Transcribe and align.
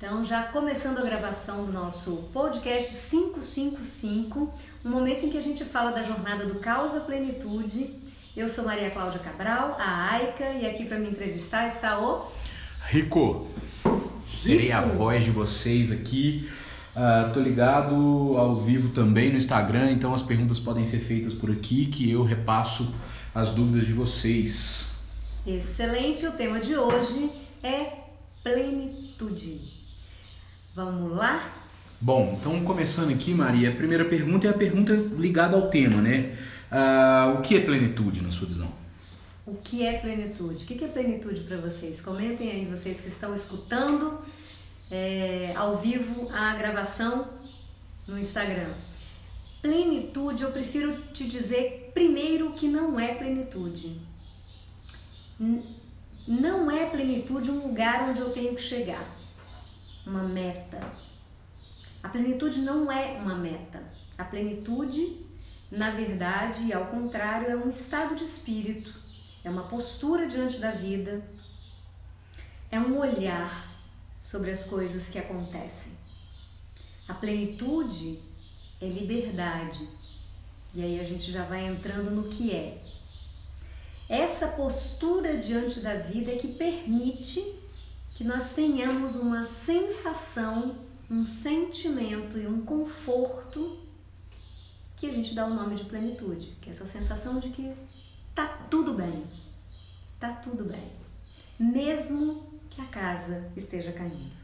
Então, 0.00 0.24
já 0.24 0.44
começando 0.44 0.98
a 0.98 1.02
gravação 1.02 1.64
do 1.64 1.72
nosso 1.72 2.28
podcast 2.32 2.94
555, 3.10 4.54
um 4.84 4.88
momento 4.88 5.26
em 5.26 5.28
que 5.28 5.36
a 5.36 5.42
gente 5.42 5.64
fala 5.64 5.90
da 5.90 6.04
jornada 6.04 6.46
do 6.46 6.60
caos 6.60 6.94
à 6.94 7.00
plenitude. 7.00 7.96
Eu 8.36 8.48
sou 8.48 8.64
Maria 8.64 8.92
Cláudia 8.92 9.18
Cabral, 9.18 9.76
a 9.76 10.12
Aica, 10.12 10.50
e 10.52 10.64
aqui 10.64 10.84
para 10.84 11.00
me 11.00 11.10
entrevistar 11.10 11.66
está 11.66 11.98
o 11.98 12.30
Rico. 12.86 13.48
Serei 14.36 14.70
a 14.70 14.82
voz 14.82 15.24
de 15.24 15.32
vocês 15.32 15.90
aqui. 15.90 16.48
Uh, 16.94 17.34
tô 17.34 17.40
ligado 17.40 18.36
ao 18.36 18.54
vivo 18.54 18.90
também 18.90 19.32
no 19.32 19.36
Instagram, 19.36 19.90
então 19.90 20.14
as 20.14 20.22
perguntas 20.22 20.60
podem 20.60 20.86
ser 20.86 21.00
feitas 21.00 21.34
por 21.34 21.50
aqui 21.50 21.86
que 21.86 22.08
eu 22.08 22.22
repasso 22.22 22.94
as 23.34 23.52
dúvidas 23.52 23.84
de 23.84 23.94
vocês. 23.94 24.92
Excelente, 25.44 26.24
o 26.24 26.30
tema 26.30 26.60
de 26.60 26.76
hoje 26.76 27.32
é 27.64 27.94
plenitude. 28.44 29.77
Vamos 30.78 31.16
lá? 31.16 31.52
Bom, 32.00 32.38
então 32.40 32.64
começando 32.64 33.12
aqui, 33.12 33.34
Maria, 33.34 33.70
a 33.70 33.74
primeira 33.74 34.04
pergunta 34.04 34.46
é 34.46 34.50
a 34.50 34.54
pergunta 34.54 34.92
ligada 34.92 35.56
ao 35.56 35.68
tema, 35.68 36.00
né? 36.00 36.38
Uh, 36.70 37.36
o 37.36 37.42
que 37.42 37.56
é 37.56 37.60
plenitude 37.62 38.22
na 38.22 38.30
sua 38.30 38.46
visão? 38.46 38.70
O 39.44 39.56
que 39.56 39.84
é 39.84 39.98
plenitude? 39.98 40.62
O 40.62 40.66
que 40.68 40.84
é 40.84 40.86
plenitude 40.86 41.40
para 41.40 41.56
vocês? 41.56 42.00
Comentem 42.00 42.52
aí, 42.52 42.64
vocês 42.64 43.00
que 43.00 43.08
estão 43.08 43.34
escutando 43.34 44.20
é, 44.88 45.52
ao 45.56 45.78
vivo 45.78 46.30
a 46.32 46.54
gravação 46.54 47.26
no 48.06 48.16
Instagram. 48.16 48.70
Plenitude, 49.60 50.44
eu 50.44 50.52
prefiro 50.52 50.94
te 51.12 51.24
dizer 51.24 51.90
primeiro 51.92 52.52
que 52.52 52.68
não 52.68 53.00
é 53.00 53.14
plenitude. 53.14 54.00
Não 56.28 56.70
é 56.70 56.86
plenitude 56.86 57.50
um 57.50 57.66
lugar 57.66 58.08
onde 58.08 58.20
eu 58.20 58.30
tenho 58.30 58.54
que 58.54 58.60
chegar 58.60 59.12
uma 60.08 60.22
meta. 60.22 60.90
A 62.02 62.08
plenitude 62.08 62.60
não 62.60 62.90
é 62.90 63.18
uma 63.18 63.34
meta. 63.34 63.82
A 64.16 64.24
plenitude, 64.24 65.24
na 65.70 65.90
verdade, 65.90 66.72
ao 66.72 66.86
contrário, 66.86 67.48
é 67.48 67.56
um 67.56 67.68
estado 67.68 68.14
de 68.14 68.24
espírito, 68.24 68.94
é 69.44 69.50
uma 69.50 69.64
postura 69.64 70.26
diante 70.26 70.58
da 70.58 70.70
vida, 70.70 71.22
é 72.70 72.80
um 72.80 72.98
olhar 72.98 73.68
sobre 74.22 74.50
as 74.50 74.64
coisas 74.64 75.08
que 75.08 75.18
acontecem. 75.18 75.92
A 77.06 77.14
plenitude 77.14 78.20
é 78.80 78.86
liberdade. 78.86 79.88
E 80.74 80.82
aí 80.82 81.00
a 81.00 81.04
gente 81.04 81.32
já 81.32 81.44
vai 81.44 81.66
entrando 81.66 82.10
no 82.10 82.28
que 82.28 82.54
é. 82.54 82.80
Essa 84.08 84.48
postura 84.48 85.36
diante 85.36 85.80
da 85.80 85.94
vida 85.94 86.32
é 86.32 86.36
que 86.36 86.48
permite 86.48 87.57
que 88.18 88.24
nós 88.24 88.52
tenhamos 88.52 89.14
uma 89.14 89.46
sensação, 89.46 90.74
um 91.08 91.24
sentimento 91.24 92.36
e 92.36 92.48
um 92.48 92.62
conforto 92.62 93.78
que 94.96 95.06
a 95.06 95.12
gente 95.12 95.36
dá 95.36 95.46
o 95.46 95.54
nome 95.54 95.76
de 95.76 95.84
plenitude, 95.84 96.52
que 96.60 96.68
é 96.68 96.72
essa 96.72 96.84
sensação 96.84 97.38
de 97.38 97.50
que 97.50 97.72
tá 98.34 98.44
tudo 98.68 98.94
bem, 98.94 99.22
tá 100.18 100.32
tudo 100.32 100.64
bem, 100.64 100.82
mesmo 101.60 102.42
que 102.68 102.80
a 102.80 102.86
casa 102.86 103.52
esteja 103.56 103.92
caindo. 103.92 104.36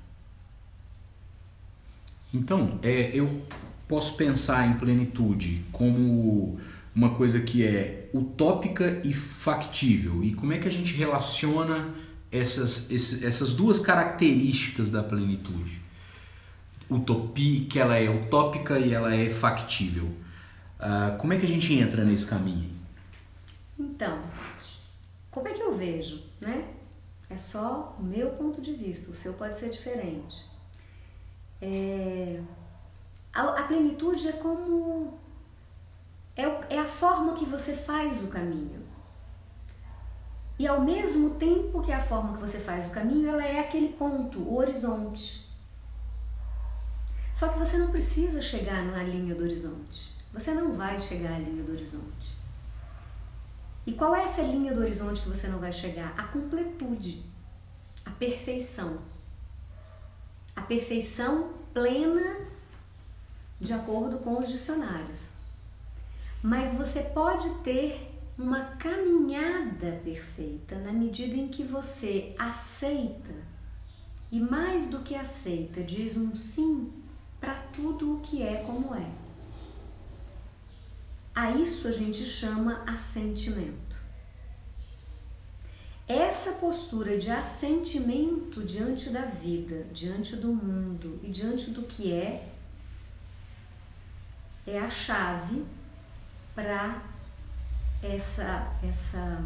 Então, 2.32 2.78
é, 2.80 3.10
eu 3.12 3.42
posso 3.88 4.16
pensar 4.16 4.68
em 4.68 4.78
plenitude 4.78 5.64
como 5.72 6.60
uma 6.94 7.16
coisa 7.16 7.40
que 7.40 7.66
é 7.66 8.08
utópica 8.14 9.00
e 9.04 9.12
factível. 9.12 10.22
E 10.22 10.32
como 10.32 10.52
é 10.52 10.58
que 10.58 10.68
a 10.68 10.70
gente 10.70 10.94
relaciona 10.94 11.92
essas, 12.34 12.90
essas 13.22 13.52
duas 13.52 13.78
características 13.78 14.90
da 14.90 15.02
plenitude. 15.02 15.80
Utopia, 16.90 17.66
que 17.66 17.78
ela 17.78 17.96
é 17.96 18.10
utópica 18.10 18.78
e 18.78 18.92
ela 18.92 19.14
é 19.14 19.30
factível. 19.30 20.04
Uh, 20.04 21.16
como 21.18 21.32
é 21.32 21.38
que 21.38 21.46
a 21.46 21.48
gente 21.48 21.72
entra 21.72 22.04
nesse 22.04 22.26
caminho? 22.26 22.70
Então, 23.78 24.18
como 25.30 25.48
é 25.48 25.52
que 25.52 25.62
eu 25.62 25.74
vejo, 25.74 26.22
né? 26.40 26.64
É 27.30 27.36
só 27.36 27.96
o 27.98 28.02
meu 28.02 28.30
ponto 28.30 28.60
de 28.60 28.72
vista, 28.72 29.10
o 29.10 29.14
seu 29.14 29.32
pode 29.32 29.58
ser 29.58 29.70
diferente. 29.70 30.44
É, 31.60 32.40
a, 33.32 33.42
a, 33.42 33.62
plenitude 33.62 34.28
é 34.28 34.32
como. 34.32 35.18
É, 36.36 36.42
é 36.74 36.78
a 36.78 36.84
forma 36.84 37.34
que 37.34 37.44
você 37.44 37.74
faz 37.74 38.22
o 38.22 38.28
caminho. 38.28 38.83
E 40.58 40.66
ao 40.66 40.80
mesmo 40.80 41.30
tempo 41.30 41.82
que 41.82 41.92
a 41.92 42.00
forma 42.00 42.34
que 42.34 42.42
você 42.42 42.58
faz 42.58 42.86
o 42.86 42.90
caminho, 42.90 43.28
ela 43.28 43.44
é 43.44 43.60
aquele 43.60 43.88
ponto, 43.88 44.38
o 44.38 44.56
horizonte. 44.56 45.44
Só 47.34 47.48
que 47.48 47.58
você 47.58 47.76
não 47.76 47.90
precisa 47.90 48.40
chegar 48.40 48.84
na 48.84 49.02
linha 49.02 49.34
do 49.34 49.42
horizonte. 49.42 50.12
Você 50.32 50.52
não 50.52 50.74
vai 50.74 50.98
chegar 51.00 51.32
à 51.32 51.38
linha 51.38 51.64
do 51.64 51.72
horizonte. 51.72 52.36
E 53.86 53.92
qual 53.92 54.14
é 54.14 54.24
essa 54.24 54.42
linha 54.42 54.72
do 54.72 54.80
horizonte 54.80 55.22
que 55.22 55.28
você 55.28 55.48
não 55.48 55.58
vai 55.58 55.72
chegar? 55.72 56.14
A 56.16 56.22
completude, 56.24 57.22
a 58.04 58.10
perfeição. 58.10 58.98
A 60.54 60.62
perfeição 60.62 61.52
plena 61.72 62.36
de 63.60 63.72
acordo 63.72 64.18
com 64.18 64.38
os 64.38 64.48
dicionários. 64.48 65.30
Mas 66.42 66.74
você 66.74 67.02
pode 67.02 67.48
ter 67.62 68.13
uma 68.36 68.64
caminhada 68.76 70.00
perfeita 70.04 70.76
na 70.78 70.92
medida 70.92 71.34
em 71.34 71.48
que 71.48 71.62
você 71.62 72.34
aceita 72.38 73.34
e 74.30 74.40
mais 74.40 74.88
do 74.88 75.00
que 75.00 75.14
aceita, 75.14 75.82
diz 75.82 76.16
um 76.16 76.34
sim 76.34 76.92
para 77.40 77.54
tudo 77.72 78.16
o 78.16 78.20
que 78.20 78.42
é 78.42 78.56
como 78.64 78.94
é. 78.94 79.08
A 81.32 81.52
isso 81.52 81.86
a 81.86 81.92
gente 81.92 82.24
chama 82.24 82.82
assentimento. 82.84 83.94
Essa 86.06 86.52
postura 86.52 87.16
de 87.16 87.30
assentimento 87.30 88.62
diante 88.64 89.10
da 89.10 89.22
vida, 89.22 89.86
diante 89.92 90.36
do 90.36 90.48
mundo 90.48 91.18
e 91.22 91.30
diante 91.30 91.70
do 91.70 91.82
que 91.82 92.12
é, 92.12 92.52
é 94.66 94.78
a 94.78 94.90
chave 94.90 95.64
para 96.54 97.13
essa, 98.04 98.70
essa 98.82 99.44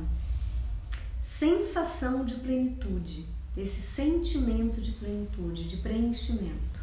sensação 1.22 2.24
de 2.24 2.34
plenitude, 2.34 3.24
esse 3.56 3.80
sentimento 3.80 4.80
de 4.80 4.92
plenitude, 4.92 5.68
de 5.68 5.76
preenchimento. 5.76 6.78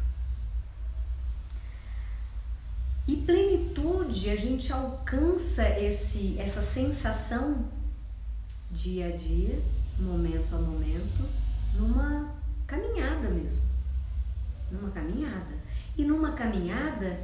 E 3.06 3.16
plenitude, 3.18 4.30
a 4.30 4.36
gente 4.36 4.72
alcança 4.72 5.68
esse, 5.78 6.36
essa 6.38 6.62
sensação 6.62 7.66
dia 8.70 9.06
a 9.06 9.10
dia, 9.16 9.60
momento 9.98 10.54
a 10.54 10.58
momento, 10.58 11.24
numa 11.78 12.34
caminhada 12.66 13.28
mesmo. 13.28 13.62
Numa 14.72 14.90
caminhada. 14.90 15.54
E 15.96 16.04
numa 16.04 16.32
caminhada 16.32 17.20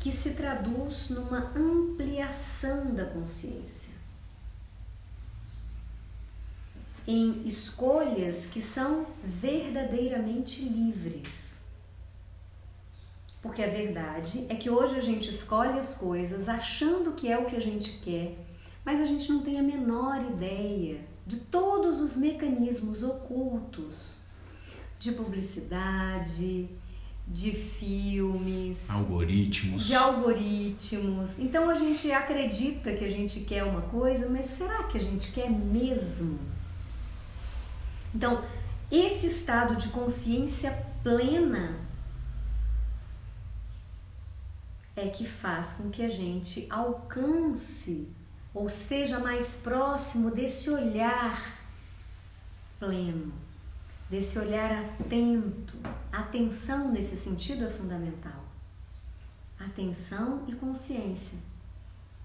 que 0.00 0.10
se 0.10 0.30
traduz 0.30 1.10
numa 1.10 1.52
ampliação 1.54 2.94
da 2.94 3.04
consciência, 3.04 3.92
em 7.06 7.46
escolhas 7.46 8.46
que 8.46 8.62
são 8.62 9.06
verdadeiramente 9.22 10.62
livres. 10.62 11.50
Porque 13.42 13.62
a 13.62 13.68
verdade 13.68 14.46
é 14.48 14.54
que 14.54 14.70
hoje 14.70 14.96
a 14.96 15.02
gente 15.02 15.28
escolhe 15.28 15.78
as 15.78 15.94
coisas 15.94 16.48
achando 16.48 17.12
que 17.12 17.30
é 17.30 17.38
o 17.38 17.44
que 17.44 17.56
a 17.56 17.60
gente 17.60 17.98
quer, 17.98 18.38
mas 18.82 19.00
a 19.00 19.06
gente 19.06 19.30
não 19.30 19.42
tem 19.42 19.60
a 19.60 19.62
menor 19.62 20.24
ideia 20.32 21.00
de 21.26 21.36
todos 21.36 22.00
os 22.00 22.16
mecanismos 22.16 23.02
ocultos 23.02 24.16
de 24.98 25.12
publicidade, 25.12 26.70
de 27.32 27.52
filmes, 27.52 28.90
algoritmos. 28.90 29.86
De 29.86 29.94
algoritmos. 29.94 31.38
Então 31.38 31.70
a 31.70 31.74
gente 31.76 32.10
acredita 32.10 32.92
que 32.92 33.04
a 33.04 33.10
gente 33.10 33.40
quer 33.40 33.62
uma 33.62 33.82
coisa, 33.82 34.28
mas 34.28 34.46
será 34.46 34.82
que 34.84 34.98
a 34.98 35.00
gente 35.00 35.30
quer 35.30 35.48
mesmo? 35.48 36.40
Então, 38.12 38.44
esse 38.90 39.26
estado 39.26 39.76
de 39.76 39.88
consciência 39.90 40.72
plena 41.04 41.78
é 44.96 45.06
que 45.06 45.24
faz 45.24 45.74
com 45.74 45.88
que 45.88 46.02
a 46.02 46.08
gente 46.08 46.66
alcance 46.68 48.08
ou 48.52 48.68
seja 48.68 49.20
mais 49.20 49.54
próximo 49.54 50.32
desse 50.32 50.68
olhar 50.68 51.60
pleno 52.80 53.49
desse 54.10 54.38
olhar 54.38 54.72
atento. 54.72 55.78
Atenção 56.10 56.90
nesse 56.90 57.16
sentido 57.16 57.64
é 57.64 57.70
fundamental. 57.70 58.44
Atenção 59.58 60.42
e 60.48 60.52
consciência. 60.52 61.38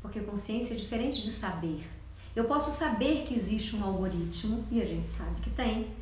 Porque 0.02 0.20
consciência 0.22 0.74
é 0.74 0.78
diferente 0.78 1.22
de 1.22 1.32
saber. 1.32 1.88
Eu 2.36 2.46
posso 2.46 2.72
saber 2.72 3.26
que 3.26 3.36
existe 3.36 3.76
um 3.76 3.84
algoritmo, 3.84 4.66
e 4.72 4.82
a 4.82 4.86
gente 4.86 5.08
sabe 5.08 5.40
que 5.42 5.50
tem, 5.52 5.94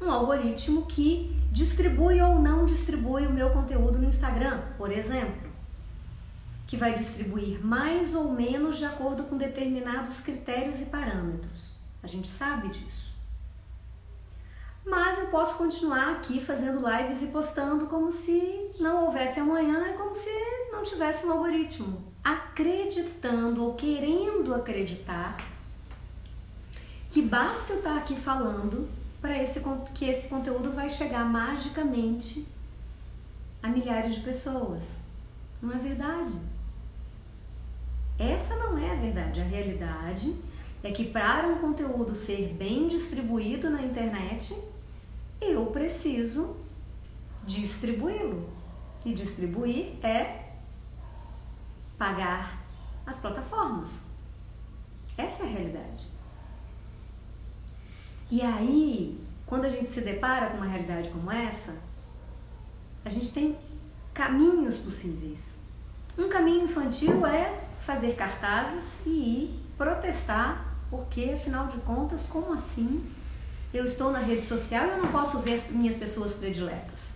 um 0.00 0.10
algoritmo 0.10 0.86
que 0.86 1.36
distribui 1.50 2.20
ou 2.20 2.40
não 2.40 2.66
distribui 2.66 3.26
o 3.26 3.32
meu 3.32 3.50
conteúdo 3.50 3.98
no 3.98 4.08
Instagram, 4.08 4.60
por 4.76 4.90
exemplo, 4.90 5.50
que 6.66 6.76
vai 6.76 6.94
distribuir 6.94 7.64
mais 7.64 8.14
ou 8.14 8.32
menos 8.32 8.78
de 8.78 8.84
acordo 8.84 9.24
com 9.24 9.36
determinados 9.36 10.20
critérios 10.20 10.80
e 10.80 10.86
parâmetros. 10.86 11.70
A 12.02 12.06
gente 12.06 12.28
sabe 12.28 12.68
disso. 12.68 13.11
Mas 14.84 15.18
eu 15.18 15.26
posso 15.26 15.56
continuar 15.56 16.10
aqui 16.12 16.40
fazendo 16.40 16.82
lives 16.88 17.22
e 17.22 17.26
postando 17.26 17.86
como 17.86 18.10
se 18.10 18.70
não 18.80 19.06
houvesse 19.06 19.38
amanhã, 19.38 19.86
é 19.86 19.92
como 19.92 20.14
se 20.14 20.30
não 20.72 20.82
tivesse 20.82 21.24
um 21.26 21.32
algoritmo, 21.32 22.02
acreditando 22.22 23.64
ou 23.64 23.74
querendo 23.74 24.54
acreditar 24.54 25.36
que 27.12 27.20
basta 27.20 27.74
eu 27.74 27.78
estar 27.78 27.98
aqui 27.98 28.16
falando 28.16 28.88
para 29.20 29.40
esse 29.40 29.62
que 29.94 30.06
esse 30.06 30.28
conteúdo 30.28 30.72
vai 30.72 30.88
chegar 30.88 31.24
magicamente 31.26 32.48
a 33.62 33.68
milhares 33.68 34.14
de 34.14 34.20
pessoas. 34.22 34.82
Não 35.60 35.72
é 35.72 35.78
verdade. 35.78 36.34
Essa 38.18 38.56
não 38.56 38.78
é 38.78 38.90
a 38.90 38.94
verdade. 38.94 39.40
A 39.40 39.44
realidade 39.44 40.34
é 40.82 40.90
que 40.90 41.04
para 41.04 41.46
um 41.46 41.58
conteúdo 41.58 42.14
ser 42.14 42.54
bem 42.54 42.88
distribuído 42.88 43.68
na 43.68 43.82
internet, 43.82 44.56
eu 45.50 45.66
preciso 45.66 46.56
distribuí-lo. 47.44 48.48
E 49.04 49.12
distribuir 49.12 49.96
é 50.04 50.52
pagar 51.98 52.62
as 53.04 53.18
plataformas. 53.18 53.90
Essa 55.16 55.42
é 55.42 55.46
a 55.46 55.50
realidade. 55.50 56.06
E 58.30 58.40
aí, 58.40 59.20
quando 59.44 59.64
a 59.64 59.68
gente 59.68 59.88
se 59.88 60.00
depara 60.00 60.50
com 60.50 60.56
uma 60.58 60.66
realidade 60.66 61.10
como 61.10 61.30
essa, 61.30 61.76
a 63.04 63.10
gente 63.10 63.32
tem 63.32 63.58
caminhos 64.14 64.78
possíveis. 64.78 65.50
Um 66.16 66.28
caminho 66.28 66.64
infantil 66.64 67.26
é 67.26 67.64
fazer 67.80 68.14
cartazes 68.14 69.00
e 69.04 69.10
ir 69.10 69.62
protestar, 69.76 70.76
porque 70.88 71.32
afinal 71.34 71.66
de 71.66 71.78
contas, 71.78 72.26
como 72.26 72.52
assim? 72.52 73.04
Eu 73.72 73.86
estou 73.86 74.12
na 74.12 74.18
rede 74.18 74.42
social 74.42 74.86
e 74.86 74.90
eu 74.90 74.98
não 74.98 75.10
posso 75.10 75.38
ver 75.38 75.54
as 75.54 75.70
minhas 75.70 75.96
pessoas 75.96 76.34
prediletas. 76.34 77.12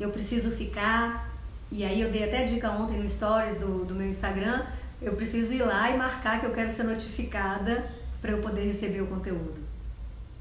Eu 0.00 0.10
preciso 0.10 0.50
ficar, 0.50 1.32
e 1.70 1.84
aí 1.84 2.00
eu 2.00 2.10
dei 2.10 2.24
até 2.24 2.44
dica 2.44 2.70
ontem 2.70 2.98
no 2.98 3.08
stories 3.08 3.58
do, 3.58 3.84
do 3.84 3.94
meu 3.94 4.08
Instagram, 4.08 4.66
eu 5.00 5.14
preciso 5.14 5.52
ir 5.52 5.62
lá 5.62 5.90
e 5.90 5.96
marcar 5.96 6.40
que 6.40 6.46
eu 6.46 6.52
quero 6.52 6.70
ser 6.70 6.82
notificada 6.82 7.88
para 8.20 8.32
eu 8.32 8.40
poder 8.40 8.64
receber 8.64 9.00
o 9.00 9.06
conteúdo. 9.06 9.60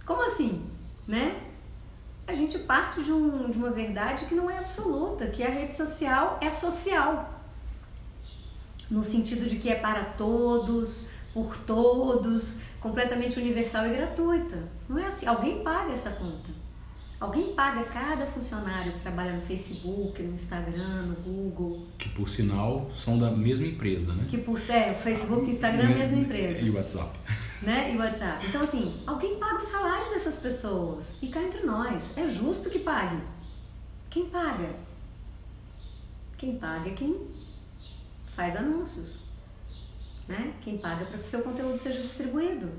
Como 0.05 0.23
assim? 0.23 0.65
Né? 1.07 1.39
A 2.25 2.33
gente 2.33 2.57
parte 2.59 3.03
de, 3.03 3.11
um, 3.11 3.51
de 3.51 3.57
uma 3.57 3.69
verdade 3.69 4.25
que 4.25 4.33
não 4.33 4.49
é 4.49 4.57
absoluta, 4.57 5.27
que 5.27 5.43
a 5.43 5.49
rede 5.49 5.75
social 5.75 6.39
é 6.41 6.49
social. 6.49 7.33
No 8.89 9.03
sentido 9.03 9.47
de 9.47 9.57
que 9.57 9.69
é 9.69 9.75
para 9.75 10.03
todos, 10.03 11.05
por 11.33 11.55
todos, 11.57 12.57
completamente 12.79 13.39
universal 13.39 13.87
e 13.87 13.95
gratuita. 13.95 14.57
Não 14.87 14.97
é 14.99 15.07
assim. 15.07 15.25
Alguém 15.25 15.63
paga 15.63 15.93
essa 15.93 16.11
conta. 16.11 16.49
Alguém 17.19 17.55
paga 17.55 17.83
cada 17.85 18.27
funcionário 18.27 18.93
que 18.93 18.99
trabalha 18.99 19.33
no 19.33 19.41
Facebook, 19.41 20.21
no 20.21 20.35
Instagram, 20.35 21.07
no 21.07 21.15
Google. 21.15 21.87
Que 21.97 22.09
por 22.09 22.29
sinal 22.29 22.91
são 22.93 23.17
da 23.17 23.31
mesma 23.31 23.65
empresa, 23.65 24.13
né? 24.13 24.27
Que 24.29 24.37
por 24.37 24.59
é, 24.69 24.91
o 24.91 24.95
Facebook 25.01 25.47
e 25.47 25.53
Instagram 25.53 25.89
é 25.89 25.93
a 25.93 25.97
mesma 25.97 26.17
empresa. 26.17 26.59
E 26.59 26.69
o 26.69 26.75
WhatsApp. 26.75 27.17
Né? 27.63 27.91
E 27.91 27.97
o 27.97 27.99
WhatsApp. 27.99 28.45
Então, 28.45 28.61
assim, 28.61 29.01
alguém 29.07 29.39
paga 29.39 29.55
o 29.55 29.59
salário 29.59 30.11
dessas 30.11 30.37
pessoas. 30.37 31.17
E 31.19 31.29
cá 31.29 31.41
entre 31.41 31.63
nós, 31.63 32.15
é 32.15 32.27
justo 32.27 32.69
que 32.69 32.79
pague. 32.79 33.19
Quem 34.11 34.27
paga? 34.27 34.69
Quem 36.37 36.55
paga 36.57 36.87
é 36.87 36.93
quem 36.93 37.19
faz 38.35 38.55
anúncios. 38.55 39.26
Né? 40.27 40.53
Quem 40.61 40.77
paga 40.77 41.05
para 41.05 41.17
que 41.17 41.25
o 41.25 41.29
seu 41.29 41.41
conteúdo 41.41 41.79
seja 41.79 42.01
distribuído. 42.01 42.71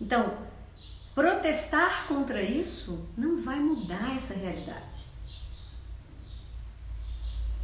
Então, 0.00 0.46
Protestar 1.18 2.06
contra 2.06 2.40
isso 2.40 3.04
não 3.16 3.42
vai 3.42 3.58
mudar 3.58 4.14
essa 4.14 4.34
realidade. 4.34 5.04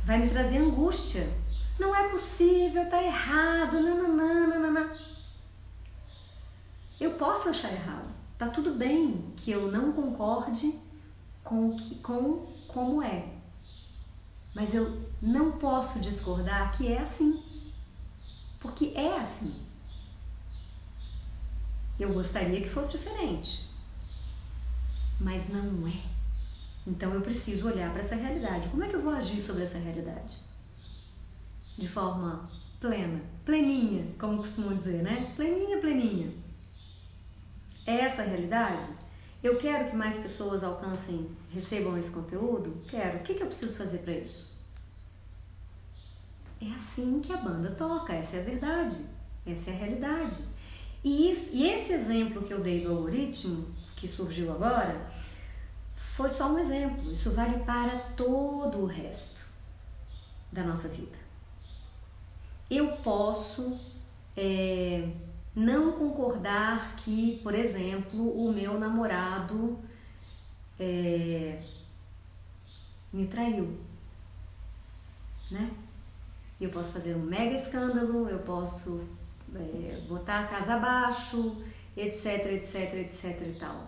Vai 0.04 0.18
me 0.18 0.28
trazer 0.28 0.58
angústia. 0.58 1.32
Não 1.78 1.94
é 1.94 2.08
possível, 2.08 2.90
tá 2.90 3.00
errado, 3.00 3.80
nananana. 3.80 4.90
Eu 6.98 7.12
posso 7.12 7.50
achar 7.50 7.70
errado. 7.70 8.08
Tá 8.36 8.48
tudo 8.48 8.74
bem 8.74 9.32
que 9.36 9.52
eu 9.52 9.70
não 9.70 9.92
concorde 9.92 10.76
com, 11.44 11.76
que, 11.76 11.94
com 12.00 12.52
como 12.66 13.00
é. 13.04 13.34
Mas 14.52 14.74
eu 14.74 15.00
não 15.22 15.52
posso 15.52 16.00
discordar 16.00 16.76
que 16.76 16.92
é 16.92 16.98
assim. 16.98 17.40
Porque 18.64 18.92
é 18.94 19.18
assim. 19.18 19.54
Eu 22.00 22.14
gostaria 22.14 22.62
que 22.62 22.68
fosse 22.68 22.96
diferente, 22.96 23.68
mas 25.20 25.50
não 25.50 25.86
é. 25.86 26.00
Então 26.86 27.12
eu 27.12 27.20
preciso 27.20 27.68
olhar 27.68 27.92
para 27.92 28.00
essa 28.00 28.14
realidade. 28.14 28.70
Como 28.70 28.82
é 28.82 28.88
que 28.88 28.96
eu 28.96 29.02
vou 29.02 29.12
agir 29.12 29.38
sobre 29.38 29.64
essa 29.64 29.78
realidade? 29.78 30.36
De 31.76 31.86
forma 31.86 32.48
plena, 32.80 33.20
pleninha, 33.44 34.06
como 34.18 34.38
costumam 34.38 34.74
dizer, 34.74 35.02
né? 35.02 35.30
Pleninha, 35.36 35.78
pleninha. 35.78 36.32
É 37.84 38.00
essa 38.00 38.22
a 38.22 38.24
realidade? 38.24 38.88
Eu 39.42 39.58
quero 39.58 39.90
que 39.90 39.94
mais 39.94 40.16
pessoas 40.16 40.64
alcancem, 40.64 41.28
recebam 41.50 41.98
esse 41.98 42.10
conteúdo? 42.10 42.78
Quero. 42.88 43.18
O 43.18 43.22
que, 43.24 43.34
que 43.34 43.42
eu 43.42 43.46
preciso 43.46 43.76
fazer 43.76 43.98
para 43.98 44.14
isso? 44.14 44.53
É 46.64 46.74
assim 46.76 47.20
que 47.20 47.30
a 47.30 47.36
banda 47.36 47.70
toca, 47.72 48.14
essa 48.14 48.36
é 48.36 48.40
a 48.40 48.44
verdade, 48.44 48.96
essa 49.46 49.70
é 49.70 49.74
a 49.74 49.76
realidade. 49.76 50.38
E, 51.02 51.30
isso, 51.30 51.50
e 51.54 51.68
esse 51.68 51.92
exemplo 51.92 52.42
que 52.42 52.54
eu 52.54 52.62
dei 52.62 52.82
do 52.82 52.90
algoritmo, 52.90 53.68
que 53.94 54.08
surgiu 54.08 54.50
agora, 54.50 55.12
foi 56.14 56.30
só 56.30 56.50
um 56.50 56.58
exemplo. 56.58 57.12
Isso 57.12 57.30
vale 57.32 57.58
para 57.64 57.98
todo 58.16 58.78
o 58.78 58.86
resto 58.86 59.44
da 60.50 60.64
nossa 60.64 60.88
vida. 60.88 61.18
Eu 62.70 62.96
posso 62.98 63.78
é, 64.34 65.06
não 65.54 65.92
concordar 65.92 66.96
que, 66.96 67.40
por 67.42 67.54
exemplo, 67.54 68.26
o 68.42 68.50
meu 68.50 68.78
namorado 68.78 69.78
é, 70.80 71.62
me 73.12 73.26
traiu, 73.26 73.78
né? 75.50 75.83
Eu 76.64 76.70
posso 76.70 76.92
fazer 76.92 77.14
um 77.14 77.20
mega 77.20 77.54
escândalo, 77.56 78.26
eu 78.26 78.38
posso 78.38 79.04
é, 79.54 80.00
botar 80.08 80.40
a 80.40 80.46
casa 80.46 80.74
abaixo, 80.76 81.62
etc, 81.94 82.46
etc, 82.52 82.94
etc 82.94 83.24
e 83.46 83.58
tal. 83.58 83.86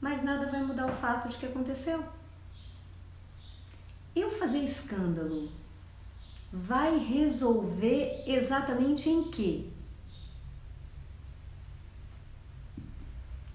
Mas 0.00 0.24
nada 0.24 0.50
vai 0.50 0.64
mudar 0.64 0.88
o 0.88 0.92
fato 0.92 1.28
de 1.28 1.36
que 1.36 1.46
aconteceu. 1.46 2.02
Eu 4.16 4.32
fazer 4.32 4.58
escândalo 4.58 5.48
vai 6.52 6.98
resolver 6.98 8.24
exatamente 8.26 9.08
em 9.08 9.30
quê? 9.30 9.64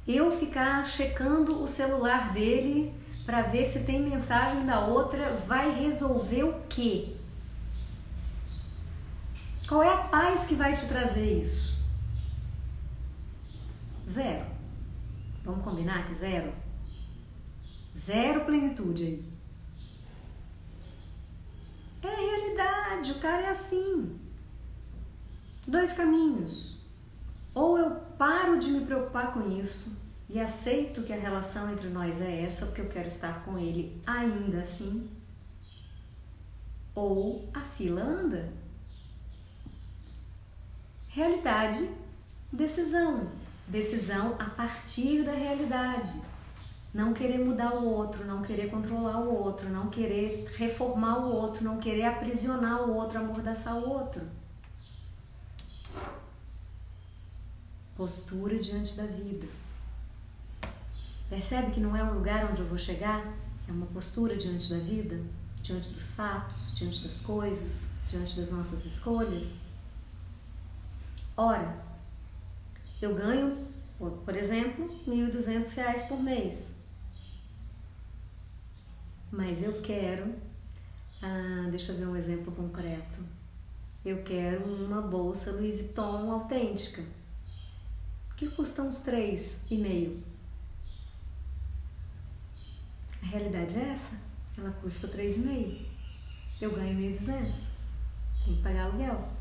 Eu 0.07 0.31
ficar 0.31 0.85
checando 0.85 1.61
o 1.61 1.67
celular 1.67 2.31
dele 2.31 2.93
para 3.25 3.41
ver 3.41 3.65
se 3.65 3.79
tem 3.79 4.01
mensagem 4.01 4.65
da 4.65 4.85
outra 4.85 5.35
vai 5.45 5.69
resolver 5.69 6.43
o 6.43 6.61
quê? 6.69 7.17
Qual 9.73 9.81
é 9.81 9.91
a 9.91 10.03
paz 10.03 10.45
que 10.45 10.53
vai 10.53 10.71
te 10.75 10.85
trazer 10.85 11.41
isso? 11.41 11.75
Zero. 14.07 14.45
Vamos 15.43 15.65
combinar 15.65 16.05
que 16.05 16.13
zero? 16.13 16.53
Zero 17.97 18.45
plenitude 18.45 19.03
aí. 19.03 19.25
É 22.03 22.07
a 22.07 22.15
realidade, 22.15 23.13
o 23.13 23.19
cara 23.19 23.41
é 23.41 23.49
assim. 23.49 24.15
Dois 25.65 25.93
caminhos. 25.93 26.77
Ou 27.55 27.75
eu 27.79 27.95
paro 28.15 28.59
de 28.59 28.69
me 28.69 28.85
preocupar 28.85 29.33
com 29.33 29.59
isso 29.59 29.91
e 30.29 30.39
aceito 30.39 31.01
que 31.01 31.13
a 31.13 31.19
relação 31.19 31.73
entre 31.73 31.89
nós 31.89 32.21
é 32.21 32.43
essa 32.43 32.67
porque 32.67 32.81
eu 32.81 32.89
quero 32.89 33.07
estar 33.07 33.43
com 33.43 33.57
ele 33.57 33.99
ainda 34.05 34.59
assim. 34.59 35.09
Ou 36.93 37.49
a 37.51 37.61
fila 37.61 38.03
anda. 38.03 38.61
Realidade, 41.13 41.91
decisão. 42.51 43.29
Decisão 43.67 44.35
a 44.39 44.45
partir 44.45 45.23
da 45.23 45.31
realidade. 45.31 46.11
Não 46.91 47.13
querer 47.13 47.37
mudar 47.37 47.75
o 47.75 47.85
outro, 47.87 48.25
não 48.25 48.41
querer 48.41 48.71
controlar 48.71 49.19
o 49.19 49.31
outro, 49.31 49.69
não 49.69 49.91
querer 49.91 50.51
reformar 50.55 51.19
o 51.19 51.31
outro, 51.31 51.63
não 51.63 51.77
querer 51.77 52.05
aprisionar 52.05 52.81
o 52.81 52.95
outro, 52.95 53.19
amordaçar 53.19 53.77
o 53.77 53.87
outro. 53.87 54.23
Postura 57.95 58.57
diante 58.57 58.97
da 58.97 59.05
vida. 59.05 59.45
Percebe 61.29 61.71
que 61.73 61.79
não 61.79 61.95
é 61.95 62.03
um 62.03 62.15
lugar 62.15 62.49
onde 62.49 62.61
eu 62.61 62.67
vou 62.67 62.77
chegar? 62.77 63.23
É 63.67 63.71
uma 63.71 63.85
postura 63.85 64.35
diante 64.35 64.67
da 64.67 64.79
vida, 64.79 65.21
diante 65.61 65.93
dos 65.93 66.09
fatos, 66.09 66.75
diante 66.75 67.03
das 67.03 67.19
coisas, 67.19 67.85
diante 68.07 68.39
das 68.39 68.49
nossas 68.49 68.83
escolhas. 68.83 69.57
Ora, 71.35 71.83
eu 73.01 73.15
ganho, 73.15 73.67
por 73.97 74.35
exemplo, 74.35 74.85
R$ 75.05 75.11
1.200 75.11 76.07
por 76.07 76.21
mês. 76.21 76.75
Mas 79.31 79.63
eu 79.63 79.81
quero, 79.81 80.35
ah, 81.21 81.67
deixa 81.71 81.91
eu 81.91 81.97
ver 81.97 82.07
um 82.07 82.15
exemplo 82.15 82.51
concreto. 82.51 83.19
Eu 84.05 84.21
quero 84.23 84.63
uma 84.63 85.01
bolsa 85.01 85.51
Louis 85.51 85.79
Vuitton 85.79 86.31
autêntica, 86.31 87.03
que 88.37 88.47
custa 88.49 88.83
uns 88.83 88.99
três 88.99 89.57
e 89.71 89.77
meio. 89.77 90.21
A 93.23 93.25
realidade 93.25 93.75
é 93.79 93.89
essa. 93.89 94.15
Ela 94.55 94.71
custa 94.81 95.07
três 95.07 95.37
e 95.37 95.39
meio. 95.39 95.85
Eu 96.61 96.75
ganho 96.75 96.99
1.200. 96.99 97.71
Tem 98.45 98.55
que 98.55 98.61
pagar 98.61 98.85
aluguel. 98.85 99.32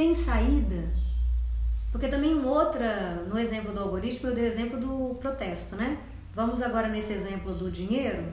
Tem 0.00 0.14
saída? 0.14 0.88
Porque 1.92 2.08
também 2.08 2.42
outra, 2.42 3.22
no 3.28 3.38
exemplo 3.38 3.70
do 3.70 3.80
algoritmo, 3.80 4.30
eu 4.30 4.34
dei 4.34 4.44
o 4.44 4.46
exemplo 4.46 4.80
do 4.80 5.14
protesto, 5.16 5.76
né? 5.76 5.98
Vamos 6.34 6.62
agora 6.62 6.88
nesse 6.88 7.12
exemplo 7.12 7.52
do 7.52 7.70
dinheiro. 7.70 8.32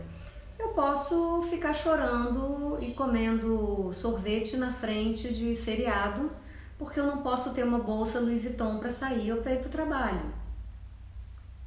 Eu 0.58 0.70
posso 0.70 1.42
ficar 1.50 1.74
chorando 1.74 2.78
e 2.80 2.94
comendo 2.94 3.92
sorvete 3.92 4.56
na 4.56 4.72
frente 4.72 5.34
de 5.34 5.58
seriado, 5.58 6.32
porque 6.80 7.02
eu 7.02 7.06
não 7.06 7.22
posso 7.22 7.54
ter 7.54 7.66
uma 7.66 7.80
bolsa 7.80 8.22
Louis 8.22 8.42
Vuitton 8.42 8.80
para 8.80 8.90
sair 8.90 9.34
ou 9.34 9.42
para 9.42 9.56
ir 9.56 9.60
para 9.60 9.68
o 9.68 9.72
trabalho. 9.72 10.34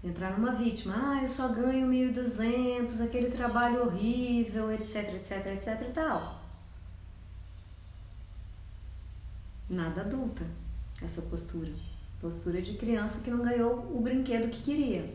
Entrar 0.02 0.30
numa 0.30 0.52
vítima, 0.52 0.94
ah, 0.96 1.18
eu 1.20 1.28
só 1.28 1.48
ganho 1.48 1.86
1.200, 1.86 3.04
aquele 3.04 3.30
trabalho 3.30 3.82
horrível, 3.82 4.72
etc, 4.72 5.16
etc, 5.16 5.46
etc 5.48 5.88
e 5.90 5.92
tal. 5.92 6.39
Nada 9.70 10.00
adulta 10.00 10.44
essa 11.00 11.22
postura. 11.22 11.70
Postura 12.20 12.60
de 12.60 12.74
criança 12.74 13.20
que 13.20 13.30
não 13.30 13.40
ganhou 13.40 13.96
o 13.96 14.00
brinquedo 14.00 14.50
que 14.50 14.62
queria. 14.62 15.14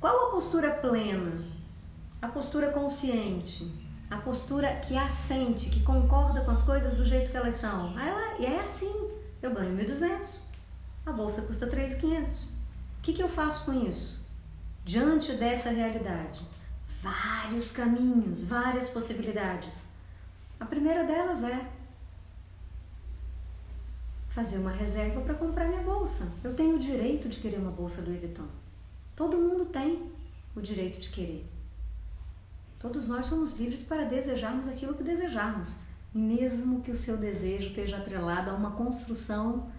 Qual 0.00 0.28
a 0.28 0.30
postura 0.30 0.70
plena? 0.70 1.44
A 2.22 2.28
postura 2.28 2.70
consciente. 2.70 3.68
A 4.08 4.18
postura 4.18 4.76
que 4.76 4.96
assente, 4.96 5.68
que 5.68 5.82
concorda 5.82 6.42
com 6.42 6.52
as 6.52 6.62
coisas 6.62 6.96
do 6.96 7.04
jeito 7.04 7.32
que 7.32 7.36
elas 7.36 7.56
são. 7.56 7.98
Ela, 7.98 8.38
e 8.38 8.46
é 8.46 8.60
assim. 8.60 9.10
Eu 9.42 9.52
ganho 9.52 9.76
1.200. 9.76 10.42
A 11.04 11.10
bolsa 11.10 11.42
custa 11.42 11.66
3.500. 11.66 12.50
O 12.50 13.02
que, 13.02 13.14
que 13.14 13.22
eu 13.22 13.28
faço 13.28 13.64
com 13.64 13.72
isso? 13.72 14.22
Diante 14.84 15.32
dessa 15.32 15.70
realidade, 15.70 16.40
vários 17.02 17.72
caminhos, 17.72 18.44
várias 18.44 18.90
possibilidades. 18.90 19.86
A 20.60 20.64
primeira 20.64 21.02
delas 21.02 21.42
é 21.42 21.66
fazer 24.32 24.58
uma 24.58 24.70
reserva 24.70 25.20
para 25.20 25.34
comprar 25.34 25.68
minha 25.68 25.82
bolsa. 25.82 26.32
Eu 26.42 26.54
tenho 26.54 26.76
o 26.76 26.78
direito 26.78 27.28
de 27.28 27.38
querer 27.38 27.58
uma 27.58 27.70
bolsa 27.70 28.00
Louis 28.00 28.18
Vuitton. 28.18 28.48
Todo 29.14 29.36
mundo 29.36 29.66
tem 29.66 30.10
o 30.56 30.60
direito 30.60 30.98
de 30.98 31.10
querer. 31.10 31.46
Todos 32.78 33.06
nós 33.06 33.26
somos 33.26 33.52
livres 33.58 33.82
para 33.82 34.04
desejarmos 34.04 34.66
aquilo 34.68 34.94
que 34.94 35.02
desejarmos, 35.02 35.74
mesmo 36.12 36.80
que 36.80 36.90
o 36.90 36.94
seu 36.94 37.16
desejo 37.16 37.68
esteja 37.68 37.98
atrelado 37.98 38.50
a 38.50 38.54
uma 38.54 38.72
construção 38.72 39.70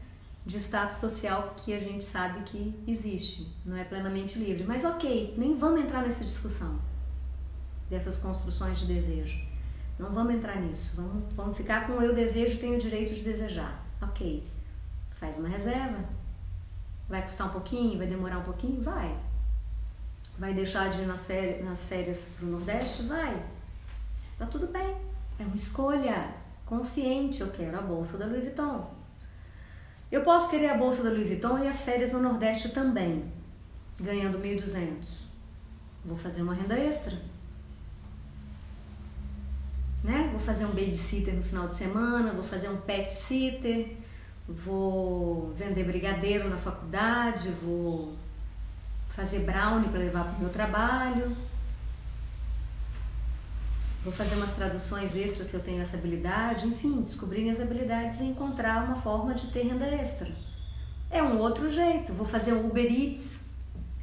de 0.45 0.57
status 0.57 0.97
social 0.97 1.55
que 1.57 1.73
a 1.73 1.79
gente 1.79 2.03
sabe 2.03 2.43
que 2.43 2.75
existe, 2.87 3.47
não 3.65 3.75
é 3.75 3.83
plenamente 3.83 4.37
livre. 4.37 4.63
Mas 4.65 4.85
ok, 4.85 5.33
nem 5.37 5.55
vamos 5.55 5.81
entrar 5.81 6.01
nessa 6.03 6.23
discussão 6.23 6.79
dessas 7.89 8.17
construções 8.17 8.79
de 8.79 8.85
desejo. 8.85 9.37
Não 9.97 10.11
vamos 10.11 10.35
entrar 10.35 10.59
nisso. 10.61 10.93
Vamos, 10.95 11.33
vamos 11.33 11.57
ficar 11.57 11.87
com 11.87 12.01
eu 12.01 12.13
desejo, 12.13 12.59
tenho 12.59 12.75
o 12.75 12.79
direito 12.79 13.13
de 13.13 13.21
desejar. 13.21 13.82
Ok. 14.03 14.43
Faz 15.15 15.37
uma 15.37 15.47
reserva. 15.47 16.03
Vai 17.07 17.21
custar 17.21 17.47
um 17.47 17.51
pouquinho? 17.51 17.97
Vai 17.97 18.07
demorar 18.07 18.39
um 18.39 18.43
pouquinho? 18.43 18.81
Vai. 18.81 19.17
Vai 20.37 20.53
deixar 20.53 20.89
de 20.89 21.01
ir 21.01 21.05
nas 21.05 21.25
férias, 21.25 21.63
nas 21.63 21.79
férias 21.81 22.19
para 22.37 22.45
o 22.45 22.49
Nordeste? 22.49 23.03
Vai. 23.03 23.43
Tá 24.37 24.45
tudo 24.45 24.67
bem. 24.67 24.95
É 25.39 25.43
uma 25.43 25.55
escolha 25.55 26.33
consciente. 26.65 27.41
Eu 27.41 27.51
quero 27.51 27.77
a 27.77 27.81
bolsa 27.81 28.17
da 28.17 28.25
Louis 28.25 28.43
Vuitton. 28.43 28.91
Eu 30.11 30.23
posso 30.23 30.49
querer 30.49 30.69
a 30.69 30.77
bolsa 30.77 31.03
da 31.03 31.09
Louis 31.09 31.27
Vuitton 31.27 31.59
e 31.59 31.67
as 31.67 31.81
férias 31.81 32.11
no 32.11 32.21
Nordeste 32.21 32.69
também, 32.69 33.31
ganhando 33.99 34.37
1.200. 34.39 35.05
Vou 36.05 36.17
fazer 36.17 36.41
uma 36.41 36.53
renda 36.53 36.77
extra. 36.77 37.17
Né? 40.03 40.27
Vou 40.31 40.39
fazer 40.39 40.65
um 40.65 40.71
babysitter 40.71 41.33
no 41.33 41.43
final 41.43 41.67
de 41.67 41.75
semana, 41.75 42.33
vou 42.33 42.43
fazer 42.43 42.67
um 42.69 42.77
pet 42.77 43.11
sitter, 43.11 43.95
vou 44.47 45.53
vender 45.55 45.85
brigadeiro 45.85 46.49
na 46.49 46.57
faculdade, 46.57 47.49
vou 47.61 48.13
fazer 49.15 49.39
brownie 49.39 49.89
para 49.89 49.99
levar 49.99 50.25
para 50.25 50.37
o 50.37 50.39
meu 50.41 50.49
trabalho. 50.49 51.35
Vou 54.03 54.11
fazer 54.11 54.35
umas 54.35 54.53
traduções 54.53 55.15
extras 55.15 55.47
se 55.47 55.53
eu 55.53 55.61
tenho 55.61 55.81
essa 55.81 55.95
habilidade, 55.95 56.67
enfim, 56.67 57.01
descobrir 57.01 57.41
minhas 57.41 57.61
habilidades 57.61 58.19
e 58.19 58.25
encontrar 58.25 58.83
uma 58.83 58.97
forma 58.97 59.33
de 59.33 59.47
ter 59.47 59.63
renda 59.63 59.85
extra. 59.85 60.29
É 61.09 61.23
um 61.23 61.39
outro 61.39 61.69
jeito. 61.69 62.11
Vou 62.11 62.25
fazer 62.25 62.51
um 62.51 62.67
Uber 62.67 62.85
Eats. 62.85 63.39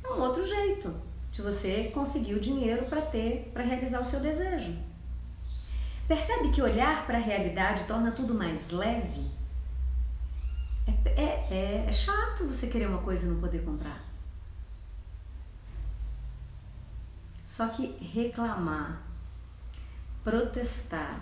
É 0.02 0.08
um 0.08 0.20
outro 0.20 0.46
jeito 0.46 0.94
de 1.30 1.42
você 1.42 1.90
conseguir 1.92 2.34
o 2.34 2.40
dinheiro 2.40 2.86
para 2.86 3.02
ter, 3.02 3.50
para 3.52 3.62
realizar 3.62 4.00
o 4.00 4.04
seu 4.04 4.20
desejo. 4.20 4.74
Percebe 6.10 6.48
que 6.50 6.60
olhar 6.60 7.06
para 7.06 7.18
a 7.18 7.20
realidade 7.20 7.84
torna 7.84 8.10
tudo 8.10 8.34
mais 8.34 8.68
leve? 8.70 9.30
É, 10.84 11.08
é, 11.08 11.48
é, 11.48 11.84
é 11.86 11.92
chato 11.92 12.48
você 12.48 12.66
querer 12.66 12.88
uma 12.88 12.98
coisa 12.98 13.24
e 13.24 13.28
não 13.28 13.40
poder 13.40 13.64
comprar. 13.64 14.02
Só 17.44 17.68
que 17.68 17.96
reclamar 18.12 19.00
protestar, 20.24 21.20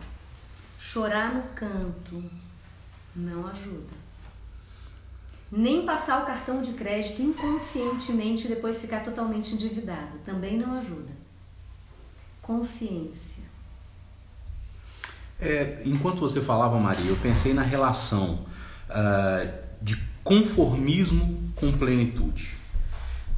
chorar 0.79 1.35
no 1.35 1.43
canto, 1.55 2.25
não 3.15 3.47
ajuda. 3.47 3.95
Nem 5.53 5.85
passar 5.85 6.23
o 6.23 6.27
cartão 6.27 6.63
de 6.63 6.73
crédito 6.73 7.21
inconscientemente 7.21 8.47
e 8.47 8.49
depois 8.49 8.81
ficar 8.81 9.05
totalmente 9.05 9.53
endividado, 9.53 10.19
também 10.25 10.57
não 10.57 10.79
ajuda. 10.79 11.13
Consciência. 12.41 13.48
É, 15.41 15.83
enquanto 15.85 16.21
você 16.21 16.41
falava, 16.41 16.79
Maria, 16.79 17.11
eu 17.11 17.17
pensei 17.17 17.55
na 17.55 17.63
relação 17.63 18.45
uh, 18.91 19.53
de 19.81 19.97
conformismo 20.25 21.53
com 21.55 21.73
plenitude. 21.73 22.55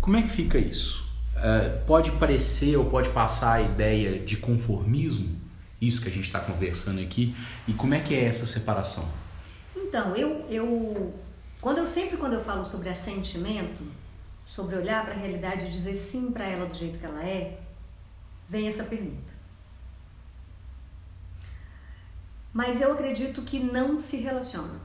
Como 0.00 0.16
é 0.16 0.23
que 0.23 0.28
fica 0.28 0.59
isso? 0.59 1.04
Uh, 1.37 1.85
pode 1.87 2.11
parecer 2.12 2.76
ou 2.76 2.87
pode 2.87 3.11
passar 3.11 3.54
a 3.54 3.62
ideia 3.62 4.19
de 4.19 4.37
conformismo 4.37 5.40
isso 5.80 6.02
que 6.02 6.09
a 6.09 6.11
gente 6.11 6.25
está 6.25 6.40
conversando 6.40 7.00
aqui 7.00 7.35
e 7.66 7.73
como 7.73 7.95
é 7.95 8.00
que 8.00 8.14
é 8.14 8.25
essa 8.25 8.47
separação? 8.47 9.09
Então, 9.75 10.14
eu, 10.14 10.45
eu 10.50 11.14
quando 11.61 11.78
eu 11.78 11.87
sempre 11.87 12.16
quando 12.16 12.35
eu 12.35 12.45
falo 12.45 12.64
sobre 12.64 12.88
assentimento, 12.88 13.83
sobre 14.47 14.76
olhar 14.76 15.04
para 15.04 15.14
a 15.14 15.16
realidade 15.16 15.66
e 15.66 15.71
dizer 15.71 15.95
sim 15.95 16.30
para 16.30 16.47
ela 16.47 16.66
do 16.66 16.76
jeito 16.76 16.99
que 16.99 17.07
ela 17.07 17.23
é, 17.25 17.59
vem 18.49 18.69
essa 18.69 18.85
pergunta. 18.85 19.30
Mas 22.52 22.80
eu 22.80 22.92
acredito 22.92 23.42
que 23.42 23.61
não 23.61 24.00
se 24.00 24.16
relaciona. 24.16 24.80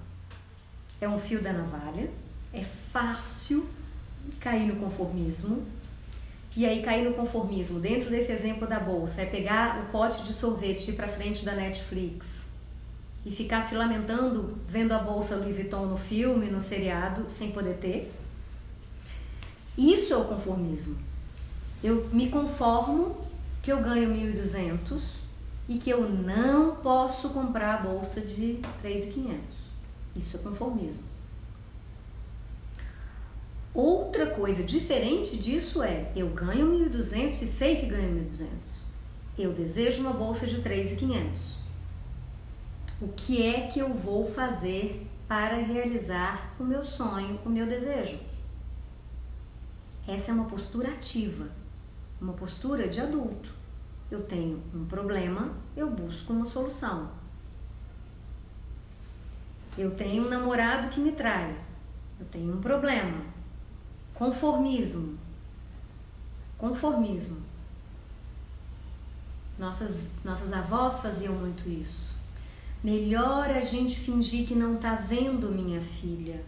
É 1.01 1.09
um 1.09 1.19
fio 1.19 1.41
da 1.41 1.51
navalha, 1.51 2.09
é 2.53 2.63
fácil 2.63 3.67
cair 4.39 4.67
no 4.67 4.75
conformismo, 4.77 5.65
e 6.55 6.65
aí 6.65 6.81
cair 6.81 7.03
no 7.03 7.13
conformismo, 7.13 7.79
dentro 7.79 8.09
desse 8.09 8.31
exemplo 8.31 8.65
da 8.65 8.79
bolsa, 8.79 9.21
é 9.21 9.25
pegar 9.25 9.81
o 9.81 9.91
pote 9.91 10.23
de 10.23 10.31
sorvete 10.31 10.93
para 10.93 11.07
frente 11.07 11.43
da 11.43 11.53
Netflix 11.53 12.45
e 13.25 13.31
ficar 13.31 13.67
se 13.67 13.75
lamentando 13.75 14.55
vendo 14.69 14.93
a 14.93 14.99
bolsa 14.99 15.35
Louis 15.35 15.55
Vuitton 15.55 15.87
no 15.87 15.97
filme, 15.97 16.45
no 16.45 16.61
seriado, 16.61 17.25
sem 17.29 17.51
poder 17.51 17.77
ter. 17.77 18.13
Isso 19.77 20.13
é 20.13 20.17
o 20.17 20.25
conformismo. 20.25 20.97
Eu 21.83 22.07
me 22.13 22.29
conformo 22.29 23.17
que 23.61 23.71
eu 23.71 23.81
ganho 23.81 24.11
1.200 24.11 25.01
e 25.67 25.77
que 25.77 25.89
eu 25.89 26.09
não 26.09 26.75
posso 26.75 27.29
comprar 27.29 27.75
a 27.75 27.81
bolsa 27.81 28.21
de 28.21 28.59
3.500. 28.83 29.37
Isso 30.15 30.37
é 30.37 30.39
conformismo. 30.39 31.03
Outra 33.73 34.27
coisa 34.27 34.63
diferente 34.63 35.37
disso 35.37 35.83
é: 35.83 36.11
eu 36.15 36.29
ganho 36.29 36.71
1.200 36.89 37.41
e 37.41 37.47
sei 37.47 37.75
que 37.77 37.87
ganho 37.87 38.25
1.200. 38.25 38.47
Eu 39.37 39.51
desejo 39.51 40.01
uma 40.01 40.13
bolsa 40.13 40.47
de 40.47 40.61
3.500. 40.61 41.57
O 43.01 43.09
que 43.09 43.45
é 43.45 43.67
que 43.67 43.79
eu 43.79 43.93
vou 43.93 44.31
fazer 44.31 45.05
para 45.27 45.57
realizar 45.57 46.55
o 46.57 46.63
meu 46.63 46.85
sonho, 46.85 47.37
o 47.45 47.49
meu 47.49 47.65
desejo? 47.65 48.17
Essa 50.07 50.31
é 50.31 50.33
uma 50.33 50.45
postura 50.45 50.89
ativa, 50.89 51.49
uma 52.21 52.33
postura 52.33 52.87
de 52.87 53.01
adulto. 53.01 53.54
Eu 54.09 54.23
tenho 54.23 54.61
um 54.73 54.85
problema, 54.85 55.51
eu 55.75 55.89
busco 55.89 56.31
uma 56.31 56.45
solução. 56.45 57.09
Eu 59.77 59.91
tenho 59.91 60.25
um 60.25 60.29
namorado 60.29 60.89
que 60.89 60.99
me 60.99 61.11
trai, 61.11 61.55
eu 62.19 62.25
tenho 62.27 62.55
um 62.55 62.61
problema. 62.61 63.21
Conformismo. 64.13 65.17
Conformismo. 66.57 67.43
Nossas, 69.57 70.07
nossas 70.23 70.53
avós 70.53 70.99
faziam 70.99 71.33
muito 71.33 71.67
isso. 71.67 72.15
Melhor 72.83 73.49
a 73.49 73.61
gente 73.61 73.99
fingir 73.99 74.47
que 74.47 74.53
não 74.53 74.77
tá 74.77 74.95
vendo 74.95 75.51
minha 75.51 75.81
filha. 75.81 76.43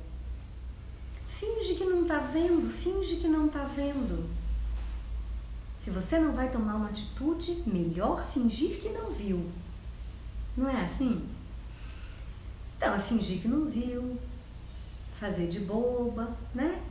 Finge 1.27 1.75
que 1.75 1.83
não 1.83 2.05
tá 2.05 2.19
vendo, 2.19 2.69
finge 2.69 3.17
que 3.17 3.27
não 3.27 3.47
tá 3.47 3.63
vendo. 3.63 4.27
Se 5.87 5.91
você 5.91 6.19
não 6.19 6.33
vai 6.33 6.51
tomar 6.51 6.75
uma 6.75 6.89
atitude, 6.89 7.63
melhor 7.65 8.27
fingir 8.27 8.77
que 8.77 8.89
não 8.89 9.09
viu. 9.09 9.49
Não 10.57 10.67
é 10.67 10.83
assim? 10.83 11.25
Então, 12.75 12.93
é 12.93 12.99
fingir 12.99 13.39
que 13.39 13.47
não 13.47 13.67
viu, 13.67 14.17
fazer 15.17 15.47
de 15.47 15.61
boba, 15.61 16.35
né? 16.53 16.81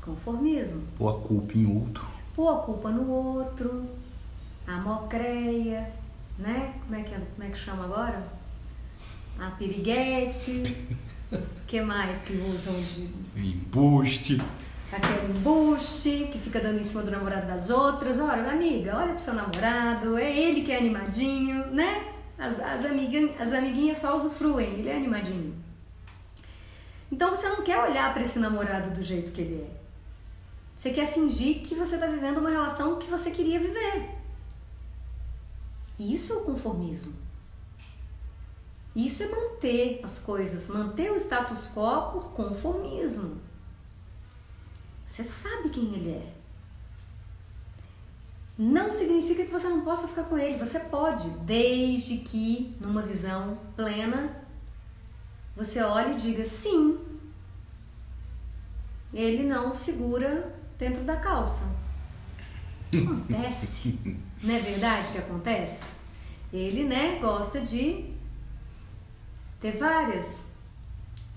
Conformismo. 0.00 0.82
Pôr 0.98 1.10
a 1.10 1.20
culpa 1.20 1.56
em 1.56 1.66
outro. 1.66 2.04
Pôr 2.34 2.48
a 2.48 2.62
culpa 2.62 2.90
no 2.90 3.08
outro, 3.08 3.88
a 4.66 4.78
mocreia, 4.78 5.94
né? 6.40 6.74
Como 6.82 6.96
é 6.96 7.04
que, 7.04 7.14
é, 7.14 7.18
como 7.18 7.46
é 7.46 7.50
que 7.52 7.58
chama 7.58 7.84
agora? 7.84 8.26
A 9.38 9.52
piriguete. 9.52 10.64
que 11.68 11.80
mais 11.80 12.22
que 12.22 12.32
usam 12.32 12.74
de. 12.74 13.08
Embuste. 13.36 14.42
Aquele 14.92 15.32
embuste 15.32 16.28
que 16.30 16.38
fica 16.38 16.60
dando 16.60 16.78
em 16.78 16.84
cima 16.84 17.02
do 17.02 17.10
namorado 17.10 17.46
das 17.46 17.70
outras. 17.70 18.18
Olha, 18.18 18.52
amiga, 18.52 18.94
olha 18.94 19.14
pro 19.14 19.18
seu 19.18 19.32
namorado, 19.32 20.18
é 20.18 20.30
ele 20.30 20.62
que 20.62 20.70
é 20.70 20.76
animadinho, 20.76 21.66
né? 21.68 22.12
As, 22.38 22.60
as, 22.60 22.84
amiguinhas, 22.84 23.40
as 23.40 23.52
amiguinhas 23.54 23.98
só 23.98 24.14
usufruem, 24.16 24.80
ele 24.80 24.90
é 24.90 24.96
animadinho. 24.96 25.54
Então 27.10 27.30
você 27.30 27.48
não 27.48 27.62
quer 27.62 27.78
olhar 27.78 28.12
para 28.12 28.22
esse 28.22 28.38
namorado 28.38 28.90
do 28.90 29.02
jeito 29.02 29.32
que 29.32 29.40
ele 29.40 29.62
é. 29.62 29.82
Você 30.76 30.90
quer 30.90 31.06
fingir 31.06 31.62
que 31.62 31.74
você 31.74 31.94
está 31.94 32.06
vivendo 32.06 32.38
uma 32.38 32.50
relação 32.50 32.98
que 32.98 33.08
você 33.08 33.30
queria 33.30 33.58
viver. 33.58 34.10
Isso 35.98 36.32
é 36.32 36.36
o 36.36 36.40
conformismo. 36.40 37.14
Isso 38.94 39.22
é 39.22 39.26
manter 39.26 40.00
as 40.02 40.18
coisas, 40.18 40.68
manter 40.68 41.10
o 41.12 41.16
status 41.16 41.70
quo 41.72 42.12
por 42.12 42.32
conformismo. 42.32 43.40
Você 45.12 45.24
sabe 45.24 45.68
quem 45.68 45.94
ele 45.94 46.10
é. 46.10 46.32
Não 48.56 48.90
significa 48.90 49.44
que 49.44 49.52
você 49.52 49.68
não 49.68 49.82
possa 49.82 50.08
ficar 50.08 50.22
com 50.22 50.38
ele. 50.38 50.56
Você 50.56 50.80
pode, 50.80 51.28
desde 51.40 52.16
que, 52.18 52.74
numa 52.80 53.02
visão 53.02 53.58
plena, 53.76 54.42
você 55.54 55.82
olhe 55.82 56.12
e 56.12 56.16
diga 56.16 56.46
sim. 56.46 56.98
Ele 59.12 59.42
não 59.42 59.74
segura 59.74 60.58
dentro 60.78 61.04
da 61.04 61.16
calça. 61.18 61.70
Acontece. 62.88 63.98
Não 64.42 64.54
é 64.54 64.58
verdade 64.58 65.12
que 65.12 65.18
acontece? 65.18 65.78
Ele, 66.52 66.84
né, 66.84 67.18
gosta 67.20 67.60
de 67.60 68.12
ter 69.60 69.76
várias. 69.76 70.46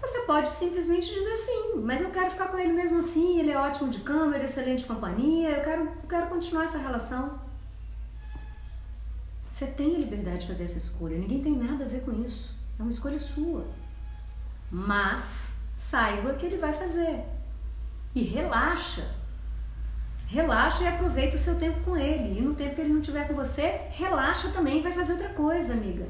Você 0.02 0.20
pode 0.22 0.50
simplesmente 0.50 1.14
dizer 1.14 1.38
sim, 1.38 1.76
mas 1.84 2.02
eu 2.02 2.12
quero 2.12 2.32
ficar 2.32 2.48
com 2.48 2.58
ele 2.58 2.74
mesmo 2.74 3.00
assim, 3.00 3.40
ele 3.40 3.52
é 3.52 3.58
ótimo 3.58 3.90
de 3.90 4.00
câmera, 4.00 4.44
excelente 4.44 4.86
companhia, 4.86 5.50
eu 5.50 5.64
quero, 5.64 5.84
eu 5.86 6.08
quero 6.08 6.28
continuar 6.28 6.66
essa 6.66 6.78
relação. 6.78 7.40
Você 9.52 9.68
tem 9.68 9.96
a 9.96 10.00
liberdade 10.00 10.40
de 10.40 10.48
fazer 10.48 10.66
essa 10.66 10.78
escolha, 10.78 11.18
ninguém 11.18 11.42
tem 11.42 11.56
nada 11.56 11.86
a 11.86 11.88
ver 11.88 12.02
com 12.02 12.12
isso. 12.26 12.54
É 12.78 12.82
uma 12.82 12.92
escolha 12.92 13.18
sua. 13.18 13.66
Mas 14.70 15.24
saiba 15.80 16.34
que 16.34 16.46
ele 16.46 16.58
vai 16.58 16.74
fazer. 16.74 17.24
E 18.14 18.22
relaxa. 18.22 19.08
Relaxa 20.28 20.84
e 20.84 20.88
aproveita 20.88 21.38
o 21.38 21.40
seu 21.40 21.58
tempo 21.58 21.80
com 21.86 21.96
ele. 21.96 22.38
E 22.38 22.42
no 22.42 22.54
tempo 22.54 22.76
que 22.76 22.82
ele 22.82 22.92
não 22.92 23.00
estiver 23.00 23.28
com 23.28 23.34
você, 23.34 23.82
relaxa 23.92 24.50
também 24.50 24.82
vai 24.82 24.92
fazer 24.92 25.14
outra 25.14 25.30
coisa, 25.30 25.74
amiga. 25.74 26.06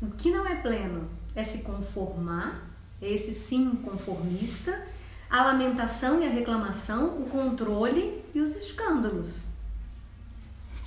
O 0.00 0.10
que 0.10 0.30
não 0.30 0.46
é 0.46 0.54
pleno 0.56 1.08
é 1.34 1.44
se 1.44 1.58
conformar, 1.58 2.68
esse 3.00 3.32
sim 3.32 3.76
conformista, 3.76 4.86
a 5.28 5.44
lamentação 5.44 6.20
e 6.22 6.26
a 6.26 6.30
reclamação, 6.30 7.22
o 7.22 7.28
controle 7.28 8.24
e 8.34 8.40
os 8.40 8.56
escândalos. 8.56 9.44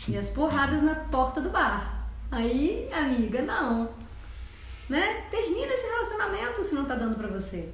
E 0.08 0.18
as 0.18 0.30
porradas 0.30 0.82
na 0.82 0.96
porta 0.96 1.40
do 1.40 1.50
bar. 1.50 2.10
Aí, 2.30 2.90
amiga, 2.92 3.42
não. 3.42 3.90
Né? 4.90 5.22
Termina 5.32 5.74
esse 5.74 5.88
relacionamento 5.88 6.64
se 6.64 6.76
não 6.76 6.86
tá 6.86 6.96
dando 6.96 7.16
para 7.16 7.28
você 7.28 7.72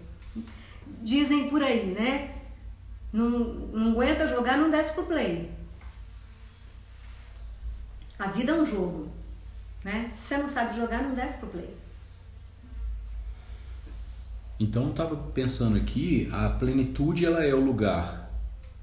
dizem 1.01 1.49
por 1.49 1.63
aí, 1.63 1.87
né? 1.87 2.35
Não, 3.11 3.29
não 3.29 3.91
aguenta 3.91 4.27
jogar, 4.27 4.57
não 4.57 4.69
desce 4.69 4.93
pro 4.93 5.05
play. 5.05 5.51
A 8.17 8.27
vida 8.27 8.51
é 8.51 8.55
um 8.55 8.65
jogo, 8.65 9.09
né? 9.83 10.11
Se 10.21 10.29
você 10.29 10.37
não 10.37 10.49
sabe 10.49 10.77
jogar, 10.77 11.03
não 11.03 11.13
desce 11.13 11.39
pro 11.39 11.49
play. 11.49 11.75
Então 14.59 14.83
eu 14.83 14.89
estava 14.89 15.15
pensando 15.15 15.77
aqui, 15.77 16.27
a 16.33 16.49
plenitude 16.49 17.25
ela 17.25 17.43
é 17.43 17.53
o 17.53 17.63
lugar 17.63 18.29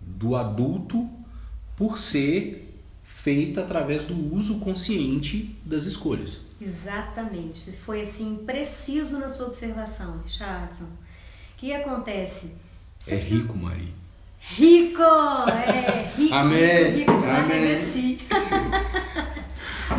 do 0.01 0.35
adulto 0.35 1.09
por 1.77 1.99
ser 1.99 2.83
feita 3.05 3.61
através 3.61 4.05
do 4.05 4.35
uso 4.35 4.59
consciente 4.61 5.55
das 5.65 5.85
escolhas. 5.85 6.41
Exatamente. 6.61 7.73
Foi 7.73 8.01
assim 8.01 8.43
preciso 8.47 9.19
na 9.19 9.29
sua 9.29 9.47
observação, 9.47 10.21
Richardson. 10.25 10.85
O 10.85 11.59
que 11.59 11.75
acontece? 11.75 12.51
Você 12.99 13.15
é 13.15 13.17
precisa... 13.17 13.43
rico, 13.43 13.57
Maria. 13.59 13.93
Rico! 14.39 15.03
É, 15.03 16.13
rico. 16.17 16.35
Amém. 16.35 16.97
Rico 16.97 17.17
de 17.19 17.25
Amém. 17.27 18.19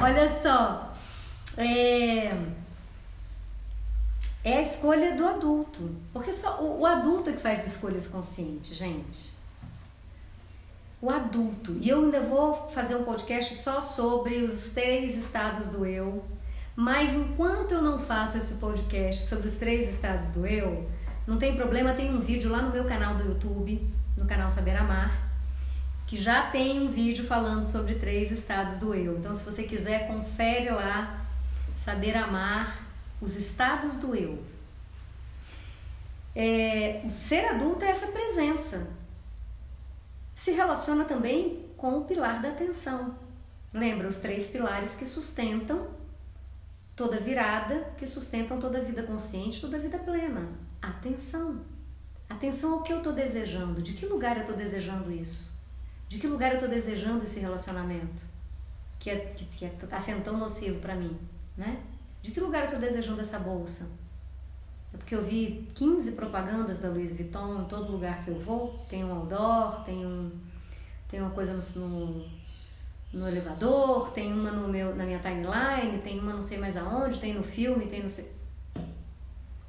Olha 0.01 0.31
só. 0.31 0.93
É... 1.57 2.31
é 4.43 4.57
a 4.57 4.61
escolha 4.61 5.15
do 5.15 5.27
adulto. 5.27 5.95
Porque 6.13 6.31
só 6.31 6.61
o, 6.61 6.81
o 6.81 6.85
adulto 6.85 7.29
é 7.29 7.33
que 7.33 7.41
faz 7.41 7.65
escolhas 7.65 8.07
conscientes, 8.07 8.75
gente. 8.75 9.31
O 11.01 11.09
adulto. 11.09 11.73
E 11.79 11.89
eu 11.89 12.05
ainda 12.05 12.21
vou 12.21 12.69
fazer 12.73 12.95
um 12.95 13.03
podcast 13.03 13.55
só 13.55 13.81
sobre 13.81 14.35
os 14.43 14.69
três 14.69 15.17
estados 15.17 15.69
do 15.69 15.85
eu. 15.85 16.23
Mas 16.75 17.13
enquanto 17.13 17.71
eu 17.71 17.81
não 17.81 17.99
faço 17.99 18.37
esse 18.37 18.55
podcast 18.55 19.25
sobre 19.25 19.47
os 19.47 19.55
três 19.55 19.93
estados 19.93 20.29
do 20.29 20.45
eu, 20.45 20.87
não 21.25 21.37
tem 21.37 21.55
problema, 21.55 21.93
tem 21.93 22.13
um 22.13 22.19
vídeo 22.19 22.51
lá 22.51 22.61
no 22.61 22.71
meu 22.71 22.85
canal 22.85 23.15
do 23.15 23.25
YouTube, 23.25 23.93
no 24.15 24.25
canal 24.27 24.49
Saber 24.49 24.75
Amar, 24.75 25.26
que 26.07 26.21
já 26.21 26.49
tem 26.49 26.81
um 26.81 26.89
vídeo 26.89 27.25
falando 27.25 27.65
sobre 27.65 27.95
três 27.95 28.31
estados 28.31 28.77
do 28.77 28.95
eu. 28.95 29.17
Então, 29.17 29.35
se 29.35 29.43
você 29.43 29.63
quiser, 29.63 30.07
confere 30.07 30.69
lá, 30.69 31.25
Saber 31.77 32.17
Amar, 32.17 32.85
os 33.21 33.35
estados 33.35 33.97
do 33.97 34.15
eu. 34.15 34.43
É, 36.35 37.01
o 37.05 37.11
ser 37.11 37.45
adulto 37.45 37.83
é 37.83 37.89
essa 37.89 38.07
presença. 38.07 38.87
Se 40.35 40.51
relaciona 40.51 41.05
também 41.05 41.65
com 41.77 41.97
o 41.97 42.05
pilar 42.05 42.41
da 42.41 42.49
atenção. 42.49 43.15
Lembra 43.73 44.07
os 44.07 44.17
três 44.17 44.49
pilares 44.49 44.95
que 44.95 45.05
sustentam 45.05 45.87
toda 46.95 47.19
virada, 47.19 47.93
que 47.97 48.07
sustentam 48.07 48.59
toda 48.59 48.83
vida 48.83 49.03
consciente, 49.03 49.61
toda 49.61 49.77
vida 49.77 49.97
plena 49.97 50.47
atenção. 50.81 51.61
Atenção 52.29 52.73
ao 52.73 52.83
que 52.83 52.91
eu 52.91 52.97
estou 52.97 53.13
desejando. 53.13 53.81
De 53.81 53.93
que 53.93 54.05
lugar 54.05 54.35
eu 54.37 54.41
estou 54.41 54.55
desejando 54.55 55.11
isso? 55.11 55.56
De 56.07 56.19
que 56.19 56.27
lugar 56.27 56.51
eu 56.51 56.55
estou 56.55 56.69
desejando 56.69 57.23
esse 57.23 57.39
relacionamento? 57.39 58.23
Que 58.99 59.09
é, 59.09 59.19
que, 59.35 59.45
que 59.45 59.65
é, 59.65 60.01
sendo 60.01 60.23
tão 60.23 60.37
nocivo 60.37 60.79
para 60.79 60.95
mim, 60.95 61.17
né? 61.55 61.81
De 62.21 62.31
que 62.31 62.39
lugar 62.39 62.61
eu 62.61 62.65
estou 62.65 62.79
desejando 62.79 63.21
essa 63.21 63.39
bolsa? 63.39 63.89
É 64.93 64.97
porque 64.97 65.13
eu 65.13 65.23
vi 65.23 65.69
15 65.75 66.13
propagandas 66.13 66.79
da 66.79 66.89
Louis 66.89 67.11
Vuitton 67.11 67.61
em 67.61 67.65
todo 67.65 67.91
lugar 67.91 68.23
que 68.23 68.31
eu 68.31 68.39
vou. 68.39 68.77
Tem 68.89 69.03
um 69.03 69.13
outdoor, 69.13 69.83
tem, 69.83 70.05
um, 70.05 70.31
tem 71.09 71.21
uma 71.21 71.31
coisa 71.31 71.53
no, 71.53 71.87
no, 71.89 72.25
no 73.13 73.27
elevador, 73.27 74.11
tem 74.11 74.33
uma 74.33 74.51
no 74.51 74.67
meu, 74.67 74.95
na 74.95 75.03
minha 75.03 75.19
timeline, 75.19 76.01
tem 76.01 76.19
uma 76.19 76.33
não 76.33 76.41
sei 76.41 76.57
mais 76.57 76.77
aonde, 76.77 77.19
tem 77.19 77.33
no 77.33 77.43
filme, 77.43 77.87
tem 77.87 78.03
no... 78.03 78.09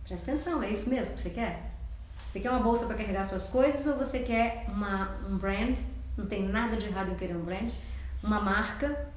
Presta 0.04 0.32
atenção, 0.32 0.62
é 0.62 0.70
isso 0.70 0.88
mesmo 0.88 1.14
que 1.16 1.20
você 1.20 1.30
quer? 1.30 1.74
Você 2.30 2.40
quer 2.40 2.50
uma 2.50 2.60
bolsa 2.60 2.86
para 2.86 2.96
carregar 2.96 3.24
suas 3.24 3.48
coisas 3.48 3.86
ou 3.86 3.96
você 3.96 4.20
quer 4.20 4.66
uma, 4.68 5.18
um 5.28 5.36
brand? 5.36 5.78
Não 6.18 6.26
tem 6.26 6.48
nada 6.48 6.76
de 6.76 6.86
errado 6.86 7.12
em 7.12 7.14
querer 7.14 7.36
um 7.36 7.44
brand. 7.44 7.72
Uma 8.22 8.40
marca 8.40 9.08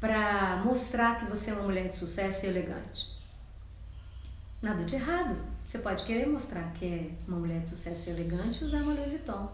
para 0.00 0.56
mostrar 0.64 1.18
que 1.18 1.26
você 1.26 1.50
é 1.50 1.52
uma 1.52 1.64
mulher 1.64 1.88
de 1.88 1.94
sucesso 1.94 2.46
e 2.46 2.48
elegante. 2.48 3.14
Nada 4.62 4.82
de 4.84 4.94
errado. 4.94 5.36
Você 5.66 5.78
pode 5.78 6.04
querer 6.04 6.26
mostrar 6.26 6.72
que 6.72 6.86
é 6.86 7.10
uma 7.28 7.38
mulher 7.38 7.60
de 7.60 7.68
sucesso 7.68 8.08
e 8.08 8.12
elegante 8.12 8.62
e 8.62 8.66
usar 8.66 8.78
uma 8.78 8.94
Louis 8.94 9.08
Vuitton. 9.08 9.52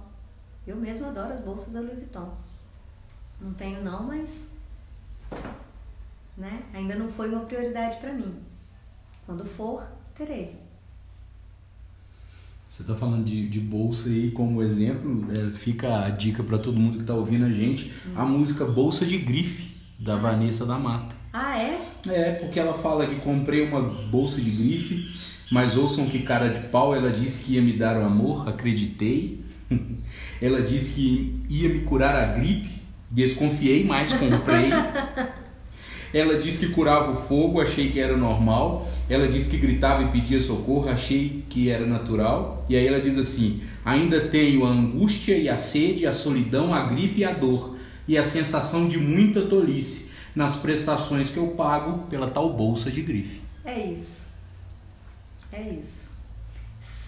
Eu 0.65 0.77
mesmo 0.77 1.09
adoro 1.09 1.33
as 1.33 1.41
bolsas 1.41 1.73
da 1.73 1.81
Louis 1.81 1.99
Vuitton. 1.99 2.33
Não 3.41 3.53
tenho 3.53 3.83
não, 3.83 4.05
mas 4.05 4.39
né? 6.37 6.63
ainda 6.73 6.95
não 6.95 7.09
foi 7.11 7.29
uma 7.31 7.45
prioridade 7.45 7.99
para 7.99 8.13
mim. 8.13 8.41
Quando 9.27 9.45
for, 9.45 9.85
terei. 10.15 10.64
Você 12.75 12.83
está 12.83 12.97
falando 12.97 13.25
de, 13.25 13.47
de 13.47 13.61
bolsa 13.61 14.09
aí 14.09 14.33
como 14.33 14.61
exemplo, 14.61 15.29
é, 15.31 15.53
fica 15.53 16.07
a 16.07 16.11
dica 16.11 16.43
para 16.43 16.59
todo 16.59 16.77
mundo 16.77 16.97
que 16.97 17.03
está 17.03 17.15
ouvindo 17.15 17.45
a 17.47 17.51
gente, 17.53 17.93
hum. 18.05 18.15
a 18.17 18.25
música 18.25 18.65
Bolsa 18.65 19.07
de 19.07 19.17
Grife, 19.17 19.77
da 19.97 20.15
ah. 20.15 20.17
Vanessa 20.17 20.67
da 20.67 20.77
Mata. 20.77 21.15
Ah, 21.33 21.57
é? 21.57 21.81
É, 22.09 22.33
porque 22.33 22.59
ela 22.59 22.75
fala 22.75 23.07
que 23.07 23.15
comprei 23.21 23.65
uma 23.65 23.81
bolsa 23.81 24.41
de 24.41 24.51
grife, 24.51 25.09
mas 25.53 25.77
ouçam 25.77 26.07
que 26.07 26.23
cara 26.23 26.49
de 26.49 26.67
pau, 26.67 26.97
ela 26.97 27.13
disse 27.13 27.45
que 27.45 27.53
ia 27.53 27.63
me 27.63 27.75
dar 27.75 27.97
o 27.97 28.05
amor, 28.05 28.49
acreditei. 28.49 29.41
ela 30.43 30.61
disse 30.61 30.95
que 30.95 31.45
ia 31.49 31.69
me 31.69 31.83
curar 31.83 32.17
a 32.17 32.33
gripe, 32.33 32.71
desconfiei, 33.09 33.85
mas 33.85 34.13
comprei. 34.15 34.71
Ela 36.15 36.39
disse 36.39 36.65
que 36.65 36.73
curava 36.73 37.11
o 37.11 37.17
fogo, 37.17 37.61
achei 37.61 37.91
que 37.91 37.99
era 37.99 38.17
normal. 38.17 38.89
Ela 39.11 39.27
disse 39.27 39.51
que 39.51 39.57
gritava 39.57 40.05
e 40.05 40.09
pedia 40.13 40.41
socorro, 40.41 40.89
achei 40.89 41.45
que 41.51 41.69
era 41.69 41.85
natural. 41.85 42.65
E 42.69 42.77
aí 42.77 42.87
ela 42.87 43.01
diz 43.01 43.19
assim: 43.19 43.61
ainda 43.85 44.29
tenho 44.29 44.65
a 44.65 44.69
angústia 44.71 45.37
e 45.37 45.49
a 45.49 45.57
sede, 45.57 46.07
a 46.07 46.15
solidão, 46.15 46.73
a 46.73 46.87
gripe 46.87 47.23
e 47.23 47.25
a 47.25 47.33
dor, 47.33 47.77
e 48.07 48.17
a 48.17 48.23
sensação 48.23 48.87
de 48.87 48.97
muita 48.97 49.43
tolice 49.43 50.13
nas 50.37 50.55
prestações 50.55 51.31
que 51.31 51.37
eu 51.37 51.49
pago 51.49 52.07
pela 52.07 52.31
tal 52.31 52.53
bolsa 52.53 52.93
de 52.93 53.03
grife. 53.03 53.43
É 53.65 53.85
isso. 53.85 54.29
É 55.53 55.63
isso. 55.63 56.13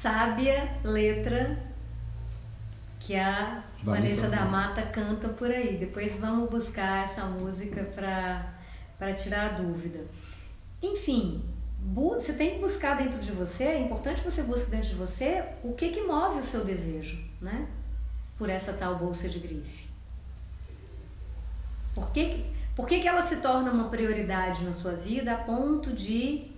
Sábia 0.03 0.69
letra 0.83 1.63
que 2.99 3.15
a 3.15 3.63
Vanessa, 3.85 4.23
Vanessa 4.23 4.29
da 4.29 4.45
Mata 4.45 4.83
canta 4.83 5.29
por 5.29 5.49
aí. 5.49 5.77
Depois 5.77 6.19
vamos 6.19 6.51
buscar 6.51 7.05
essa 7.05 7.25
música 7.25 7.85
para 7.95 8.56
para 8.99 9.15
tirar 9.15 9.47
a 9.47 9.59
dúvida. 9.59 10.05
Enfim, 10.83 11.43
você 11.81 12.33
tem 12.33 12.55
que 12.55 12.61
buscar 12.61 12.97
dentro 12.97 13.19
de 13.19 13.31
você, 13.33 13.65
é 13.65 13.81
importante 13.81 14.23
que 14.23 14.31
você 14.31 14.43
busque 14.43 14.71
dentro 14.71 14.89
de 14.89 14.95
você 14.95 15.45
o 15.63 15.73
que, 15.73 15.91
que 15.91 16.03
move 16.03 16.41
o 16.41 16.45
seu 16.45 16.65
desejo, 16.65 17.19
né? 17.41 17.69
Por 18.37 18.51
essa 18.51 18.73
tal 18.73 18.97
bolsa 18.97 19.29
de 19.29 19.39
grife. 19.39 19.87
Por 21.95 22.11
que, 22.11 22.45
por 22.75 22.87
que, 22.87 23.01
que 23.01 23.09
ela 23.09 23.23
se 23.23 23.37
torna 23.37 23.71
uma 23.71 23.89
prioridade 23.89 24.65
na 24.65 24.73
sua 24.73 24.93
vida 24.93 25.33
a 25.33 25.39
ponto 25.39 25.93
de, 25.93 26.51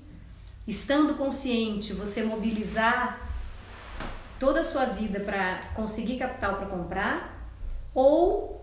estando 0.66 1.14
consciente, 1.14 1.92
você 1.92 2.22
mobilizar 2.22 3.20
toda 4.40 4.60
a 4.60 4.64
sua 4.64 4.86
vida 4.86 5.20
para 5.20 5.60
conseguir 5.74 6.18
capital 6.18 6.56
para 6.56 6.66
comprar? 6.66 7.50
Ou 7.94 8.57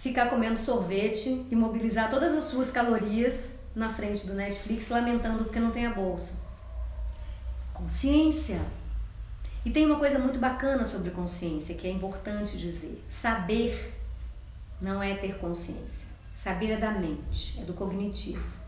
ficar 0.00 0.30
comendo 0.30 0.58
sorvete 0.58 1.46
e 1.50 1.54
mobilizar 1.54 2.08
todas 2.08 2.32
as 2.32 2.44
suas 2.44 2.70
calorias 2.70 3.50
na 3.74 3.90
frente 3.90 4.26
do 4.26 4.32
Netflix 4.32 4.88
lamentando 4.88 5.44
porque 5.44 5.60
não 5.60 5.70
tem 5.70 5.86
a 5.86 5.92
bolsa. 5.92 6.38
Consciência. 7.74 8.62
E 9.62 9.70
tem 9.70 9.84
uma 9.84 9.98
coisa 9.98 10.18
muito 10.18 10.38
bacana 10.38 10.86
sobre 10.86 11.10
consciência 11.10 11.74
que 11.74 11.86
é 11.86 11.90
importante 11.90 12.56
dizer. 12.56 13.04
Saber 13.10 13.94
não 14.80 15.02
é 15.02 15.14
ter 15.14 15.36
consciência. 15.36 16.08
Saber 16.34 16.70
é 16.70 16.76
da 16.78 16.92
mente, 16.92 17.60
é 17.60 17.64
do 17.64 17.74
cognitivo. 17.74 18.58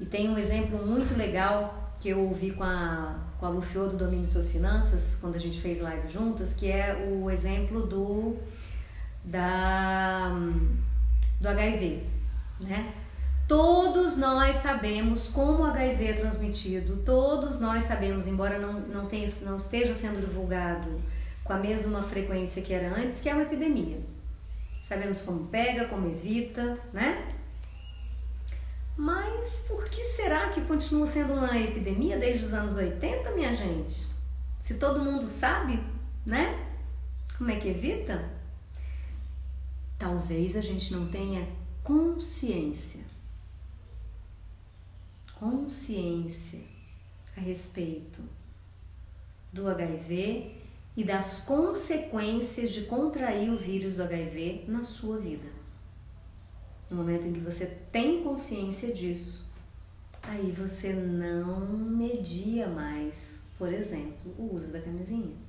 E 0.00 0.04
tem 0.04 0.28
um 0.28 0.36
exemplo 0.36 0.84
muito 0.84 1.16
legal 1.16 1.94
que 2.00 2.08
eu 2.08 2.20
ouvi 2.20 2.50
com 2.50 2.64
a, 2.64 3.20
com 3.38 3.46
a 3.46 3.48
Lufiô 3.48 3.86
do 3.86 3.96
Domínio 3.96 4.26
Suas 4.26 4.50
Finanças, 4.50 5.16
quando 5.20 5.36
a 5.36 5.40
gente 5.40 5.60
fez 5.60 5.80
live 5.80 6.08
juntas, 6.08 6.52
que 6.54 6.68
é 6.68 7.08
o 7.08 7.30
exemplo 7.30 7.86
do 7.86 8.36
da, 9.26 10.30
do 11.40 11.48
HIV, 11.48 12.04
né? 12.60 12.94
Todos 13.48 14.16
nós 14.16 14.56
sabemos 14.56 15.28
como 15.28 15.62
o 15.62 15.64
HIV 15.64 16.04
é 16.04 16.12
transmitido, 16.14 16.96
todos 17.04 17.60
nós 17.60 17.84
sabemos, 17.84 18.26
embora 18.26 18.58
não, 18.58 18.80
não, 18.80 19.06
tenha, 19.06 19.30
não 19.42 19.56
esteja 19.56 19.94
sendo 19.94 20.20
divulgado 20.20 21.00
com 21.44 21.52
a 21.52 21.56
mesma 21.56 22.02
frequência 22.02 22.62
que 22.62 22.72
era 22.72 22.88
antes, 22.88 23.20
que 23.20 23.28
é 23.28 23.34
uma 23.34 23.42
epidemia. 23.42 24.00
Sabemos 24.82 25.22
como 25.22 25.46
pega, 25.46 25.86
como 25.86 26.08
evita, 26.10 26.78
né? 26.92 27.34
Mas 28.96 29.60
por 29.68 29.84
que 29.84 30.02
será 30.02 30.48
que 30.48 30.62
continua 30.62 31.06
sendo 31.06 31.34
uma 31.34 31.56
epidemia 31.58 32.18
desde 32.18 32.46
os 32.46 32.54
anos 32.54 32.76
80, 32.76 33.30
minha 33.32 33.54
gente? 33.54 34.06
Se 34.58 34.74
todo 34.74 35.04
mundo 35.04 35.24
sabe, 35.24 35.80
né? 36.24 36.66
Como 37.36 37.50
é 37.50 37.56
que 37.56 37.68
evita? 37.68 38.35
Talvez 39.98 40.56
a 40.56 40.60
gente 40.60 40.92
não 40.92 41.08
tenha 41.08 41.48
consciência. 41.82 43.04
Consciência 45.34 46.60
a 47.36 47.40
respeito 47.40 48.22
do 49.52 49.68
HIV 49.68 50.54
e 50.96 51.04
das 51.04 51.40
consequências 51.40 52.70
de 52.70 52.82
contrair 52.82 53.50
o 53.50 53.58
vírus 53.58 53.94
do 53.94 54.02
HIV 54.02 54.64
na 54.68 54.82
sua 54.82 55.18
vida. 55.18 55.48
No 56.88 56.96
momento 56.96 57.26
em 57.26 57.32
que 57.32 57.40
você 57.40 57.66
tem 57.66 58.22
consciência 58.22 58.94
disso, 58.94 59.52
aí 60.22 60.50
você 60.52 60.92
não 60.92 61.66
media 61.68 62.68
mais, 62.68 63.38
por 63.58 63.72
exemplo, 63.72 64.34
o 64.38 64.54
uso 64.54 64.72
da 64.72 64.80
camisinha. 64.80 65.45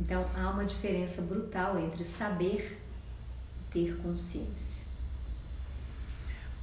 Então 0.00 0.26
há 0.34 0.50
uma 0.50 0.64
diferença 0.64 1.20
brutal 1.20 1.78
entre 1.78 2.04
saber 2.04 2.80
e 3.60 3.72
ter 3.72 3.96
consciência. 3.98 4.70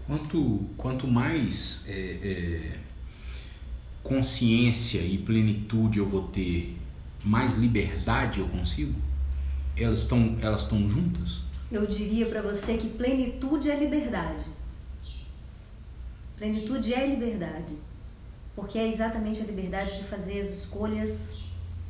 Quanto, 0.08 0.66
quanto 0.76 1.08
mais 1.08 1.86
é, 1.88 1.94
é, 1.94 2.80
consciência 4.02 5.02
e 5.02 5.18
plenitude 5.20 6.00
eu 6.00 6.06
vou 6.06 6.24
ter, 6.30 6.76
mais 7.24 7.56
liberdade 7.56 8.40
eu 8.40 8.48
consigo? 8.48 9.00
Elas 9.76 10.00
estão 10.00 10.38
elas 10.42 10.62
estão 10.64 10.90
juntas? 10.90 11.42
Eu 11.72 11.86
diria 11.86 12.26
para 12.26 12.42
você 12.42 12.78
que 12.78 12.90
plenitude 12.90 13.70
é 13.70 13.78
liberdade. 13.78 14.46
Plenitude 16.38 16.94
é 16.94 17.06
liberdade, 17.06 17.76
porque 18.56 18.80
é 18.80 18.92
exatamente 18.92 19.42
a 19.42 19.46
liberdade 19.46 19.98
de 19.98 20.04
fazer 20.06 20.40
as 20.40 20.50
escolhas 20.50 21.47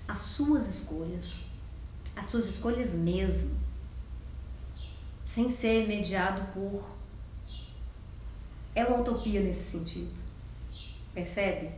as 0.08 0.20
suas 0.20 0.68
escolhas, 0.68 1.40
as 2.16 2.28
suas 2.28 2.48
escolhas 2.48 2.94
mesmo, 2.94 3.60
sem 5.26 5.50
ser 5.52 5.88
mediado 5.88 6.42
por. 6.54 6.96
É 8.74 8.86
uma 8.86 9.02
utopia 9.02 9.42
nesse 9.42 9.72
sentido, 9.72 10.14
percebe? 11.14 11.72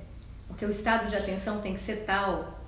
Porque 0.47 0.65
o 0.65 0.69
estado 0.69 1.09
de 1.09 1.15
atenção 1.15 1.61
tem 1.61 1.73
que 1.73 1.79
ser 1.79 2.05
tal 2.05 2.59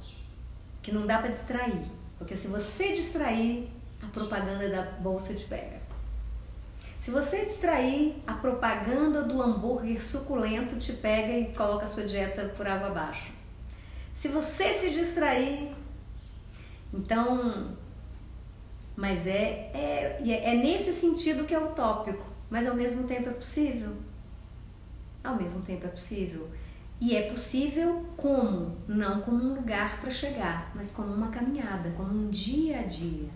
que 0.81 0.91
não 0.91 1.05
dá 1.05 1.19
para 1.19 1.31
distrair, 1.31 1.85
porque 2.17 2.35
se 2.35 2.47
você 2.47 2.93
distrair, 2.93 3.69
a 4.01 4.07
propaganda 4.07 4.69
da 4.69 4.83
bolsa 4.83 5.33
te 5.33 5.45
pega. 5.45 5.81
Se 7.01 7.09
você 7.09 7.45
distrair, 7.45 8.21
a 8.27 8.33
propaganda 8.33 9.23
do 9.23 9.41
hambúrguer 9.41 10.03
suculento 10.03 10.77
te 10.77 10.93
pega 10.93 11.33
e 11.33 11.53
coloca 11.53 11.85
a 11.85 11.87
sua 11.87 12.03
dieta 12.03 12.49
por 12.55 12.67
água 12.67 12.89
abaixo. 12.89 13.40
Se 14.21 14.27
você 14.27 14.71
se 14.71 14.91
distrair, 14.91 15.71
então, 16.93 17.75
mas 18.95 19.25
é, 19.25 19.71
é, 19.73 20.21
é 20.23 20.55
nesse 20.57 20.93
sentido 20.93 21.43
que 21.43 21.55
é 21.55 21.57
utópico, 21.57 22.23
mas 22.47 22.67
ao 22.67 22.75
mesmo 22.75 23.07
tempo 23.07 23.29
é 23.29 23.31
possível. 23.31 23.89
Ao 25.23 25.35
mesmo 25.35 25.63
tempo 25.63 25.87
é 25.87 25.89
possível. 25.89 26.47
E 26.99 27.15
é 27.15 27.31
possível 27.31 28.05
como? 28.15 28.77
Não 28.87 29.21
como 29.21 29.43
um 29.43 29.55
lugar 29.55 29.99
para 29.99 30.11
chegar, 30.11 30.71
mas 30.75 30.91
como 30.91 31.11
uma 31.11 31.29
caminhada, 31.29 31.89
como 31.97 32.13
um 32.13 32.29
dia 32.29 32.81
a 32.81 32.83
dia. 32.83 33.29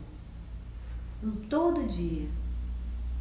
Um 1.24 1.32
todo 1.50 1.88
dia. 1.88 2.30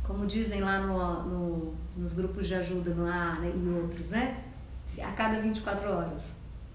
Como 0.06 0.26
dizem 0.26 0.60
lá 0.60 0.80
no, 0.80 1.22
no, 1.24 1.74
nos 1.96 2.12
grupos 2.12 2.46
de 2.46 2.56
ajuda 2.56 2.90
no 2.90 3.06
ar 3.06 3.40
né, 3.40 3.50
e 3.56 3.68
outros, 3.70 4.10
né? 4.10 4.44
A 5.02 5.12
cada 5.12 5.40
24 5.40 5.90
horas 5.90 6.33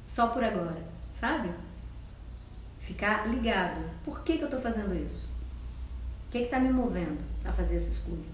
só 0.10 0.30
por 0.30 0.44
agora, 0.44 0.84
sabe? 1.20 1.54
Ficar 2.80 3.30
ligado. 3.30 3.80
Por 4.04 4.24
que, 4.24 4.38
que 4.38 4.44
eu 4.44 4.48
estou 4.48 4.60
fazendo 4.60 4.96
isso? 4.96 5.38
O 6.28 6.32
que 6.32 6.40
está 6.40 6.60
me 6.60 6.74
movendo 6.74 7.24
a 7.46 7.52
fazer 7.52 7.78
essa 7.78 7.92
escolha? 7.92 8.26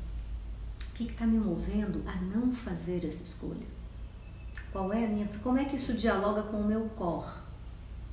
O 0.89 0.93
que 0.93 1.03
está 1.03 1.27
me 1.27 1.37
movendo 1.37 2.01
a 2.07 2.15
não 2.15 2.55
fazer 2.55 3.05
essa 3.05 3.23
escolha? 3.23 3.67
Qual 4.71 4.93
é 4.93 5.03
a 5.03 5.07
minha. 5.07 5.27
Como 5.43 5.57
é 5.57 5.65
que 5.65 5.75
isso 5.75 5.93
dialoga 5.93 6.43
com 6.43 6.61
o 6.61 6.65
meu 6.65 6.87
core? 6.95 7.33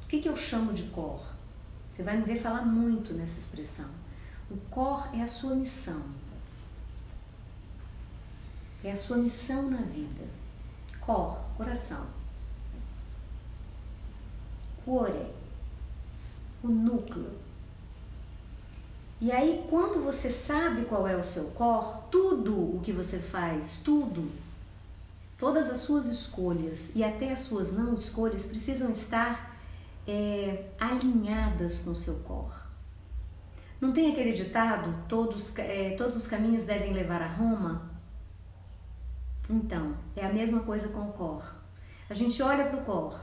O 0.05 0.09
que, 0.09 0.20
que 0.20 0.29
eu 0.29 0.35
chamo 0.35 0.72
de 0.72 0.83
core? 0.85 1.22
Você 1.94 2.03
vai 2.03 2.16
me 2.16 2.25
ver 2.25 2.40
falar 2.40 2.62
muito 2.62 3.14
nessa 3.14 3.38
expressão. 3.38 3.88
O 4.51 4.57
core 4.70 5.20
é 5.20 5.22
a 5.22 5.29
sua 5.29 5.55
missão. 5.55 6.03
É 8.83 8.90
a 8.90 8.96
sua 8.96 9.18
missão 9.18 9.70
na 9.70 9.83
vida. 9.83 10.25
Cor, 11.01 11.38
coração. 11.57 12.22
Cuore, 14.85 15.27
o 16.62 16.68
núcleo. 16.68 17.31
E 19.21 19.31
aí, 19.31 19.64
quando 19.71 20.03
você 20.03 20.31
sabe 20.31 20.85
qual 20.85 21.07
é 21.07 21.16
o 21.16 21.23
seu 21.23 21.45
cor, 21.53 22.09
tudo 22.11 22.77
o 22.77 22.81
que 22.83 22.92
você 22.92 23.21
faz, 23.21 23.81
tudo, 23.85 24.29
todas 25.38 25.71
as 25.71 25.79
suas 25.79 26.07
escolhas 26.07 26.90
e 26.95 27.05
até 27.05 27.33
as 27.33 27.38
suas 27.40 27.73
não 27.73 27.95
escolhas 27.95 28.45
precisam 28.47 28.90
estar 28.90 29.57
é, 30.09 30.71
alinhadas 30.79 31.79
com 31.79 31.90
o 31.90 31.97
seu 31.97 32.16
cor. 32.21 32.53
Não 33.81 33.92
tem 33.92 34.11
aquele 34.11 34.33
ditado, 34.33 34.92
todos, 35.09 35.57
é, 35.57 35.90
todos 35.97 36.16
os 36.16 36.27
caminhos 36.27 36.64
devem 36.64 36.92
levar 36.92 37.23
a 37.23 37.29
Roma? 37.29 37.90
Então, 39.49 39.97
é 40.16 40.27
a 40.27 40.33
mesma 40.33 40.61
coisa 40.61 40.88
com 40.88 41.09
o 41.09 41.12
cor. 41.12 41.45
A 42.11 42.14
gente 42.14 42.42
olha 42.42 42.66
para 42.66 42.81
o 42.81 42.85
cor 42.85 43.21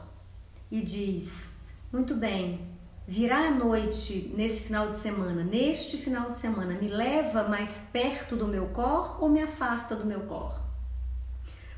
e 0.71 0.81
diz: 0.81 1.48
muito 1.91 2.15
bem, 2.15 2.61
virar 3.07 3.47
a 3.47 3.51
noite 3.51 4.31
nesse 4.37 4.61
final 4.61 4.91
de 4.91 4.97
semana, 4.97 5.43
neste 5.43 5.97
final 5.97 6.29
de 6.29 6.37
semana, 6.37 6.73
me 6.73 6.87
leva 6.87 7.47
mais 7.47 7.87
perto 7.91 8.35
do 8.35 8.47
meu 8.47 8.67
cor 8.67 9.17
ou 9.19 9.27
me 9.27 9.41
afasta 9.41 9.95
do 9.95 10.05
meu 10.05 10.21
cor? 10.21 10.53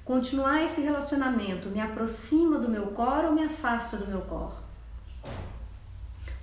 Continuar 0.03 0.63
esse 0.63 0.81
relacionamento 0.81 1.69
me 1.69 1.79
aproxima 1.79 2.59
do 2.59 2.67
meu 2.67 2.87
cor 2.87 3.23
ou 3.23 3.31
me 3.31 3.43
afasta 3.43 3.95
do 3.95 4.05
meu 4.05 4.21
cor? 4.21 4.51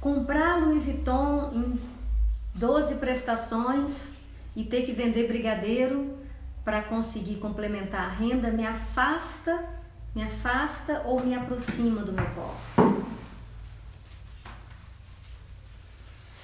Comprar 0.00 0.60
Louis 0.62 0.82
Vuitton 0.82 1.50
em 1.52 1.80
12 2.54 2.94
prestações 2.94 4.12
e 4.56 4.64
ter 4.64 4.86
que 4.86 4.92
vender 4.92 5.28
brigadeiro 5.28 6.16
para 6.64 6.80
conseguir 6.82 7.36
complementar 7.36 8.06
a 8.06 8.12
renda 8.14 8.50
me 8.50 8.66
afasta, 8.66 9.62
me 10.14 10.22
afasta 10.22 11.02
ou 11.04 11.20
me 11.22 11.34
aproxima 11.34 12.02
do 12.02 12.12
meu 12.12 12.26
cor? 12.30 12.87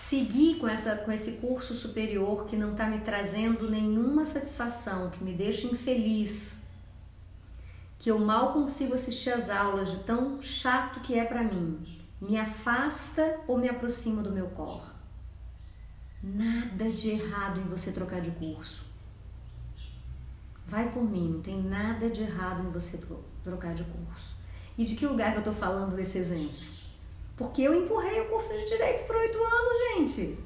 Seguir 0.09 0.57
com, 0.57 0.69
essa, 0.69 0.97
com 0.97 1.11
esse 1.11 1.33
curso 1.33 1.75
superior 1.75 2.45
que 2.47 2.57
não 2.57 2.73
está 2.73 2.87
me 2.87 3.01
trazendo 3.01 3.71
nenhuma 3.71 4.27
satisfação, 4.27 5.11
que 5.11 5.25
me 5.25 5.33
deixa 5.33 5.67
infeliz, 5.67 6.55
que 7.99 8.11
eu 8.11 8.19
mal 8.19 8.53
consigo 8.53 8.95
assistir 8.95 9.31
às 9.31 9.49
aulas 9.49 9.91
de 9.91 9.99
tão 10.05 10.43
chato 10.43 11.01
que 11.01 11.19
é 11.19 11.25
para 11.25 11.43
mim, 11.43 11.81
me 12.21 12.37
afasta 12.37 13.41
ou 13.47 13.57
me 13.57 13.69
aproxima 13.69 14.23
do 14.23 14.31
meu 14.31 14.49
cor? 14.49 14.93
Nada 16.23 16.91
de 16.91 17.11
errado 17.11 17.61
em 17.61 17.65
você 17.65 17.91
trocar 17.91 18.21
de 18.21 18.31
curso. 18.33 18.85
Vai 20.67 20.91
por 20.91 21.03
mim, 21.03 21.31
não 21.31 21.43
tem 21.43 21.63
nada 21.63 22.11
de 22.11 22.23
errado 22.23 22.67
em 22.67 22.71
você 22.71 22.99
trocar 23.43 23.75
de 23.75 23.85
curso. 23.85 24.35
E 24.77 24.85
de 24.85 24.97
que 24.97 25.07
lugar 25.07 25.33
que 25.33 25.37
eu 25.37 25.41
estou 25.41 25.55
falando 25.55 25.95
desse 25.95 26.19
exemplo? 26.19 26.84
Porque 27.37 27.63
eu 27.63 27.75
empurrei 27.75 28.21
o 28.21 28.29
curso 28.29 28.53
de 28.53 28.65
direito 28.65 29.07
por 29.07 29.17
oito 29.17 29.39
anos, 29.39 30.09
gente. 30.15 30.39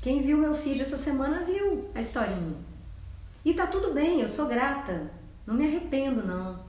Quem 0.00 0.22
viu 0.22 0.38
meu 0.38 0.54
feed 0.54 0.80
essa 0.80 0.96
semana 0.96 1.44
viu 1.44 1.90
a 1.94 2.00
historinha. 2.00 2.56
E 3.44 3.52
tá 3.52 3.66
tudo 3.66 3.92
bem, 3.92 4.20
eu 4.20 4.28
sou 4.28 4.46
grata. 4.46 5.10
Não 5.46 5.54
me 5.54 5.66
arrependo, 5.66 6.26
não. 6.26 6.64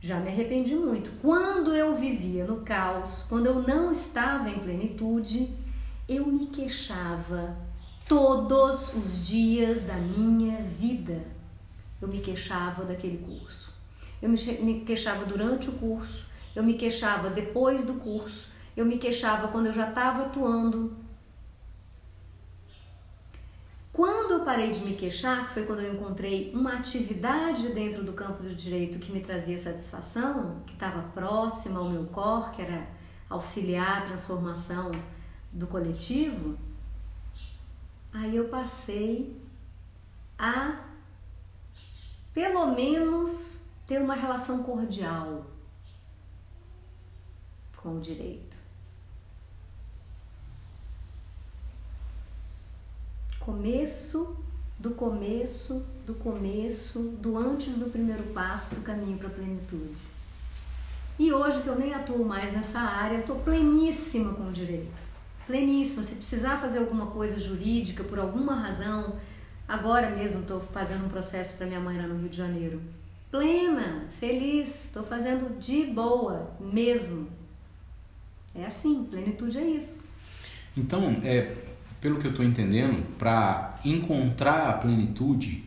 Já 0.00 0.20
me 0.20 0.28
arrependi 0.28 0.74
muito. 0.74 1.10
Quando 1.20 1.74
eu 1.74 1.96
vivia 1.96 2.44
no 2.44 2.60
caos, 2.60 3.24
quando 3.28 3.46
eu 3.46 3.62
não 3.62 3.90
estava 3.90 4.48
em 4.50 4.58
plenitude, 4.58 5.50
eu 6.08 6.26
me 6.26 6.46
queixava 6.46 7.56
todos 8.06 8.94
os 8.94 9.26
dias 9.26 9.82
da 9.82 9.94
minha 9.94 10.62
vida. 10.62 11.24
Eu 12.00 12.08
me 12.08 12.20
queixava 12.20 12.84
daquele 12.84 13.18
curso. 13.18 13.74
Eu 14.20 14.28
me 14.28 14.80
queixava 14.80 15.24
durante 15.24 15.68
o 15.68 15.78
curso, 15.78 16.26
eu 16.54 16.62
me 16.62 16.74
queixava 16.74 17.30
depois 17.30 17.84
do 17.84 17.94
curso, 17.94 18.48
eu 18.76 18.84
me 18.84 18.98
queixava 18.98 19.48
quando 19.48 19.66
eu 19.66 19.72
já 19.72 19.88
estava 19.88 20.26
atuando. 20.26 20.96
Quando 23.92 24.34
eu 24.34 24.44
parei 24.44 24.70
de 24.70 24.84
me 24.84 24.94
queixar, 24.94 25.48
que 25.48 25.54
foi 25.54 25.66
quando 25.66 25.80
eu 25.80 25.92
encontrei 25.92 26.52
uma 26.54 26.74
atividade 26.74 27.68
dentro 27.70 28.04
do 28.04 28.12
campo 28.12 28.44
do 28.44 28.54
direito 28.54 29.00
que 29.00 29.10
me 29.10 29.20
trazia 29.20 29.58
satisfação, 29.58 30.62
que 30.64 30.74
estava 30.74 31.02
próxima 31.08 31.80
ao 31.80 31.88
meu 31.88 32.04
core, 32.06 32.52
que 32.52 32.62
era 32.62 32.86
auxiliar 33.28 34.02
a 34.02 34.06
transformação 34.06 34.92
do 35.52 35.66
coletivo, 35.66 36.56
aí 38.12 38.36
eu 38.36 38.48
passei 38.48 39.36
a 40.38 40.84
pelo 42.32 42.68
menos 42.76 43.62
ter 43.84 44.00
uma 44.00 44.14
relação 44.14 44.62
cordial 44.62 45.44
com 47.82 47.96
o 47.96 48.00
direito. 48.00 48.56
Começo 53.40 54.36
do 54.78 54.90
começo, 54.90 55.84
do 56.06 56.14
começo, 56.14 57.00
do 57.20 57.36
antes 57.36 57.76
do 57.76 57.90
primeiro 57.90 58.22
passo 58.32 58.74
do 58.74 58.82
caminho 58.82 59.18
para 59.18 59.28
a 59.28 59.32
plenitude. 59.32 60.00
E 61.18 61.32
hoje 61.32 61.62
que 61.62 61.66
eu 61.66 61.76
nem 61.76 61.92
atuo 61.92 62.24
mais 62.24 62.52
nessa 62.52 62.78
área, 62.78 63.18
estou 63.18 63.36
pleníssima 63.40 64.34
com 64.34 64.48
o 64.48 64.52
direito. 64.52 65.08
Pleníssima. 65.46 66.02
Se 66.04 66.14
precisar 66.14 66.58
fazer 66.58 66.78
alguma 66.78 67.06
coisa 67.06 67.40
jurídica 67.40 68.04
por 68.04 68.20
alguma 68.20 68.54
razão, 68.54 69.16
agora 69.66 70.10
mesmo 70.10 70.42
estou 70.42 70.60
fazendo 70.60 71.06
um 71.06 71.08
processo 71.08 71.56
para 71.56 71.66
minha 71.66 71.80
mãe 71.80 71.96
lá 71.96 72.06
no 72.06 72.18
Rio 72.20 72.28
de 72.28 72.36
Janeiro. 72.36 72.80
Plena, 73.32 74.06
feliz, 74.10 74.84
estou 74.84 75.02
fazendo 75.02 75.58
de 75.58 75.86
boa 75.86 76.52
mesmo. 76.60 77.37
É 78.58 78.66
assim, 78.66 79.04
plenitude 79.04 79.56
é 79.56 79.64
isso. 79.64 80.08
Então, 80.76 81.20
é, 81.22 81.56
pelo 82.00 82.18
que 82.18 82.26
eu 82.26 82.32
estou 82.32 82.44
entendendo, 82.44 83.06
para 83.16 83.78
encontrar 83.84 84.68
a 84.68 84.72
plenitude, 84.72 85.64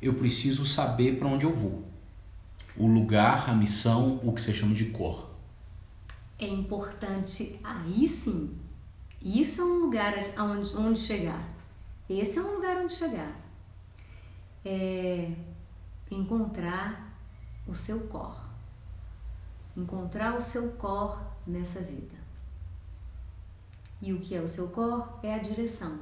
eu 0.00 0.12
preciso 0.14 0.66
saber 0.66 1.18
para 1.18 1.26
onde 1.26 1.46
eu 1.46 1.52
vou. 1.52 1.82
O 2.76 2.86
lugar, 2.86 3.48
a 3.48 3.54
missão, 3.54 4.20
o 4.22 4.32
que 4.32 4.42
você 4.42 4.52
chama 4.52 4.74
de 4.74 4.86
cor. 4.86 5.30
É 6.38 6.46
importante, 6.46 7.58
aí 7.64 8.06
sim, 8.06 8.58
isso 9.22 9.62
é 9.62 9.64
um 9.64 9.78
lugar 9.84 10.14
onde, 10.38 10.76
onde 10.76 10.98
chegar. 10.98 11.48
Esse 12.10 12.38
é 12.38 12.42
um 12.42 12.56
lugar 12.56 12.76
onde 12.76 12.92
chegar. 12.92 13.40
É 14.64 15.30
encontrar 16.10 17.16
o 17.66 17.74
seu 17.74 18.00
cor. 18.00 18.36
Encontrar 19.74 20.36
o 20.36 20.40
seu 20.40 20.72
cor 20.72 21.31
nessa 21.46 21.80
vida. 21.80 22.16
E 24.00 24.12
o 24.12 24.18
que 24.18 24.34
é 24.34 24.40
o 24.40 24.48
seu 24.48 24.68
cor? 24.68 25.18
É 25.22 25.34
a 25.34 25.38
direção. 25.38 26.00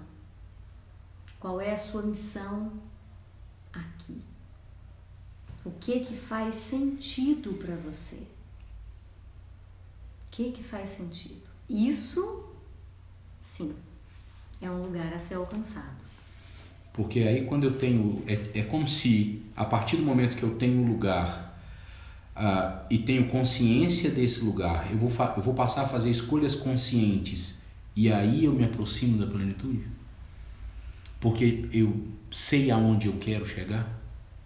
Qual 1.38 1.60
é 1.60 1.72
a 1.72 1.76
sua 1.76 2.02
missão 2.02 2.72
aqui? 3.72 4.22
O 5.64 5.70
que 5.72 6.00
que 6.00 6.16
faz 6.16 6.54
sentido 6.54 7.54
para 7.54 7.76
você? 7.76 8.16
O 8.16 8.26
que 10.30 10.52
que 10.52 10.62
faz 10.62 10.88
sentido? 10.88 11.42
Isso, 11.68 12.48
sim, 13.40 13.74
é 14.60 14.70
um 14.70 14.82
lugar 14.82 15.12
a 15.12 15.18
ser 15.18 15.34
alcançado. 15.34 16.00
Porque 16.92 17.20
aí 17.20 17.46
quando 17.46 17.64
eu 17.64 17.78
tenho, 17.78 18.22
é, 18.26 18.60
é 18.60 18.62
como 18.64 18.88
se 18.88 19.42
a 19.54 19.64
partir 19.64 19.96
do 19.96 20.02
momento 20.02 20.36
que 20.36 20.42
eu 20.42 20.56
tenho 20.56 20.82
um 20.82 20.88
lugar 20.88 21.49
uh, 22.40 22.86
e 22.88 22.98
tenho 22.98 23.28
consciência 23.28 24.10
desse 24.10 24.40
lugar, 24.40 24.90
eu 24.90 24.98
vou, 24.98 25.12
eu 25.36 25.42
vou 25.42 25.54
passar 25.54 25.82
a 25.82 25.88
fazer 25.88 26.10
escolhas 26.10 26.56
conscientes 26.56 27.60
e 27.94 28.10
aí 28.10 28.44
eu 28.44 28.52
me 28.52 28.64
aproximo 28.64 29.18
da 29.18 29.30
plenitude? 29.30 29.86
Porque 31.20 31.68
eu 31.72 32.08
sei 32.30 32.70
aonde 32.70 33.08
eu 33.08 33.14
quero 33.20 33.44
chegar? 33.44 33.86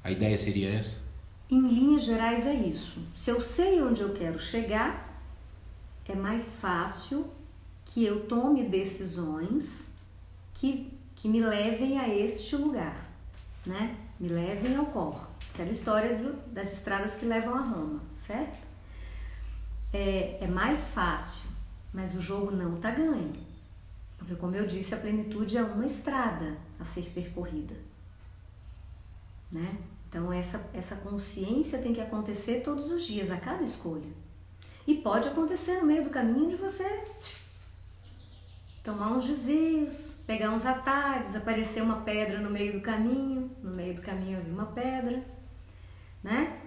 A 0.02 0.10
ideia 0.10 0.36
seria 0.36 0.70
essa? 0.70 1.04
Em 1.48 1.60
linhas 1.60 2.04
gerais 2.04 2.46
é 2.46 2.54
isso. 2.54 2.98
Se 3.14 3.30
eu 3.30 3.40
sei 3.40 3.80
onde 3.80 4.00
eu 4.00 4.12
quero 4.12 4.40
chegar, 4.40 5.22
é 6.08 6.14
mais 6.14 6.56
fácil 6.56 7.30
que 7.84 8.04
eu 8.04 8.26
tome 8.26 8.64
decisões 8.64 9.88
que, 10.54 10.92
que 11.14 11.28
me 11.28 11.40
levem 11.40 11.98
a 11.98 12.08
este 12.08 12.56
lugar, 12.56 13.08
né? 13.64 13.96
Me 14.18 14.28
levem 14.28 14.74
ao 14.76 14.86
corpo. 14.86 15.33
Aquela 15.54 15.70
história 15.70 16.16
de, 16.16 16.32
das 16.52 16.72
estradas 16.72 17.14
que 17.14 17.24
levam 17.24 17.54
a 17.54 17.60
Roma, 17.60 18.02
certo? 18.26 18.58
É, 19.92 20.38
é 20.40 20.48
mais 20.48 20.88
fácil, 20.88 21.50
mas 21.92 22.12
o 22.16 22.20
jogo 22.20 22.50
não 22.50 22.74
está 22.74 22.90
ganho. 22.90 23.32
Porque, 24.18 24.34
como 24.34 24.56
eu 24.56 24.66
disse, 24.66 24.96
a 24.96 24.98
plenitude 24.98 25.56
é 25.56 25.62
uma 25.62 25.86
estrada 25.86 26.58
a 26.80 26.84
ser 26.84 27.08
percorrida. 27.14 27.76
Né? 29.52 29.78
Então, 30.08 30.32
essa, 30.32 30.60
essa 30.74 30.96
consciência 30.96 31.78
tem 31.78 31.94
que 31.94 32.00
acontecer 32.00 32.62
todos 32.64 32.90
os 32.90 33.06
dias, 33.06 33.30
a 33.30 33.36
cada 33.36 33.62
escolha. 33.62 34.10
E 34.84 34.96
pode 34.96 35.28
acontecer 35.28 35.76
no 35.76 35.86
meio 35.86 36.02
do 36.02 36.10
caminho 36.10 36.50
de 36.50 36.56
você 36.56 37.04
tomar 38.82 39.12
uns 39.12 39.24
desvios, 39.24 40.16
pegar 40.26 40.50
uns 40.50 40.66
atalhos, 40.66 41.36
aparecer 41.36 41.80
uma 41.80 42.00
pedra 42.00 42.40
no 42.40 42.50
meio 42.50 42.72
do 42.72 42.80
caminho, 42.80 43.48
no 43.62 43.70
meio 43.70 43.94
do 43.94 44.02
caminho 44.02 44.38
havia 44.38 44.52
uma 44.52 44.66
pedra. 44.66 45.34
Né? 46.24 46.60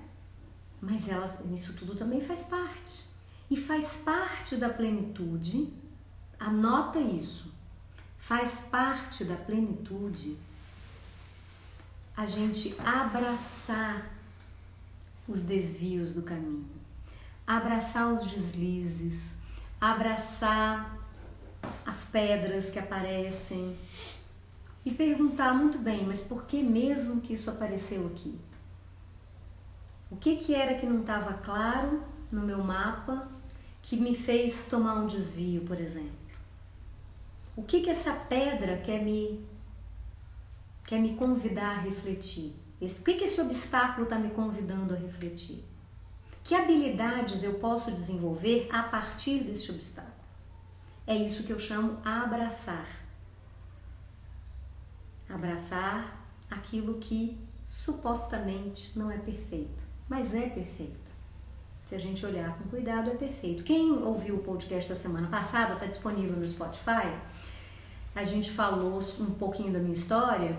Mas 0.79 1.09
elas, 1.09 1.39
isso 1.51 1.73
tudo 1.73 1.95
também 1.95 2.21
faz 2.21 2.45
parte. 2.45 3.07
E 3.49 3.57
faz 3.57 3.97
parte 4.05 4.55
da 4.57 4.69
plenitude, 4.69 5.73
anota 6.39 6.99
isso, 6.99 7.51
faz 8.19 8.61
parte 8.69 9.25
da 9.25 9.35
plenitude 9.35 10.37
a 12.15 12.25
gente 12.25 12.75
abraçar 12.81 14.11
os 15.27 15.43
desvios 15.43 16.11
do 16.11 16.21
caminho, 16.21 16.67
abraçar 17.45 18.13
os 18.13 18.29
deslizes, 18.29 19.21
abraçar 19.79 20.97
as 21.85 22.05
pedras 22.05 22.69
que 22.69 22.79
aparecem 22.79 23.77
e 24.83 24.91
perguntar 24.91 25.53
muito 25.53 25.77
bem, 25.77 26.05
mas 26.05 26.21
por 26.21 26.45
que 26.45 26.63
mesmo 26.63 27.21
que 27.21 27.33
isso 27.33 27.49
apareceu 27.49 28.07
aqui? 28.07 28.37
O 30.09 30.15
que 30.15 30.37
que 30.37 30.55
era 30.55 30.75
que 30.75 30.85
não 30.85 31.01
estava 31.01 31.33
claro 31.33 32.03
no 32.31 32.41
meu 32.41 32.63
mapa 32.63 33.27
que 33.81 33.97
me 33.97 34.15
fez 34.15 34.65
tomar 34.65 34.95
um 34.95 35.07
desvio, 35.07 35.61
por 35.61 35.79
exemplo? 35.79 36.27
O 37.55 37.63
que 37.63 37.81
que 37.81 37.89
essa 37.89 38.13
pedra 38.13 38.77
quer 38.77 39.03
me 39.03 39.45
quer 40.85 40.99
me 40.99 41.15
convidar 41.15 41.77
a 41.77 41.79
refletir? 41.81 42.55
Esse, 42.79 43.01
o 43.01 43.03
que 43.03 43.15
que 43.15 43.25
esse 43.25 43.41
obstáculo 43.41 44.03
está 44.03 44.17
me 44.17 44.29
convidando 44.29 44.93
a 44.93 44.97
refletir? 44.97 45.63
Que 46.43 46.55
habilidades 46.55 47.43
eu 47.43 47.55
posso 47.55 47.91
desenvolver 47.91 48.69
a 48.71 48.83
partir 48.83 49.43
desse 49.43 49.69
obstáculo? 49.69 50.13
É 51.05 51.15
isso 51.15 51.43
que 51.43 51.51
eu 51.51 51.59
chamo 51.59 51.97
abraçar. 52.05 52.87
Abraçar 55.27 56.25
aquilo 56.49 56.99
que 56.99 57.37
supostamente 57.65 58.97
não 58.97 59.11
é 59.11 59.17
perfeito, 59.17 59.83
mas 60.09 60.33
é 60.33 60.47
perfeito. 60.49 61.07
Se 61.85 61.95
a 61.95 61.99
gente 61.99 62.25
olhar 62.25 62.57
com 62.57 62.69
cuidado, 62.69 63.09
é 63.09 63.15
perfeito. 63.15 63.63
Quem 63.63 63.91
ouviu 63.91 64.35
o 64.35 64.39
podcast 64.39 64.89
da 64.89 64.95
semana 64.95 65.27
passada, 65.27 65.73
está 65.73 65.85
disponível 65.85 66.35
no 66.35 66.47
Spotify. 66.47 67.13
A 68.13 68.23
gente 68.25 68.51
falou 68.51 69.01
um 69.19 69.31
pouquinho 69.31 69.71
da 69.71 69.79
minha 69.79 69.93
história. 69.93 70.57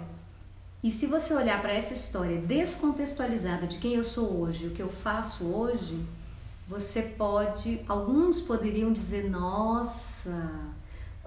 E 0.83 0.91
se 0.91 1.07
você 1.07 1.35
olhar 1.35 1.61
para 1.61 1.73
essa 1.73 1.93
história 1.93 2.41
descontextualizada 2.41 3.67
de 3.67 3.79
quem 3.79 3.95
eu 3.95 4.05
sou 4.05 4.41
hoje, 4.41 4.69
o 4.69 4.71
que 4.71 4.81
eu 4.81 4.89
faço 4.89 5.45
hoje, 5.45 6.03
você 6.69 7.03
pode, 7.03 7.83
alguns 7.89 8.41
poderiam 8.41 8.93
dizer, 8.93 9.29
nossa, 9.29 10.51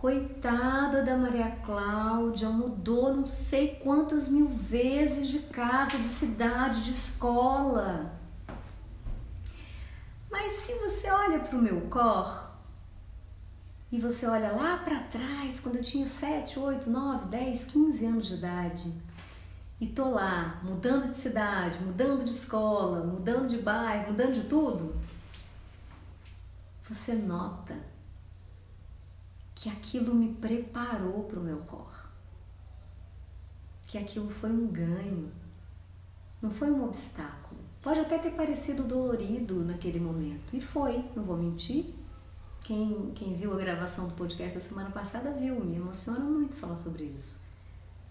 coitada 0.02 1.04
da 1.04 1.16
Maria 1.16 1.52
Cláudia, 1.64 2.50
mudou 2.50 3.16
não 3.16 3.28
sei 3.28 3.76
quantas 3.76 4.28
mil 4.28 4.48
vezes 4.48 5.28
de 5.28 5.38
casa, 5.42 5.96
de 6.00 6.08
cidade, 6.08 6.84
de 6.84 6.90
escola. 6.90 8.12
Mas 10.28 10.54
se 10.54 10.74
você 10.74 11.08
olha 11.12 11.40
para 11.42 11.56
o 11.56 11.62
meu 11.62 11.82
cor 11.82 12.50
e 13.92 14.00
você 14.00 14.26
olha 14.26 14.52
lá 14.54 14.78
para 14.78 15.02
trás, 15.02 15.60
quando 15.60 15.76
eu 15.76 15.84
tinha 15.84 16.08
7, 16.08 16.58
8, 16.58 16.90
9, 16.90 17.26
10, 17.28 17.64
15 17.66 18.06
anos 18.06 18.26
de 18.26 18.34
idade, 18.34 18.92
e 19.80 19.86
tô 19.86 20.10
lá 20.10 20.60
mudando 20.64 21.12
de 21.12 21.18
cidade, 21.18 21.78
mudando 21.80 22.24
de 22.24 22.32
escola, 22.32 23.06
mudando 23.06 23.48
de 23.48 23.60
bairro, 23.60 24.14
mudando 24.14 24.34
de 24.34 24.46
tudo, 24.46 24.96
você 26.90 27.14
nota 27.14 27.91
que 29.62 29.70
aquilo 29.70 30.16
me 30.16 30.34
preparou 30.34 31.26
para 31.26 31.40
o 31.40 31.44
meu 31.44 31.60
cor, 31.60 32.10
que 33.86 33.96
aquilo 33.96 34.28
foi 34.28 34.50
um 34.50 34.66
ganho, 34.66 35.32
não 36.42 36.50
foi 36.50 36.72
um 36.72 36.84
obstáculo. 36.84 37.62
Pode 37.80 38.00
até 38.00 38.18
ter 38.18 38.32
parecido 38.32 38.84
dolorido 38.84 39.64
naquele 39.64 40.00
momento, 40.00 40.56
e 40.56 40.60
foi, 40.60 41.06
não 41.16 41.24
vou 41.24 41.38
mentir. 41.38 41.94
Quem, 42.64 43.12
quem 43.14 43.36
viu 43.36 43.54
a 43.54 43.58
gravação 43.58 44.08
do 44.08 44.16
podcast 44.16 44.58
da 44.58 44.64
semana 44.64 44.90
passada 44.90 45.32
viu, 45.32 45.64
me 45.64 45.76
emociona 45.76 46.20
muito 46.22 46.56
falar 46.56 46.76
sobre 46.76 47.04
isso. 47.04 47.40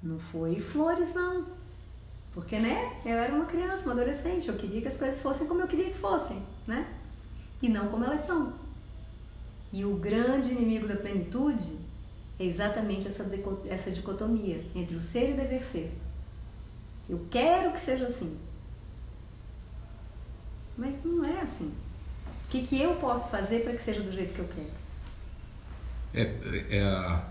Não 0.01 0.21
foi 0.21 0.61
flores, 0.61 1.13
não. 1.15 1.47
Porque, 2.33 2.61
né, 2.61 3.01
eu 3.05 3.17
era 3.17 3.35
uma 3.35 3.47
criança, 3.47 3.85
uma 3.85 3.93
adolescente, 3.93 4.49
eu 4.49 4.57
queria 4.57 4.83
que 4.83 4.89
as 4.89 4.97
coisas 4.97 5.21
fossem 5.21 5.49
como 5.49 5.63
eu 5.63 5.67
queria 5.67 5.91
que 5.91 5.99
fossem, 5.99 6.41
né? 6.65 6.87
E 7.61 7.69
não 7.69 7.89
como 7.89 8.05
elas 8.05 8.21
são. 8.21 8.70
E 9.73 9.85
o 9.85 9.97
grande 9.97 10.51
inimigo 10.51 10.89
da 10.89 10.97
plenitude 10.97 11.79
é 12.39 12.45
exatamente 12.45 13.07
essa, 13.07 13.29
essa 13.69 13.91
dicotomia 13.91 14.65
entre 14.75 14.97
o 14.97 15.01
ser 15.01 15.31
e 15.31 15.33
o 15.35 15.37
dever 15.37 15.65
ser. 15.65 15.93
Eu 17.09 17.27
quero 17.31 17.73
que 17.73 17.81
seja 17.81 18.07
assim. 18.07 18.37
Mas 20.77 21.05
não 21.05 21.25
é 21.25 21.41
assim. 21.41 21.67
O 21.67 22.51
que, 22.51 22.63
que 22.63 22.81
eu 22.81 22.95
posso 22.97 23.31
fazer 23.31 23.61
para 23.61 23.75
que 23.75 23.83
seja 23.83 24.01
do 24.01 24.11
jeito 24.11 24.33
que 24.33 24.41
eu 24.41 24.49
quero? 24.49 24.81
É, 26.13 26.77
é 26.79 26.83
a, 26.83 27.25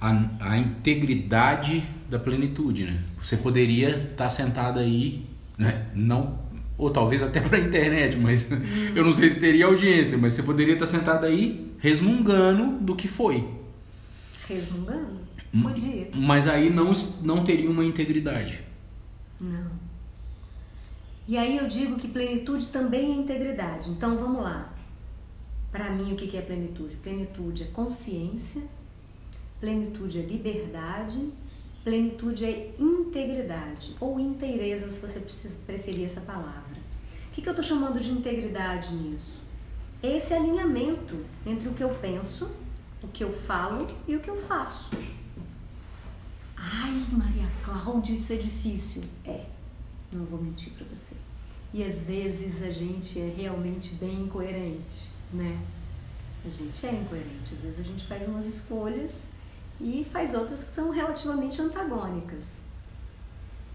a, 0.00 0.50
a, 0.50 0.58
integridade 0.58 1.86
da 2.10 2.18
plenitude, 2.18 2.84
né? 2.84 3.02
Você 3.22 3.38
poderia 3.38 3.90
estar 3.90 4.24
tá 4.24 4.28
sentado 4.28 4.78
aí, 4.78 5.26
né? 5.56 5.90
não 5.94 6.43
ou 6.76 6.90
talvez 6.90 7.22
até 7.22 7.40
para 7.40 7.58
a 7.58 7.60
internet, 7.60 8.16
mas 8.16 8.48
eu 8.94 9.04
não 9.04 9.12
sei 9.12 9.30
se 9.30 9.40
teria 9.40 9.66
audiência, 9.66 10.18
mas 10.18 10.32
você 10.34 10.42
poderia 10.42 10.74
estar 10.74 10.86
sentado 10.86 11.24
aí 11.24 11.72
resmungando 11.78 12.78
do 12.78 12.96
que 12.96 13.06
foi. 13.06 13.48
Resmungando? 14.48 15.20
Hum, 15.52 15.62
Podia. 15.62 16.08
Mas 16.14 16.48
aí 16.48 16.70
não, 16.70 16.92
não 17.22 17.44
teria 17.44 17.70
uma 17.70 17.84
integridade. 17.84 18.60
Não. 19.40 19.70
E 21.26 21.38
aí 21.38 21.56
eu 21.56 21.66
digo 21.66 21.96
que 21.96 22.08
plenitude 22.08 22.66
também 22.66 23.12
é 23.12 23.14
integridade. 23.14 23.90
Então 23.90 24.16
vamos 24.16 24.42
lá. 24.42 24.74
Para 25.70 25.90
mim, 25.90 26.12
o 26.12 26.16
que 26.16 26.36
é 26.36 26.42
plenitude? 26.42 26.96
Plenitude 26.96 27.64
é 27.64 27.66
consciência, 27.66 28.62
plenitude 29.60 30.18
é 30.18 30.22
liberdade, 30.22 31.32
Plenitude 31.84 32.46
é 32.46 32.74
integridade 32.78 33.94
ou 34.00 34.18
inteireza, 34.18 34.88
se 34.88 34.98
você 35.00 35.20
preferir 35.66 36.06
essa 36.06 36.22
palavra. 36.22 36.78
O 37.28 37.34
que, 37.34 37.42
que 37.42 37.48
eu 37.48 37.52
estou 37.52 37.64
chamando 37.64 38.00
de 38.00 38.10
integridade 38.10 38.94
nisso? 38.94 39.42
Esse 40.02 40.32
alinhamento 40.32 41.24
entre 41.44 41.68
o 41.68 41.74
que 41.74 41.84
eu 41.84 41.90
penso, 41.90 42.50
o 43.02 43.08
que 43.08 43.22
eu 43.22 43.30
falo 43.30 43.86
e 44.08 44.16
o 44.16 44.20
que 44.20 44.30
eu 44.30 44.40
faço. 44.40 44.90
Ai, 46.56 47.04
Maria 47.12 47.48
Cláudia, 47.62 48.14
isso 48.14 48.32
é 48.32 48.36
difícil. 48.36 49.02
É, 49.26 49.44
não 50.10 50.24
vou 50.24 50.40
mentir 50.40 50.72
para 50.72 50.86
você. 50.86 51.14
E 51.74 51.82
às 51.82 52.06
vezes 52.06 52.62
a 52.62 52.70
gente 52.70 53.20
é 53.20 53.34
realmente 53.36 53.94
bem 53.96 54.22
incoerente, 54.22 55.10
né? 55.32 55.60
A 56.44 56.48
gente 56.48 56.86
é 56.86 56.92
incoerente. 56.92 57.54
Às 57.54 57.60
vezes 57.60 57.80
a 57.80 57.82
gente 57.82 58.06
faz 58.06 58.26
umas 58.26 58.46
escolhas 58.46 59.12
e 59.80 60.06
faz 60.10 60.34
outras 60.34 60.64
que 60.64 60.70
são 60.70 60.90
relativamente 60.90 61.60
antagônicas. 61.60 62.44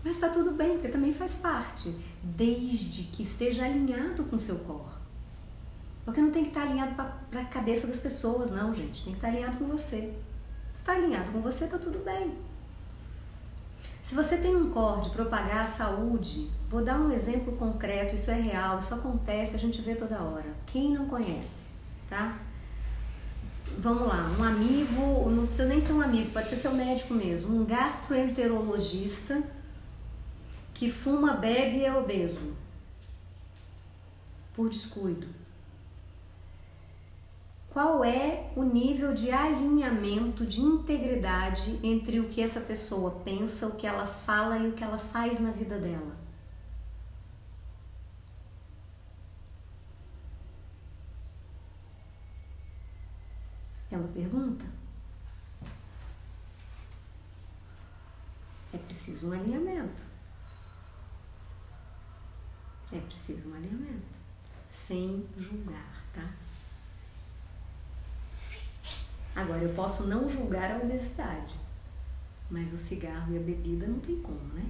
Mas 0.04 0.16
está 0.16 0.30
tudo 0.30 0.52
bem, 0.52 0.74
porque 0.74 0.88
também 0.88 1.14
faz 1.14 1.34
parte, 1.38 1.98
desde 2.24 3.04
que 3.04 3.24
esteja 3.24 3.66
alinhado 3.66 4.24
com 4.24 4.38
o 4.38 4.40
seu 4.40 4.60
corpo. 4.60 4.90
Porque 6.06 6.22
não 6.22 6.32
tem 6.32 6.44
que 6.44 6.50
estar 6.50 6.62
alinhado 6.64 6.96
para 7.30 7.42
a 7.42 7.46
cabeça 7.46 7.86
das 7.86 8.00
pessoas, 8.00 8.50
não, 8.50 8.74
gente. 8.74 9.04
Tem 9.04 9.14
que 9.14 9.18
estar 9.18 9.28
alinhado 9.28 9.58
com 9.58 9.66
você. 9.66 10.14
Se 10.74 10.80
está 10.80 10.94
alinhado 10.94 11.32
com 11.32 11.42
você, 11.42 11.66
está 11.66 11.78
tudo 11.78 12.04
bem. 12.04 12.38
Se 14.02 14.16
você 14.16 14.38
tem 14.38 14.56
um 14.56 14.72
core 14.72 15.02
de 15.02 15.10
propagar 15.12 15.66
a 15.66 15.68
saúde, 15.68 16.50
vou 16.68 16.84
dar 16.84 17.00
um 17.00 17.12
exemplo 17.12 17.56
concreto, 17.58 18.16
isso 18.16 18.32
é 18.32 18.42
real, 18.42 18.80
isso 18.80 18.92
acontece, 18.96 19.56
a 19.56 19.60
gente 19.60 19.82
vê 19.82 19.94
toda 19.94 20.20
hora. 20.20 20.52
Quem 20.66 20.94
não 20.96 21.08
conhece, 21.08 21.68
tá? 22.10 22.40
Vamos 23.80 24.08
lá, 24.08 24.30
um 24.38 24.44
amigo, 24.44 25.30
não 25.30 25.46
precisa 25.46 25.68
nem 25.68 25.80
ser 25.80 25.94
um 25.94 26.02
amigo, 26.02 26.32
pode 26.32 26.50
ser 26.50 26.58
seu 26.58 26.74
médico 26.74 27.14
mesmo, 27.14 27.56
um 27.56 27.66
gastroenterologista 27.66 29.42
que 30.74 30.92
fuma, 30.92 31.34
bebe 31.34 31.78
e 31.78 31.86
é 31.86 31.94
obeso 31.96 32.54
por 34.54 34.70
descuido. 34.70 35.28
Qual 37.70 38.04
é 38.04 38.50
o 38.56 38.64
nível 38.64 39.14
de 39.14 39.32
alinhamento, 39.32 40.46
de 40.46 40.60
integridade 40.60 41.80
entre 41.84 42.20
o 42.20 42.28
que 42.28 42.42
essa 42.42 42.60
pessoa 42.60 43.12
pensa, 43.24 43.68
o 43.68 43.76
que 43.76 43.88
ela 43.88 44.06
fala 44.06 44.58
e 44.58 44.68
o 44.68 44.74
que 44.74 44.84
ela 44.84 44.98
faz 44.98 45.40
na 45.40 45.52
vida 45.52 45.78
dela? 45.78 46.19
Uma 53.92 54.08
pergunta? 54.10 54.66
É 58.74 58.78
preciso 58.78 59.30
um 59.30 59.34
alinhamento. 59.34 60.02
É 62.92 63.00
preciso 63.00 63.50
um 63.50 63.56
alinhamento. 63.56 64.08
Sem 64.72 65.28
julgar, 65.38 66.04
tá? 66.14 66.30
Agora, 69.36 69.62
eu 69.62 69.74
posso 69.74 70.04
não 70.04 70.30
julgar 70.30 70.72
a 70.72 70.78
obesidade, 70.78 71.56
mas 72.50 72.74
o 72.74 72.78
cigarro 72.78 73.34
e 73.34 73.38
a 73.38 73.42
bebida 73.42 73.88
não 73.88 74.00
tem 74.00 74.22
como, 74.22 74.54
né? 74.54 74.70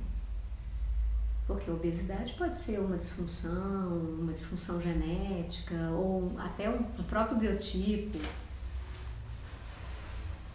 Porque 1.47 1.69
a 1.71 1.73
obesidade 1.73 2.33
pode 2.33 2.59
ser 2.59 2.79
uma 2.79 2.97
disfunção, 2.97 3.97
uma 4.19 4.31
disfunção 4.31 4.81
genética 4.81 5.89
ou 5.91 6.37
até 6.37 6.69
o 6.69 7.03
próprio 7.05 7.37
biotipo. 7.37 8.19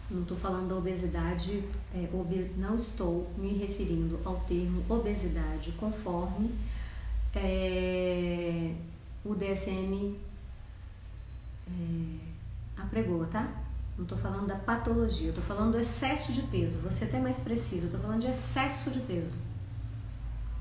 Não 0.09 0.21
estou 0.21 0.37
falando 0.37 0.69
da 0.69 0.75
obesidade, 0.75 1.63
é, 1.93 2.07
obes, 2.13 2.55
não 2.57 2.75
estou 2.75 3.27
me 3.37 3.53
referindo 3.53 4.19
ao 4.23 4.39
termo 4.41 4.83
obesidade 4.87 5.71
conforme 5.79 6.53
é, 7.35 8.75
o 9.23 9.33
DSM 9.33 10.15
é, 11.67 12.81
apregou, 12.81 13.25
tá? 13.25 13.51
Não 13.97 14.03
estou 14.03 14.17
falando 14.17 14.47
da 14.47 14.55
patologia, 14.55 15.29
estou 15.29 15.43
falando 15.43 15.71
do 15.71 15.79
excesso 15.79 16.31
de 16.31 16.43
peso. 16.43 16.79
Vou 16.79 16.91
ser 16.91 17.05
até 17.05 17.19
mais 17.19 17.39
preciso, 17.39 17.85
estou 17.85 17.99
falando 17.99 18.21
de 18.21 18.27
excesso 18.27 18.91
de 18.91 18.99
peso. 18.99 19.37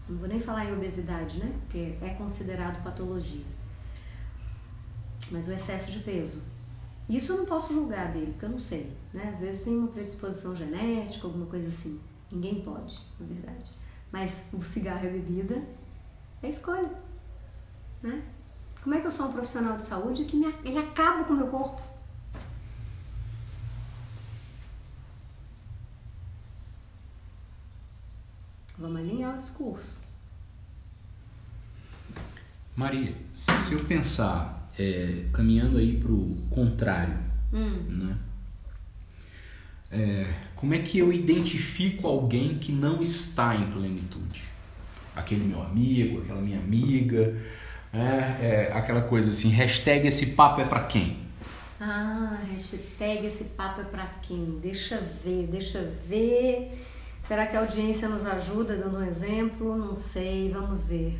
Não 0.09 0.19
vou 0.19 0.29
nem 0.29 0.41
falar 0.41 0.67
em 0.67 0.73
obesidade, 0.73 1.39
né? 1.39 1.53
Porque 1.61 1.97
é 2.01 2.15
considerado 2.17 2.83
patologia. 2.83 3.45
Mas 5.31 5.49
o 5.49 5.53
excesso 5.53 5.91
de 5.91 6.01
peso. 6.01 6.43
Isso 7.09 7.33
eu 7.33 7.39
não 7.39 7.45
posso 7.45 7.73
julgar 7.73 8.13
dele, 8.13 8.33
porque 8.33 8.47
eu 8.47 8.51
não 8.51 8.59
sei. 8.59 8.91
Né? 9.13 9.29
Às 9.31 9.41
vezes 9.41 9.65
tem 9.65 9.77
uma 9.77 9.89
predisposição 9.89 10.57
genética, 10.57 11.27
alguma 11.27 11.47
coisa 11.47 11.69
assim. 11.69 12.01
Ninguém 12.33 12.63
pode, 12.63 12.99
na 13.21 13.27
verdade. 13.27 13.71
Mas 14.11 14.45
o 14.53 14.63
cigarro 14.63 15.05
e 15.05 15.09
a 15.09 15.13
bebida 15.13 15.63
é 16.43 16.49
escolha. 16.49 16.91
Né? 18.03 18.23
Como 18.83 18.95
é 18.95 19.01
que 19.01 19.07
eu 19.07 19.11
sou 19.11 19.27
um 19.27 19.33
profissional 19.33 19.77
de 19.77 19.85
saúde 19.85 20.25
que 20.25 20.37
me, 20.37 20.47
ele 20.65 20.79
acaba 20.79 21.25
com 21.25 21.35
o 21.35 21.37
meu 21.37 21.49
corpo? 21.49 21.81
Vamos 28.79 28.99
alinhar 28.99 29.35
o 29.35 29.39
discurso. 29.39 30.09
Maria, 32.77 33.17
se 33.33 33.73
eu 33.73 33.85
pensar 33.85 34.54
é, 34.79 35.25
caminhando 35.33 35.79
aí 35.79 35.97
para 35.97 36.12
o 36.12 36.37
contrário, 36.51 37.16
hum. 37.53 37.83
né? 37.89 38.16
É, 39.91 40.27
como 40.57 40.75
é 40.75 40.79
que 40.79 40.99
eu 40.99 41.12
identifico 41.12 42.09
alguém 42.09 42.59
que 42.59 42.72
não 42.72 43.01
está 43.01 43.55
em 43.55 43.70
plenitude? 43.70 44.43
Aquele 45.14 45.45
meu 45.45 45.62
amigo, 45.62 46.20
aquela 46.20 46.41
minha 46.41 46.59
amiga, 46.59 47.37
é, 47.93 47.99
é 47.99 48.72
aquela 48.75 49.03
coisa 49.03 49.31
assim, 49.31 49.51
hashtag 49.51 50.09
esse 50.09 50.27
papo 50.29 50.61
é 50.61 50.64
para 50.64 50.85
quem? 50.85 51.18
Ah, 51.81 52.41
hashtag 52.51 53.27
esse 53.27 53.45
papo 53.45 53.83
é 53.83 53.85
para 53.85 54.07
quem? 54.22 54.59
Deixa 54.61 55.01
ver, 55.25 55.47
deixa 55.47 55.81
ver 56.09 56.72
Será 57.27 57.47
que 57.47 57.57
a 57.57 57.61
audiência 57.61 58.07
nos 58.07 58.27
ajuda 58.27 58.77
dando 58.77 58.99
um 58.99 59.03
exemplo? 59.03 59.75
Não 59.79 59.95
sei, 59.95 60.51
vamos 60.51 60.87
ver. 60.87 61.18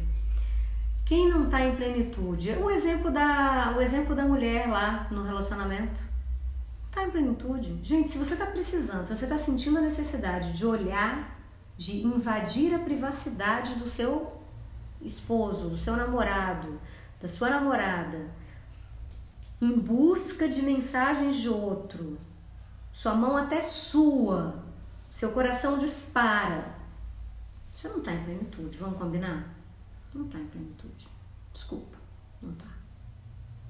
Quem 1.05 1.28
não 1.28 1.44
está 1.44 1.61
em 1.61 1.76
plenitude? 1.76 2.52
O 2.52 2.70
exemplo 2.70 3.11
da, 3.11 3.74
o 3.76 3.80
exemplo 3.80 4.14
da 4.14 4.24
mulher 4.24 4.68
lá 4.68 5.07
no 5.11 5.22
relacionamento. 5.22 6.00
Está 6.88 7.05
em 7.05 7.11
plenitude? 7.11 7.78
Gente, 7.82 8.11
se 8.11 8.16
você 8.16 8.32
está 8.32 8.46
precisando, 8.46 9.05
se 9.05 9.14
você 9.14 9.24
está 9.24 9.36
sentindo 9.36 9.78
a 9.78 9.82
necessidade 9.82 10.52
de 10.52 10.64
olhar, 10.64 11.38
de 11.76 12.07
invadir 12.07 12.74
a 12.74 12.78
privacidade 12.78 13.74
do 13.74 13.86
seu 13.86 14.40
esposo, 15.02 15.68
do 15.68 15.76
seu 15.76 15.94
namorado, 15.96 16.80
da 17.20 17.28
sua 17.28 17.50
namorada, 17.50 18.30
em 19.61 19.78
busca 19.78 20.48
de 20.48 20.62
mensagens 20.62 21.36
de 21.36 21.48
outro, 21.48 22.18
sua 22.92 23.14
mão 23.14 23.36
até 23.36 23.61
sua, 23.61 24.62
seu 25.12 25.32
coração 25.32 25.76
dispara. 25.76 26.74
Você 27.74 27.88
não 27.88 27.98
está 27.98 28.12
em 28.12 28.24
plenitude, 28.24 28.78
vamos 28.78 28.98
combinar? 28.98 29.53
Não 30.14 30.26
está 30.26 30.38
em 30.38 30.46
plenitude. 30.46 31.08
Desculpa, 31.52 31.98
não 32.40 32.52
está. 32.52 32.68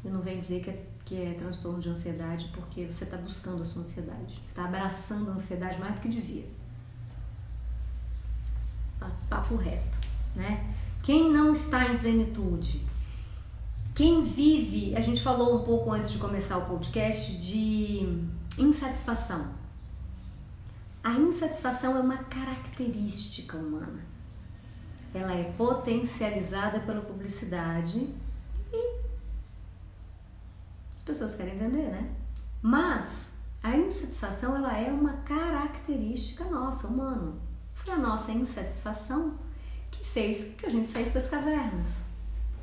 E 0.04 0.08
não 0.08 0.20
vem 0.20 0.38
dizer 0.38 0.62
que 0.62 0.70
é, 0.70 0.86
que 1.04 1.22
é 1.22 1.34
transtorno 1.34 1.80
de 1.80 1.88
ansiedade 1.88 2.50
porque 2.54 2.84
você 2.84 3.04
está 3.04 3.16
buscando 3.16 3.62
a 3.62 3.64
sua 3.64 3.82
ansiedade. 3.82 4.42
está 4.46 4.66
abraçando 4.66 5.30
a 5.30 5.34
ansiedade 5.34 5.78
mais 5.80 5.94
do 5.94 6.00
que 6.00 6.08
devia. 6.08 6.46
Papo 9.28 9.56
reto, 9.56 9.98
né? 10.34 10.74
Quem 11.02 11.30
não 11.30 11.52
está 11.52 11.92
em 11.92 11.98
plenitude? 11.98 12.80
Quem 13.94 14.24
vive, 14.24 14.96
a 14.96 15.00
gente 15.00 15.22
falou 15.22 15.60
um 15.60 15.64
pouco 15.64 15.92
antes 15.92 16.10
de 16.10 16.18
começar 16.18 16.58
o 16.58 16.66
podcast 16.66 17.36
de 17.36 18.24
insatisfação. 18.58 19.52
A 21.02 21.12
insatisfação 21.12 21.96
é 21.96 22.00
uma 22.00 22.16
característica 22.16 23.56
humana. 23.56 24.13
Ela 25.14 25.32
é 25.32 25.44
potencializada 25.56 26.80
pela 26.80 27.00
publicidade 27.00 28.12
e 28.72 29.00
as 30.94 31.02
pessoas 31.02 31.36
querem 31.36 31.56
vender, 31.56 31.88
né? 31.88 32.10
Mas 32.60 33.30
a 33.62 33.76
insatisfação 33.76 34.56
ela 34.56 34.76
é 34.76 34.90
uma 34.90 35.12
característica 35.18 36.44
nossa, 36.44 36.88
humana. 36.88 37.32
Foi 37.72 37.94
a 37.94 37.98
nossa 37.98 38.32
insatisfação 38.32 39.38
que 39.90 40.04
fez 40.04 40.54
que 40.56 40.66
a 40.66 40.70
gente 40.70 40.90
saísse 40.90 41.12
das 41.12 41.28
cavernas. 41.28 41.86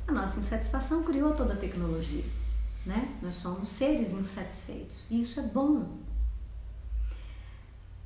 A 0.06 0.12
nossa 0.12 0.38
insatisfação 0.38 1.02
criou 1.02 1.34
toda 1.34 1.54
a 1.54 1.56
tecnologia, 1.56 2.24
né? 2.84 3.16
Nós 3.22 3.34
somos 3.34 3.68
seres 3.70 4.12
insatisfeitos. 4.12 5.06
E 5.10 5.20
isso 5.20 5.40
é 5.40 5.42
bom, 5.42 5.86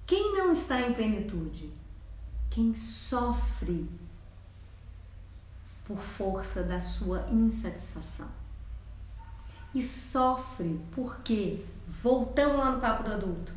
quem 0.06 0.34
não 0.34 0.52
está 0.52 0.80
em 0.82 0.92
plenitude? 0.92 1.72
Quem 2.48 2.76
sofre 2.76 3.90
por 5.86 5.98
força 5.98 6.62
da 6.62 6.80
sua 6.80 7.26
insatisfação. 7.30 8.28
E 9.74 9.82
sofre 9.82 10.80
porque, 10.92 11.64
voltamos 12.02 12.58
lá 12.58 12.72
no 12.72 12.80
papo 12.80 13.04
do 13.04 13.12
adulto, 13.12 13.52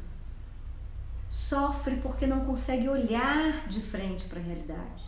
sofre 1.29 1.95
porque 1.97 2.27
não 2.27 2.45
consegue 2.45 2.87
olhar 2.87 3.67
de 3.67 3.81
frente 3.81 4.27
para 4.27 4.39
a 4.39 4.43
realidade. 4.43 5.03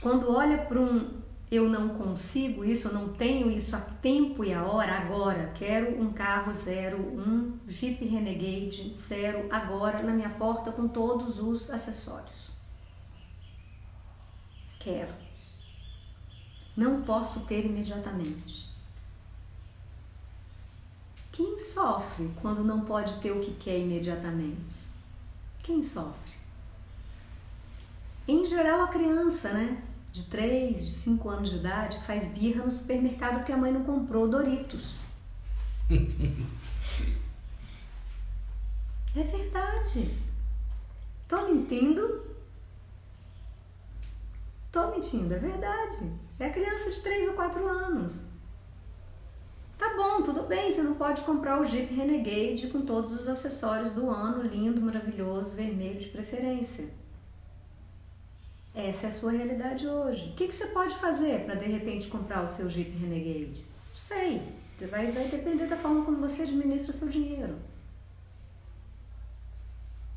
Quando 0.00 0.30
olha 0.30 0.58
para 0.58 0.80
um 0.80 1.20
eu 1.50 1.68
não 1.68 1.88
consigo 1.88 2.64
isso, 2.64 2.86
eu 2.86 2.94
não 2.94 3.08
tenho 3.08 3.50
isso 3.50 3.74
a 3.74 3.80
tempo 3.80 4.44
e 4.44 4.54
a 4.54 4.64
hora, 4.64 4.92
agora. 4.92 5.50
Quero 5.52 6.00
um 6.00 6.12
carro 6.12 6.52
zero, 6.54 6.96
um 6.96 7.58
Jeep 7.66 8.04
Renegade 8.04 8.94
zero, 9.08 9.48
agora 9.50 10.00
na 10.00 10.12
minha 10.12 10.30
porta 10.30 10.70
com 10.70 10.86
todos 10.86 11.40
os 11.40 11.68
acessórios. 11.68 12.39
Quero. 14.80 15.14
Não 16.76 17.02
posso 17.02 17.46
ter 17.46 17.64
imediatamente. 17.64 18.68
Quem 21.30 21.60
sofre 21.60 22.28
quando 22.42 22.64
não 22.64 22.80
pode 22.80 23.20
ter 23.20 23.30
o 23.30 23.40
que 23.40 23.54
quer 23.54 23.78
imediatamente? 23.78 24.78
Quem 25.62 25.80
sofre? 25.80 26.32
Em 28.26 28.44
geral, 28.44 28.82
a 28.82 28.88
criança, 28.88 29.52
né? 29.52 29.80
de 30.12 30.24
3, 30.24 30.84
de 30.84 30.90
5 30.90 31.28
anos 31.28 31.50
de 31.50 31.56
idade 31.56 32.00
faz 32.04 32.28
birra 32.28 32.64
no 32.64 32.70
supermercado 32.70 33.36
porque 33.36 33.52
a 33.52 33.56
mãe 33.56 33.72
não 33.72 33.84
comprou 33.84 34.28
Doritos. 34.28 34.96
é 35.90 35.96
verdade. 39.22 40.14
Tô 41.28 41.48
mentindo? 41.48 42.29
Tô 44.70 44.88
mentindo, 44.88 45.34
é 45.34 45.38
verdade. 45.38 46.12
É 46.38 46.48
criança 46.48 46.90
de 46.90 47.00
3 47.00 47.28
ou 47.28 47.34
4 47.34 47.66
anos. 47.66 48.26
Tá 49.76 49.96
bom, 49.96 50.22
tudo 50.22 50.42
bem, 50.42 50.70
você 50.70 50.82
não 50.82 50.94
pode 50.94 51.22
comprar 51.22 51.60
o 51.60 51.64
Jeep 51.64 51.92
Renegade 51.94 52.68
com 52.68 52.82
todos 52.82 53.12
os 53.12 53.26
acessórios 53.26 53.92
do 53.92 54.10
ano, 54.10 54.42
lindo, 54.42 54.80
maravilhoso, 54.80 55.56
vermelho 55.56 55.98
de 55.98 56.08
preferência. 56.08 56.88
Essa 58.74 59.06
é 59.06 59.08
a 59.08 59.12
sua 59.12 59.32
realidade 59.32 59.86
hoje. 59.86 60.30
O 60.30 60.34
que, 60.34 60.48
que 60.48 60.54
você 60.54 60.66
pode 60.66 60.94
fazer 60.96 61.44
para 61.44 61.54
de 61.54 61.66
repente 61.66 62.08
comprar 62.08 62.42
o 62.42 62.46
seu 62.46 62.68
Jeep 62.68 62.90
Renegade? 62.90 63.64
Não 63.88 63.96
sei. 63.96 64.42
Vai, 64.90 65.10
vai 65.10 65.28
depender 65.28 65.66
da 65.66 65.76
forma 65.76 66.04
como 66.04 66.18
você 66.18 66.42
administra 66.42 66.92
seu 66.92 67.08
dinheiro. 67.08 67.56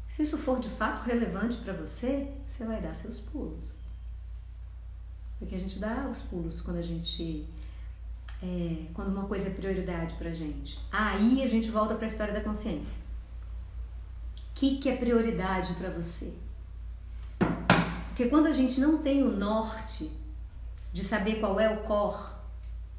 Se 0.07 0.23
isso 0.23 0.37
for 0.37 0.59
de 0.59 0.69
fato 0.69 1.01
relevante 1.01 1.57
para 1.57 1.73
você, 1.73 2.27
você 2.47 2.63
vai 2.63 2.79
dar 2.79 2.93
seus 2.93 3.19
pulos. 3.19 3.82
Porque 5.39 5.55
a 5.55 5.59
gente 5.59 5.79
dá 5.79 6.07
os 6.09 6.21
pulos 6.21 6.61
quando 6.61 6.77
a 6.77 6.81
gente. 6.81 7.47
É, 8.41 8.85
quando 8.93 9.09
uma 9.09 9.25
coisa 9.25 9.47
é 9.47 9.51
prioridade 9.51 10.15
para 10.15 10.29
a 10.29 10.33
gente. 10.33 10.79
Aí 10.91 11.43
a 11.43 11.47
gente 11.47 11.69
volta 11.69 11.95
para 11.95 12.05
a 12.05 12.07
história 12.07 12.33
da 12.33 12.41
consciência. 12.41 13.01
O 14.51 14.55
que, 14.55 14.77
que 14.77 14.89
é 14.89 14.95
prioridade 14.95 15.73
para 15.73 15.89
você? 15.89 16.33
Porque 18.07 18.27
quando 18.27 18.45
a 18.45 18.51
gente 18.51 18.79
não 18.79 18.99
tem 18.99 19.23
o 19.23 19.31
norte 19.31 20.11
de 20.91 21.03
saber 21.03 21.39
qual 21.39 21.59
é 21.59 21.73
o 21.73 21.77
core 21.81 22.31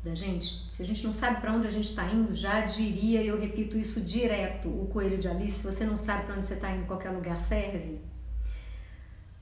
da 0.03 0.13
gente, 0.13 0.69
se 0.71 0.83
a 0.83 0.85
gente 0.85 1.07
não 1.07 1.15
sabe 1.15 1.41
para 1.41 1.53
onde 1.53 1.69
a 1.69 1.71
gente 1.71 1.89
está 1.89 2.05
indo, 2.05 2.35
já 2.35 2.63
diria, 2.63 3.23
eu 3.23 3.41
repito 3.41 3.79
isso 3.79 4.01
direto, 4.01 4.69
o 4.69 4.89
coelho 4.93 5.17
de 5.17 5.29
Alice, 5.29 5.59
se 5.59 5.63
você 5.63 5.85
não 5.85 5.97
sabe 5.97 6.25
para 6.25 6.35
onde 6.35 6.47
você 6.49 6.55
está 6.55 6.73
indo, 6.73 6.87
qualquer 6.87 7.11
lugar 7.11 7.41
serve. 7.41 8.01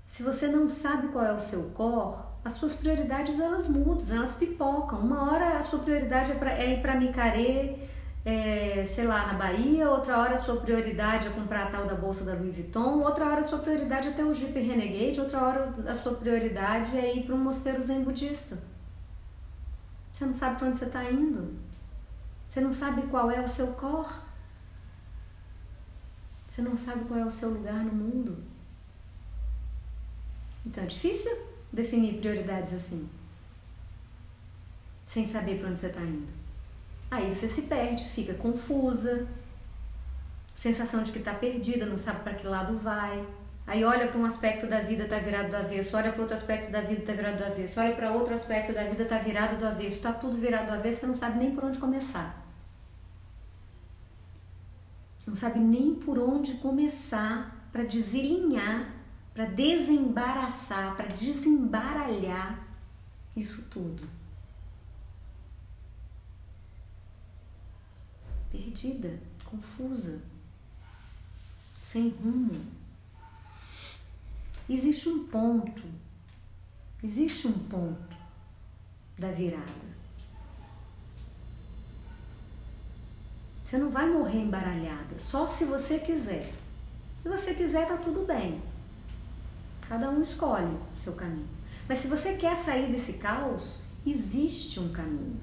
Se 0.07 0.23
você 0.23 0.47
não 0.47 0.69
sabe 0.69 1.09
qual 1.09 1.25
é 1.25 1.33
o 1.33 1.41
seu 1.41 1.71
core, 1.71 2.23
as 2.45 2.55
suas 2.55 2.75
prioridades 2.75 3.39
elas 3.39 3.69
mudam, 3.69 4.17
elas 4.17 4.35
pipocam. 4.35 4.99
Uma 4.99 5.31
hora 5.31 5.59
a 5.59 5.63
sua 5.63 5.79
prioridade 5.79 6.33
é, 6.33 6.35
pra, 6.35 6.53
é 6.53 6.75
ir 6.75 6.83
para 6.83 6.97
Micaré, 6.97 7.79
é, 8.25 8.85
sei 8.85 9.07
lá, 9.07 9.27
na 9.27 9.35
Bahia, 9.35 9.89
outra 9.89 10.19
hora 10.19 10.35
a 10.35 10.39
sua 10.39 10.57
prioridade 10.57 11.29
é 11.29 11.31
comprar 11.31 11.69
a 11.69 11.71
tal 11.71 11.87
da 11.87 11.95
bolsa 11.95 12.25
da 12.25 12.35
Louis 12.35 12.55
Vuitton, 12.55 13.01
outra 13.01 13.27
hora 13.27 13.41
a 13.41 13.45
sua 13.45 13.59
prioridade 13.59 14.09
é 14.09 14.11
ter 14.13 14.25
o 14.25 14.35
Jeep 14.35 14.59
Renegade, 14.59 15.21
outra 15.21 15.41
hora 15.43 15.75
a 15.87 15.95
sua 15.95 16.15
prioridade 16.15 16.97
é 16.97 17.17
ir 17.17 17.25
para 17.25 17.35
um 17.35 17.39
mosteiro 17.39 17.81
zen 17.81 18.03
budista. 18.03 18.59
Você 20.13 20.27
não 20.27 20.33
sabe 20.33 20.57
para 20.57 20.69
onde 20.69 20.79
você 20.79 20.85
está 20.85 21.05
indo. 21.05 21.57
Você 22.49 22.61
não 22.61 22.73
sabe 22.73 23.03
qual 23.03 23.31
é 23.31 23.41
o 23.41 23.49
seu 23.49 23.69
core. 23.69 24.15
Você 26.49 26.61
não 26.61 26.77
sabe 26.77 27.07
qual 27.07 27.19
é 27.19 27.25
o 27.25 27.31
seu 27.31 27.49
lugar 27.49 27.83
no 27.83 27.93
mundo. 27.93 28.45
Então 30.67 30.85
é 30.85 30.87
difícil 30.87 31.52
definir 31.73 32.21
prioridades 32.21 32.75
assim, 32.75 33.09
sem 35.07 35.25
saber 35.25 35.59
para 35.59 35.71
onde 35.71 35.81
você 35.81 35.87
está 35.87 36.01
indo. 36.01 36.29
Aí 37.11 37.35
você 37.35 37.49
se 37.49 37.63
perde, 37.63 38.05
fica 38.05 38.35
confusa, 38.35 39.27
sensação 40.55 41.03
de 41.03 41.13
que 41.13 41.19
está 41.19 41.35
perdida, 41.35 41.87
não 41.87 41.99
sabe 41.99 42.21
para 42.21 42.35
que 42.35 42.47
lado 42.47 42.79
vai. 42.79 43.27
Aí 43.67 43.85
olha 43.85 44.09
para 44.09 44.19
um 44.19 44.25
aspecto 44.25 44.67
da 44.67 44.81
vida, 44.81 45.05
está 45.05 45.19
virado 45.19 45.51
do 45.51 45.57
avesso, 45.57 45.97
olha 45.97 46.11
para 46.11 46.21
outro 46.21 46.35
aspecto 46.35 46.73
da 46.73 46.81
vida, 46.81 47.01
está 47.01 47.13
virado 47.13 47.39
do 47.39 47.45
avesso, 47.45 47.81
olha 47.81 47.95
para 47.95 48.13
outro 48.13 48.35
aspecto 48.35 48.73
da 48.73 48.85
vida, 48.85 49.05
está 49.05 49.19
virado 49.19 49.57
do 49.57 49.67
avesso, 49.67 49.97
está 49.97 50.13
tudo 50.13 50.37
virado 50.37 50.67
do 50.67 50.73
avesso, 50.73 51.01
você 51.01 51.07
não 51.07 51.15
sabe 51.15 51.39
nem 51.39 51.55
por 51.55 51.65
onde 51.65 51.79
começar. 51.79 52.43
Não 55.27 55.35
sabe 55.35 55.61
nem 55.61 55.95
por 55.95 56.19
onde 56.19 56.55
começar 56.55 57.69
para 57.71 57.85
desalinhar, 57.85 58.93
para 59.35 59.47
desembaraçar, 59.47 60.95
para 60.97 61.15
desembaralhar 61.15 62.67
isso 63.37 63.63
tudo. 63.71 64.07
Perdida, 68.51 69.19
confusa, 69.45 70.21
sem 71.83 72.11
rumo. 72.11 72.61
Existe 74.69 75.09
um 75.09 75.27
ponto, 75.27 75.83
existe 77.03 77.49
um 77.49 77.59
ponto 77.69 78.17
da 79.19 79.31
virada. 79.31 79.93
Você 83.65 83.79
não 83.79 83.91
vai 83.91 84.07
morrer 84.07 84.41
embaralhada, 84.41 85.19
só 85.19 85.47
se 85.47 85.65
você 85.65 85.99
quiser. 85.99 86.53
Se 87.23 87.29
você 87.29 87.55
quiser, 87.55 87.89
tá 87.89 87.97
tudo 87.97 88.27
bem. 88.27 88.72
Cada 89.89 90.11
um 90.11 90.23
escolhe 90.23 90.67
o 90.67 90.97
seu 90.97 91.13
caminho. 91.13 91.47
Mas 91.89 91.99
se 91.99 92.09
você 92.09 92.35
quer 92.35 92.57
sair 92.57 92.91
desse 92.91 93.15
caos, 93.15 93.81
existe 94.07 94.81
um 94.81 94.89
caminho. 94.89 95.37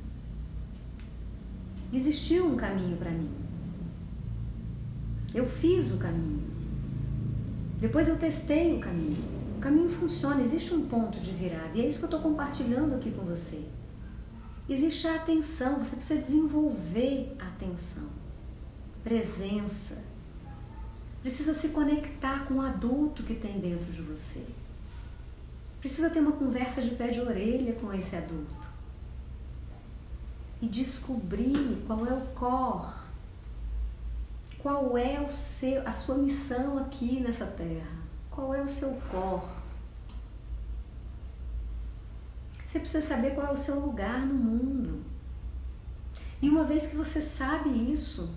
Existiu 1.92 2.48
um 2.48 2.56
caminho 2.56 2.98
para 2.98 3.12
mim. 3.12 3.32
Eu 5.34 5.48
fiz 5.48 5.92
o 5.92 5.98
caminho. 5.98 6.48
Depois 7.80 8.08
eu 8.08 8.18
testei 8.18 8.76
o 8.76 8.80
caminho. 8.80 9.18
O 9.58 9.60
caminho 9.60 9.90
funciona, 9.90 10.42
existe 10.42 10.74
um 10.74 10.88
ponto 10.88 11.20
de 11.20 11.32
virada. 11.32 11.72
E 11.76 11.82
é 11.82 11.88
isso 11.88 11.98
que 11.98 12.06
eu 12.06 12.08
estou 12.08 12.22
compartilhando 12.22 12.96
aqui 12.96 13.12
com 13.12 13.24
você. 13.24 13.62
Existe 14.68 15.08
a 15.08 15.16
atenção, 15.16 15.80
você 15.80 15.96
precisa 15.96 16.22
desenvolver 16.22 17.36
a 17.40 17.48
atenção 17.48 18.20
presença. 19.04 20.04
Precisa 21.22 21.54
se 21.54 21.70
conectar 21.70 22.46
com 22.46 22.56
o 22.56 22.62
adulto 22.62 23.24
que 23.24 23.36
tem 23.36 23.60
dentro 23.60 23.92
de 23.92 24.02
você. 24.02 24.46
Precisa 25.80 26.10
ter 26.10 26.20
uma 26.20 26.32
conversa 26.34 26.82
de 26.82 26.92
pé 26.92 27.10
de 27.10 27.20
orelha 27.20 27.74
com 27.74 27.94
esse 27.94 28.16
adulto. 28.16 28.70
E 30.62 30.68
descobrir 30.68 31.84
qual 31.88 32.06
é 32.06 32.14
o 32.14 32.26
core, 32.28 32.94
qual 34.60 34.98
é 34.98 35.22
o 35.22 35.30
seu, 35.30 35.88
a 35.88 35.92
sua 35.92 36.16
missão 36.16 36.78
aqui 36.78 37.20
nessa 37.20 37.46
terra, 37.46 37.98
qual 38.30 38.54
é 38.54 38.62
o 38.62 38.68
seu 38.68 38.94
core. 39.10 39.60
Você 42.68 42.80
precisa 42.80 43.06
saber 43.06 43.34
qual 43.34 43.48
é 43.48 43.52
o 43.52 43.58
seu 43.58 43.80
lugar 43.80 44.20
no 44.26 44.36
mundo. 44.36 45.04
E 46.42 46.50
uma 46.50 46.66
vez 46.66 46.88
que 46.88 46.96
você 46.96 47.20
sabe 47.20 47.70
isso, 47.70 48.30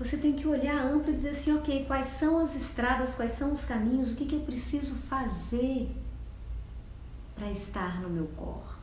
você 0.00 0.16
tem 0.16 0.32
que 0.32 0.48
olhar 0.48 0.82
amplo 0.82 1.12
e 1.12 1.14
dizer 1.14 1.28
assim, 1.28 1.54
ok, 1.54 1.84
quais 1.84 2.06
são 2.06 2.38
as 2.38 2.56
estradas, 2.56 3.14
quais 3.14 3.32
são 3.32 3.52
os 3.52 3.66
caminhos, 3.66 4.10
o 4.10 4.14
que, 4.14 4.24
que 4.24 4.34
eu 4.34 4.40
preciso 4.40 4.94
fazer 4.94 5.94
para 7.34 7.50
estar 7.50 8.00
no 8.00 8.08
meu 8.08 8.26
cor. 8.28 8.78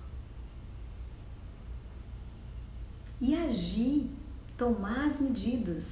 E 3.19 3.35
agir, 3.35 4.11
tomar 4.55 5.07
as 5.07 5.19
medidas. 5.19 5.85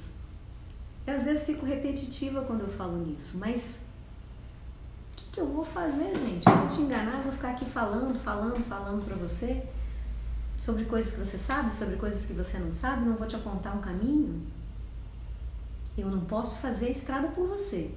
Eu 1.04 1.16
às 1.16 1.24
vezes 1.24 1.44
fico 1.44 1.66
repetitiva 1.66 2.42
quando 2.42 2.60
eu 2.60 2.68
falo 2.68 3.04
nisso, 3.04 3.36
mas 3.36 3.62
o 3.62 5.16
que, 5.16 5.24
que 5.32 5.40
eu 5.40 5.48
vou 5.48 5.64
fazer, 5.64 6.16
gente? 6.16 6.48
Eu 6.48 6.56
vou 6.56 6.68
te 6.68 6.82
enganar, 6.82 7.22
vou 7.22 7.32
ficar 7.32 7.50
aqui 7.50 7.64
falando, 7.64 8.16
falando, 8.20 8.64
falando 8.64 9.04
para 9.04 9.16
você 9.16 9.66
sobre 10.56 10.84
coisas 10.84 11.14
que 11.14 11.18
você 11.18 11.36
sabe, 11.36 11.74
sobre 11.74 11.96
coisas 11.96 12.26
que 12.26 12.32
você 12.32 12.60
não 12.60 12.72
sabe, 12.72 13.04
não 13.04 13.16
vou 13.16 13.26
te 13.26 13.34
apontar 13.34 13.76
um 13.76 13.80
caminho. 13.80 14.54
Eu 15.96 16.10
não 16.10 16.24
posso 16.24 16.58
fazer 16.58 16.86
a 16.86 16.90
estrada 16.90 17.28
por 17.28 17.48
você. 17.48 17.90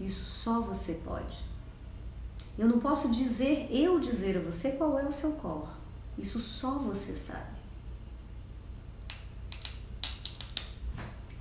Isso 0.00 0.24
só 0.24 0.60
você 0.60 0.94
pode. 1.04 1.38
Eu 2.56 2.68
não 2.68 2.78
posso 2.78 3.08
dizer, 3.08 3.68
eu 3.70 3.98
dizer 3.98 4.36
a 4.36 4.40
você 4.40 4.72
qual 4.72 4.98
é 4.98 5.04
o 5.04 5.12
seu 5.12 5.32
cor. 5.32 5.68
Isso 6.16 6.40
só 6.40 6.72
você 6.72 7.14
sabe. 7.14 7.58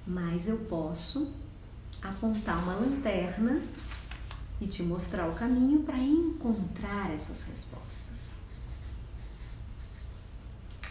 Mas 0.05 0.47
eu 0.47 0.57
posso 0.57 1.31
apontar 2.01 2.63
uma 2.63 2.75
lanterna 2.75 3.61
e 4.59 4.67
te 4.67 4.81
mostrar 4.83 5.27
o 5.27 5.35
caminho 5.35 5.83
para 5.83 5.97
encontrar 5.97 7.11
essas 7.11 7.43
respostas. 7.43 8.37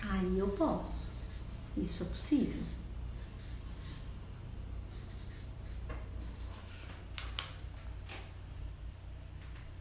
Aí 0.09 0.39
eu 0.39 0.49
posso. 0.49 1.11
Isso 1.77 2.03
é 2.03 2.07
possível. 2.07 2.63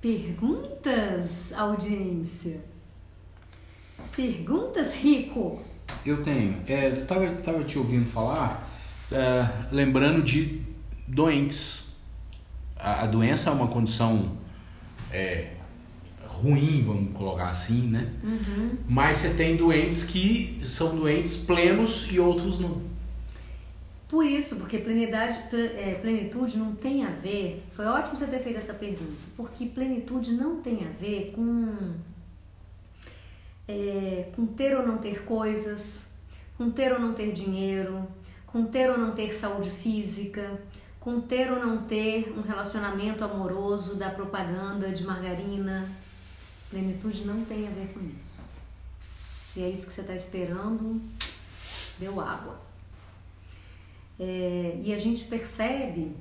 Perguntas, 0.05 1.51
audiência? 1.51 2.63
Perguntas, 4.15 4.93
Rico? 4.93 5.59
Eu 6.05 6.21
tenho. 6.21 6.61
É, 6.67 6.91
eu 6.91 7.07
tava, 7.07 7.27
tava 7.37 7.63
te 7.63 7.79
ouvindo 7.79 8.05
falar, 8.05 8.69
é, 9.11 9.49
lembrando 9.71 10.21
de 10.21 10.61
doentes. 11.07 11.87
A, 12.77 13.01
a, 13.01 13.07
doença 13.07 13.49
é 13.49 13.53
uma 13.53 13.67
condição 13.67 14.37
é, 15.11 15.53
ruim, 16.27 16.83
vamos 16.85 17.11
colocar 17.11 17.49
assim, 17.49 17.87
né? 17.87 18.13
Uhum. 18.23 18.77
Mas 18.87 19.17
você 19.17 19.33
tem 19.33 19.55
doentes 19.55 20.03
que 20.03 20.61
são 20.63 20.95
doentes 20.95 21.35
plenos 21.35 22.07
e 22.11 22.19
outros 22.19 22.59
não. 22.59 22.79
Por 24.15 24.25
isso, 24.25 24.55
porque 24.55 24.77
plenidade, 24.77 25.37
é, 25.51 25.95
plenitude 25.95 26.57
não 26.57 26.73
tem 26.73 27.05
a 27.05 27.09
ver. 27.09 27.61
Foi 27.73 27.83
ótimo 27.83 28.15
você 28.15 28.25
ter 28.25 28.39
feito 28.39 28.59
essa 28.59 28.73
pergunta, 28.73 29.11
porque 29.35 29.65
plenitude 29.65 30.31
não 30.31 30.61
tem 30.61 30.85
a 30.85 30.89
ver 30.89 31.33
com, 31.35 31.95
é, 33.67 34.29
com 34.33 34.45
ter 34.45 34.73
ou 34.77 34.87
não 34.87 34.99
ter 34.99 35.25
coisas, 35.25 36.05
com 36.57 36.71
ter 36.71 36.93
ou 36.93 36.99
não 37.01 37.13
ter 37.13 37.33
dinheiro, 37.33 38.07
com 38.47 38.63
ter 38.65 38.89
ou 38.89 38.97
não 38.97 39.11
ter 39.11 39.33
saúde 39.33 39.69
física, 39.69 40.61
com 40.97 41.19
ter 41.19 41.51
ou 41.51 41.59
não 41.59 41.83
ter 41.83 42.33
um 42.37 42.41
relacionamento 42.41 43.21
amoroso 43.21 43.95
da 43.95 44.11
propaganda 44.11 44.93
de 44.93 45.03
margarina. 45.03 45.89
Plenitude 46.69 47.25
não 47.25 47.43
tem 47.43 47.67
a 47.67 47.71
ver 47.71 47.89
com 47.89 47.99
isso. 48.15 48.47
Se 49.53 49.61
é 49.61 49.69
isso 49.69 49.87
que 49.87 49.91
você 49.91 49.99
está 49.99 50.15
esperando, 50.15 51.01
deu 51.99 52.21
água. 52.21 52.64
É, 54.19 54.79
e 54.83 54.93
a 54.93 54.97
gente 54.97 55.25
percebe, 55.25 56.15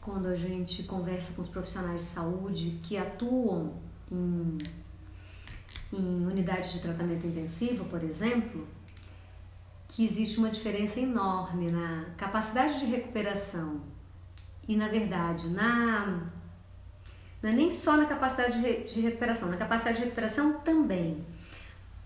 quando 0.00 0.28
a 0.28 0.36
gente 0.36 0.84
conversa 0.84 1.32
com 1.32 1.42
os 1.42 1.48
profissionais 1.48 2.00
de 2.00 2.06
saúde 2.06 2.78
que 2.82 2.96
atuam 2.96 3.74
em, 4.10 4.58
em 5.92 6.26
unidades 6.26 6.74
de 6.74 6.80
tratamento 6.80 7.26
intensivo, 7.26 7.84
por 7.86 8.02
exemplo, 8.04 8.66
que 9.88 10.04
existe 10.04 10.38
uma 10.38 10.50
diferença 10.50 11.00
enorme 11.00 11.70
na 11.70 12.06
capacidade 12.16 12.78
de 12.80 12.86
recuperação. 12.86 13.80
E, 14.68 14.76
na 14.76 14.88
verdade, 14.88 15.48
na 15.48 16.30
não 17.42 17.50
é 17.50 17.52
nem 17.52 17.70
só 17.70 17.96
na 17.96 18.06
capacidade 18.06 18.60
de, 18.60 19.00
recuperação, 19.00 19.48
na 19.48 19.56
capacidade 19.56 19.98
de 19.98 20.04
recuperação 20.04 20.54
também, 20.60 21.24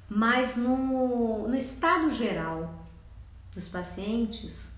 mas 0.08 0.56
no, 0.56 1.48
no 1.48 1.54
estado 1.54 2.12
geral 2.12 2.86
dos 3.54 3.68
pacientes 3.68 4.69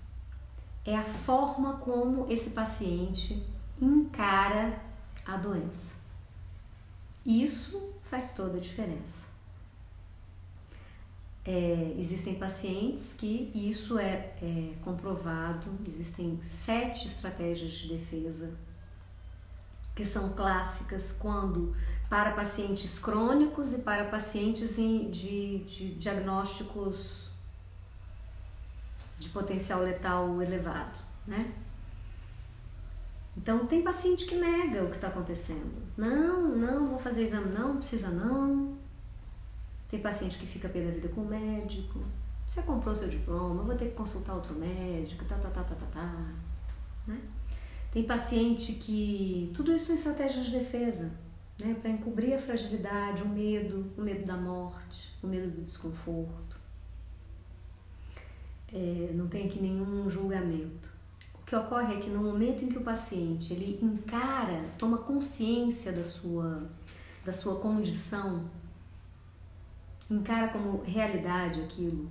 é 0.85 0.95
a 0.95 1.03
forma 1.03 1.77
como 1.77 2.31
esse 2.31 2.49
paciente 2.51 3.41
encara 3.81 4.81
a 5.25 5.37
doença. 5.37 5.93
Isso 7.25 7.93
faz 8.01 8.33
toda 8.33 8.57
a 8.57 8.59
diferença. 8.59 9.23
É, 11.45 11.95
existem 11.97 12.35
pacientes 12.35 13.13
que 13.13 13.51
isso 13.53 13.97
é, 13.97 14.33
é 14.41 14.73
comprovado, 14.83 15.69
existem 15.87 16.39
sete 16.43 17.07
estratégias 17.07 17.71
de 17.73 17.89
defesa 17.89 18.53
que 19.95 20.03
são 20.03 20.29
clássicas 20.33 21.11
quando 21.11 21.75
para 22.09 22.31
pacientes 22.31 22.97
crônicos 22.97 23.73
e 23.73 23.77
para 23.77 24.05
pacientes 24.05 24.75
de, 24.75 25.59
de 25.59 25.95
diagnósticos 25.95 27.29
de 29.23 29.29
potencial 29.29 29.81
letal 29.81 30.41
elevado, 30.41 30.97
né? 31.25 31.53
Então 33.35 33.65
tem 33.65 33.81
paciente 33.81 34.25
que 34.25 34.35
nega 34.35 34.83
o 34.83 34.89
que 34.89 34.95
está 34.95 35.07
acontecendo. 35.07 35.81
Não, 35.97 36.55
não, 36.55 36.87
vou 36.87 36.99
fazer 36.99 37.23
exame, 37.23 37.51
não, 37.51 37.77
precisa 37.77 38.09
não. 38.09 38.77
Tem 39.89 39.99
paciente 39.99 40.37
que 40.37 40.45
fica 40.45 40.69
pé 40.69 40.81
da 40.81 40.91
vida 40.91 41.09
com 41.09 41.21
o 41.21 41.27
médico. 41.27 41.99
Você 42.47 42.61
comprou 42.61 42.93
seu 42.93 43.09
diploma, 43.09 43.63
vou 43.63 43.75
ter 43.75 43.89
que 43.89 43.95
consultar 43.95 44.35
outro 44.35 44.53
médico, 44.53 45.25
tá, 45.25 45.35
tá, 45.37 45.49
tá, 45.49 45.63
tá, 45.63 45.75
tá, 45.75 45.85
tá. 45.87 46.33
Né? 47.07 47.19
Tem 47.91 48.03
paciente 48.03 48.73
que. 48.73 49.51
Tudo 49.55 49.71
isso 49.75 49.91
é 49.91 49.95
estratégia 49.95 50.43
de 50.43 50.51
defesa, 50.51 51.11
né? 51.59 51.75
Para 51.81 51.91
encobrir 51.91 52.33
a 52.33 52.39
fragilidade, 52.39 53.23
o 53.23 53.29
medo, 53.29 53.91
o 53.97 54.01
medo 54.01 54.25
da 54.25 54.35
morte, 54.35 55.11
o 55.21 55.27
medo 55.27 55.49
do 55.49 55.61
desconforto. 55.61 56.52
É, 58.73 59.11
não 59.13 59.27
tem 59.27 59.45
aqui 59.45 59.61
nenhum 59.61 60.09
julgamento. 60.09 60.91
O 61.35 61.45
que 61.45 61.55
ocorre 61.55 61.93
é 61.93 61.99
que 61.99 62.09
no 62.09 62.23
momento 62.23 62.65
em 62.65 62.69
que 62.69 62.77
o 62.77 62.83
paciente 62.83 63.53
ele 63.53 63.79
encara, 63.81 64.65
toma 64.79 64.97
consciência 64.97 65.91
da 65.91 66.03
sua, 66.03 66.67
da 67.23 67.31
sua 67.31 67.59
condição, 67.59 68.49
encara 70.09 70.47
como 70.47 70.81
realidade 70.83 71.61
aquilo, 71.61 72.09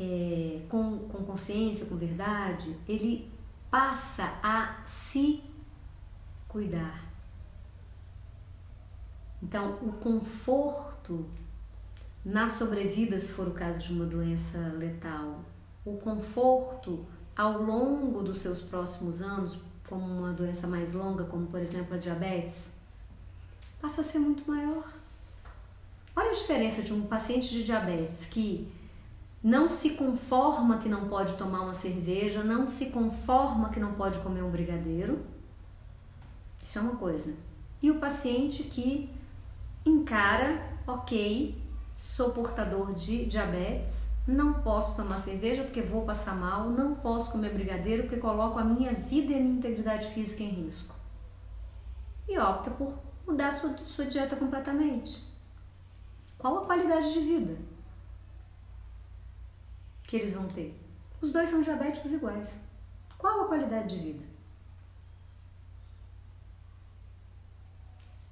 é, 0.00 0.62
com, 0.68 1.00
com 1.00 1.22
consciência, 1.24 1.86
com 1.86 1.96
verdade, 1.96 2.74
ele 2.88 3.30
passa 3.70 4.38
a 4.42 4.82
se 4.86 5.42
cuidar. 6.48 7.12
Então, 9.42 9.78
o 9.82 9.92
conforto 9.92 11.26
na 12.24 12.48
sobrevida, 12.48 13.18
se 13.18 13.32
for 13.32 13.48
o 13.48 13.52
caso 13.52 13.80
de 13.80 13.92
uma 13.92 14.04
doença 14.04 14.58
letal, 14.78 15.44
o 15.84 15.96
conforto 15.96 17.04
ao 17.36 17.62
longo 17.62 18.22
dos 18.22 18.38
seus 18.38 18.60
próximos 18.60 19.20
anos, 19.20 19.60
como 19.88 20.06
uma 20.06 20.32
doença 20.32 20.66
mais 20.66 20.92
longa, 20.92 21.24
como 21.24 21.46
por 21.46 21.60
exemplo 21.60 21.94
a 21.94 21.98
diabetes, 21.98 22.70
passa 23.80 24.02
a 24.02 24.04
ser 24.04 24.20
muito 24.20 24.48
maior. 24.48 24.84
Olha 26.14 26.30
a 26.30 26.34
diferença 26.34 26.82
de 26.82 26.92
um 26.92 27.02
paciente 27.02 27.48
de 27.48 27.64
diabetes 27.64 28.26
que 28.26 28.70
não 29.42 29.68
se 29.68 29.90
conforma 29.96 30.78
que 30.78 30.88
não 30.88 31.08
pode 31.08 31.36
tomar 31.36 31.62
uma 31.62 31.74
cerveja, 31.74 32.44
não 32.44 32.68
se 32.68 32.90
conforma 32.90 33.70
que 33.70 33.80
não 33.80 33.94
pode 33.94 34.18
comer 34.20 34.42
um 34.42 34.50
brigadeiro. 34.50 35.24
Isso 36.60 36.78
é 36.78 36.82
uma 36.82 36.96
coisa. 36.96 37.34
E 37.82 37.90
o 37.90 37.98
paciente 37.98 38.62
que 38.62 39.10
encara, 39.84 40.62
ok, 40.86 41.60
sou 42.02 42.32
portador 42.32 42.92
de 42.94 43.26
diabetes, 43.26 44.08
não 44.26 44.54
posso 44.54 44.96
tomar 44.96 45.20
cerveja 45.20 45.62
porque 45.62 45.80
vou 45.80 46.04
passar 46.04 46.34
mal, 46.34 46.68
não 46.68 46.96
posso 46.96 47.30
comer 47.30 47.54
brigadeiro 47.54 48.02
porque 48.02 48.16
coloco 48.16 48.58
a 48.58 48.64
minha 48.64 48.92
vida 48.92 49.32
e 49.32 49.36
a 49.36 49.38
minha 49.38 49.54
integridade 49.58 50.08
física 50.08 50.42
em 50.42 50.48
risco. 50.48 50.92
E 52.26 52.36
opta 52.36 52.72
por 52.72 53.00
mudar 53.24 53.52
sua, 53.52 53.76
sua 53.86 54.04
dieta 54.04 54.34
completamente. 54.34 55.24
Qual 56.36 56.58
a 56.58 56.66
qualidade 56.66 57.12
de 57.12 57.20
vida 57.20 57.56
que 60.02 60.16
eles 60.16 60.34
vão 60.34 60.48
ter? 60.48 60.76
Os 61.20 61.30
dois 61.30 61.48
são 61.48 61.62
diabéticos 61.62 62.12
iguais. 62.12 62.58
Qual 63.16 63.42
a 63.42 63.46
qualidade 63.46 63.96
de 63.96 64.04
vida? 64.04 64.24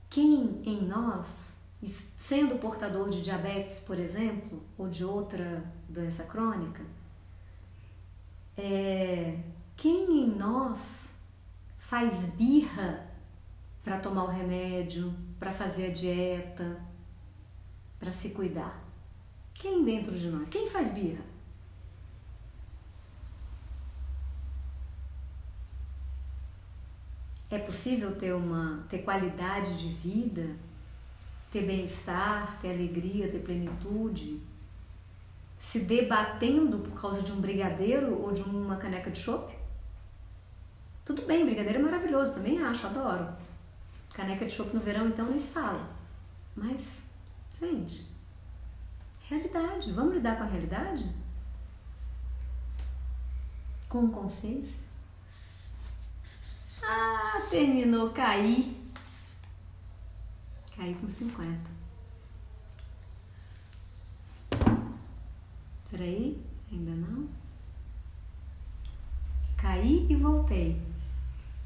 Quem 0.08 0.60
em 0.64 0.82
nós 0.82 1.49
sendo 2.18 2.58
portador 2.58 3.08
de 3.08 3.22
diabetes, 3.22 3.80
por 3.80 3.98
exemplo, 3.98 4.62
ou 4.76 4.88
de 4.88 5.04
outra 5.04 5.64
doença 5.88 6.24
crônica, 6.24 6.82
é, 8.56 9.38
quem 9.76 10.24
em 10.24 10.36
nós 10.36 11.14
faz 11.78 12.28
birra 12.34 13.08
para 13.82 13.98
tomar 13.98 14.24
o 14.24 14.28
remédio, 14.28 15.14
para 15.38 15.50
fazer 15.50 15.86
a 15.86 15.92
dieta, 15.92 16.78
para 17.98 18.12
se 18.12 18.30
cuidar? 18.30 18.84
Quem 19.54 19.84
dentro 19.84 20.16
de 20.16 20.28
nós? 20.28 20.48
Quem 20.50 20.68
faz 20.68 20.90
birra? 20.90 21.24
É 27.48 27.58
possível 27.58 28.16
ter 28.16 28.32
uma 28.32 28.86
ter 28.88 28.98
qualidade 28.98 29.76
de 29.76 29.92
vida 29.92 30.54
ter 31.50 31.62
bem-estar, 31.62 32.58
ter 32.60 32.70
alegria, 32.70 33.30
ter 33.30 33.40
plenitude, 33.40 34.40
se 35.58 35.80
debatendo 35.80 36.78
por 36.78 37.00
causa 37.00 37.22
de 37.22 37.32
um 37.32 37.40
brigadeiro 37.40 38.20
ou 38.20 38.32
de 38.32 38.42
uma 38.42 38.76
caneca 38.76 39.10
de 39.10 39.18
chopp? 39.18 39.54
Tudo 41.04 41.26
bem, 41.26 41.44
brigadeiro 41.44 41.80
é 41.80 41.82
maravilhoso, 41.82 42.34
também 42.34 42.62
acho, 42.62 42.86
adoro. 42.86 43.28
Caneca 44.14 44.46
de 44.46 44.52
chopp 44.52 44.72
no 44.72 44.80
verão, 44.80 45.08
então, 45.08 45.26
nem 45.26 45.38
se 45.38 45.48
fala. 45.48 45.88
Mas, 46.54 47.02
gente, 47.58 48.06
realidade, 49.28 49.92
vamos 49.92 50.14
lidar 50.14 50.36
com 50.36 50.44
a 50.44 50.46
realidade? 50.46 51.10
Com 53.88 54.08
consciência? 54.10 54.78
Ah, 56.82 57.40
terminou, 57.50 58.10
cair. 58.10 58.79
Caí 60.80 60.94
com 60.94 61.06
50. 61.06 61.60
Peraí, 65.90 66.42
ainda 66.72 66.92
não. 66.92 67.28
Caí 69.58 70.06
e 70.08 70.16
voltei. 70.16 70.80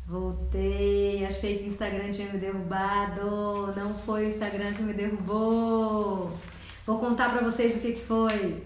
Voltei, 0.09 1.25
achei 1.25 1.59
que 1.59 1.65
o 1.65 1.69
Instagram 1.69 2.11
tinha 2.11 2.33
me 2.33 2.41
derrubado. 2.41 3.73
Não 3.77 3.95
foi 3.95 4.25
o 4.25 4.31
Instagram 4.31 4.75
que 4.75 4.83
me 4.83 4.95
derrubou. 4.95 6.37
Vou 6.85 6.99
contar 6.99 7.31
pra 7.31 7.49
vocês 7.49 7.77
o 7.77 7.81
que 7.81 7.95
foi. 7.95 8.65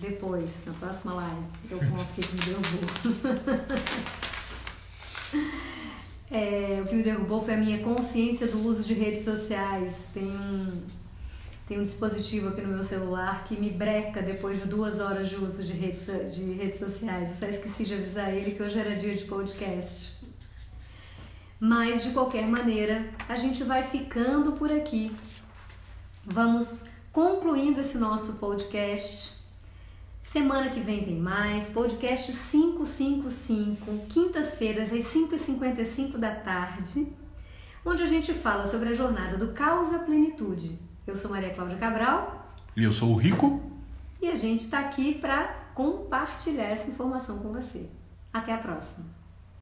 Depois, 0.00 0.50
na 0.66 0.72
próxima 0.72 1.14
live, 1.14 1.44
eu 1.70 1.78
conto 1.78 2.02
o 2.02 2.06
que 2.12 2.26
me 2.34 2.40
derrubou. 2.40 2.90
É, 6.30 6.80
o 6.84 6.88
que 6.88 6.94
me 6.94 7.02
derrubou 7.02 7.40
foi 7.40 7.54
a 7.54 7.56
minha 7.56 7.78
consciência 7.78 8.46
do 8.48 8.66
uso 8.66 8.82
de 8.82 8.94
redes 8.94 9.22
sociais. 9.22 9.94
Tem 10.12 10.24
um, 10.24 10.82
tem 11.68 11.78
um 11.78 11.84
dispositivo 11.84 12.48
aqui 12.48 12.62
no 12.62 12.68
meu 12.68 12.82
celular 12.82 13.44
que 13.44 13.58
me 13.58 13.70
breca 13.70 14.20
depois 14.20 14.60
de 14.60 14.66
duas 14.66 15.00
horas 15.00 15.28
de 15.28 15.36
uso 15.36 15.62
de 15.62 15.72
redes, 15.72 16.06
de 16.34 16.52
redes 16.52 16.78
sociais. 16.78 17.28
Eu 17.30 17.34
só 17.36 17.46
esqueci 17.46 17.84
de 17.84 17.94
avisar 17.94 18.34
ele 18.34 18.52
que 18.52 18.62
hoje 18.62 18.78
era 18.78 18.96
dia 18.96 19.14
de 19.14 19.24
podcast. 19.24 20.16
Mas, 21.58 22.02
de 22.02 22.10
qualquer 22.10 22.46
maneira, 22.46 23.08
a 23.28 23.36
gente 23.36 23.64
vai 23.64 23.82
ficando 23.82 24.52
por 24.52 24.70
aqui. 24.70 25.10
Vamos 26.24 26.84
concluindo 27.12 27.80
esse 27.80 27.96
nosso 27.96 28.34
podcast 28.34 29.35
Semana 30.26 30.70
que 30.70 30.80
vem 30.80 31.04
tem 31.04 31.20
mais, 31.20 31.70
podcast 31.70 32.32
555, 32.32 34.06
quintas-feiras 34.08 34.92
às 34.92 35.04
5h55 35.04 36.18
da 36.18 36.34
tarde, 36.34 37.06
onde 37.84 38.02
a 38.02 38.06
gente 38.06 38.34
fala 38.34 38.66
sobre 38.66 38.88
a 38.88 38.92
jornada 38.92 39.38
do 39.38 39.52
caos 39.52 39.94
à 39.94 40.00
plenitude. 40.00 40.80
Eu 41.06 41.14
sou 41.14 41.30
Maria 41.30 41.54
Cláudia 41.54 41.78
Cabral. 41.78 42.52
E 42.76 42.82
eu 42.82 42.92
sou 42.92 43.10
o 43.12 43.16
Rico. 43.16 43.62
E 44.20 44.28
a 44.28 44.34
gente 44.34 44.64
está 44.64 44.80
aqui 44.80 45.14
para 45.14 45.46
compartilhar 45.72 46.64
essa 46.64 46.90
informação 46.90 47.38
com 47.38 47.52
você. 47.52 47.88
Até 48.32 48.52
a 48.52 48.58
próxima! 48.58 49.15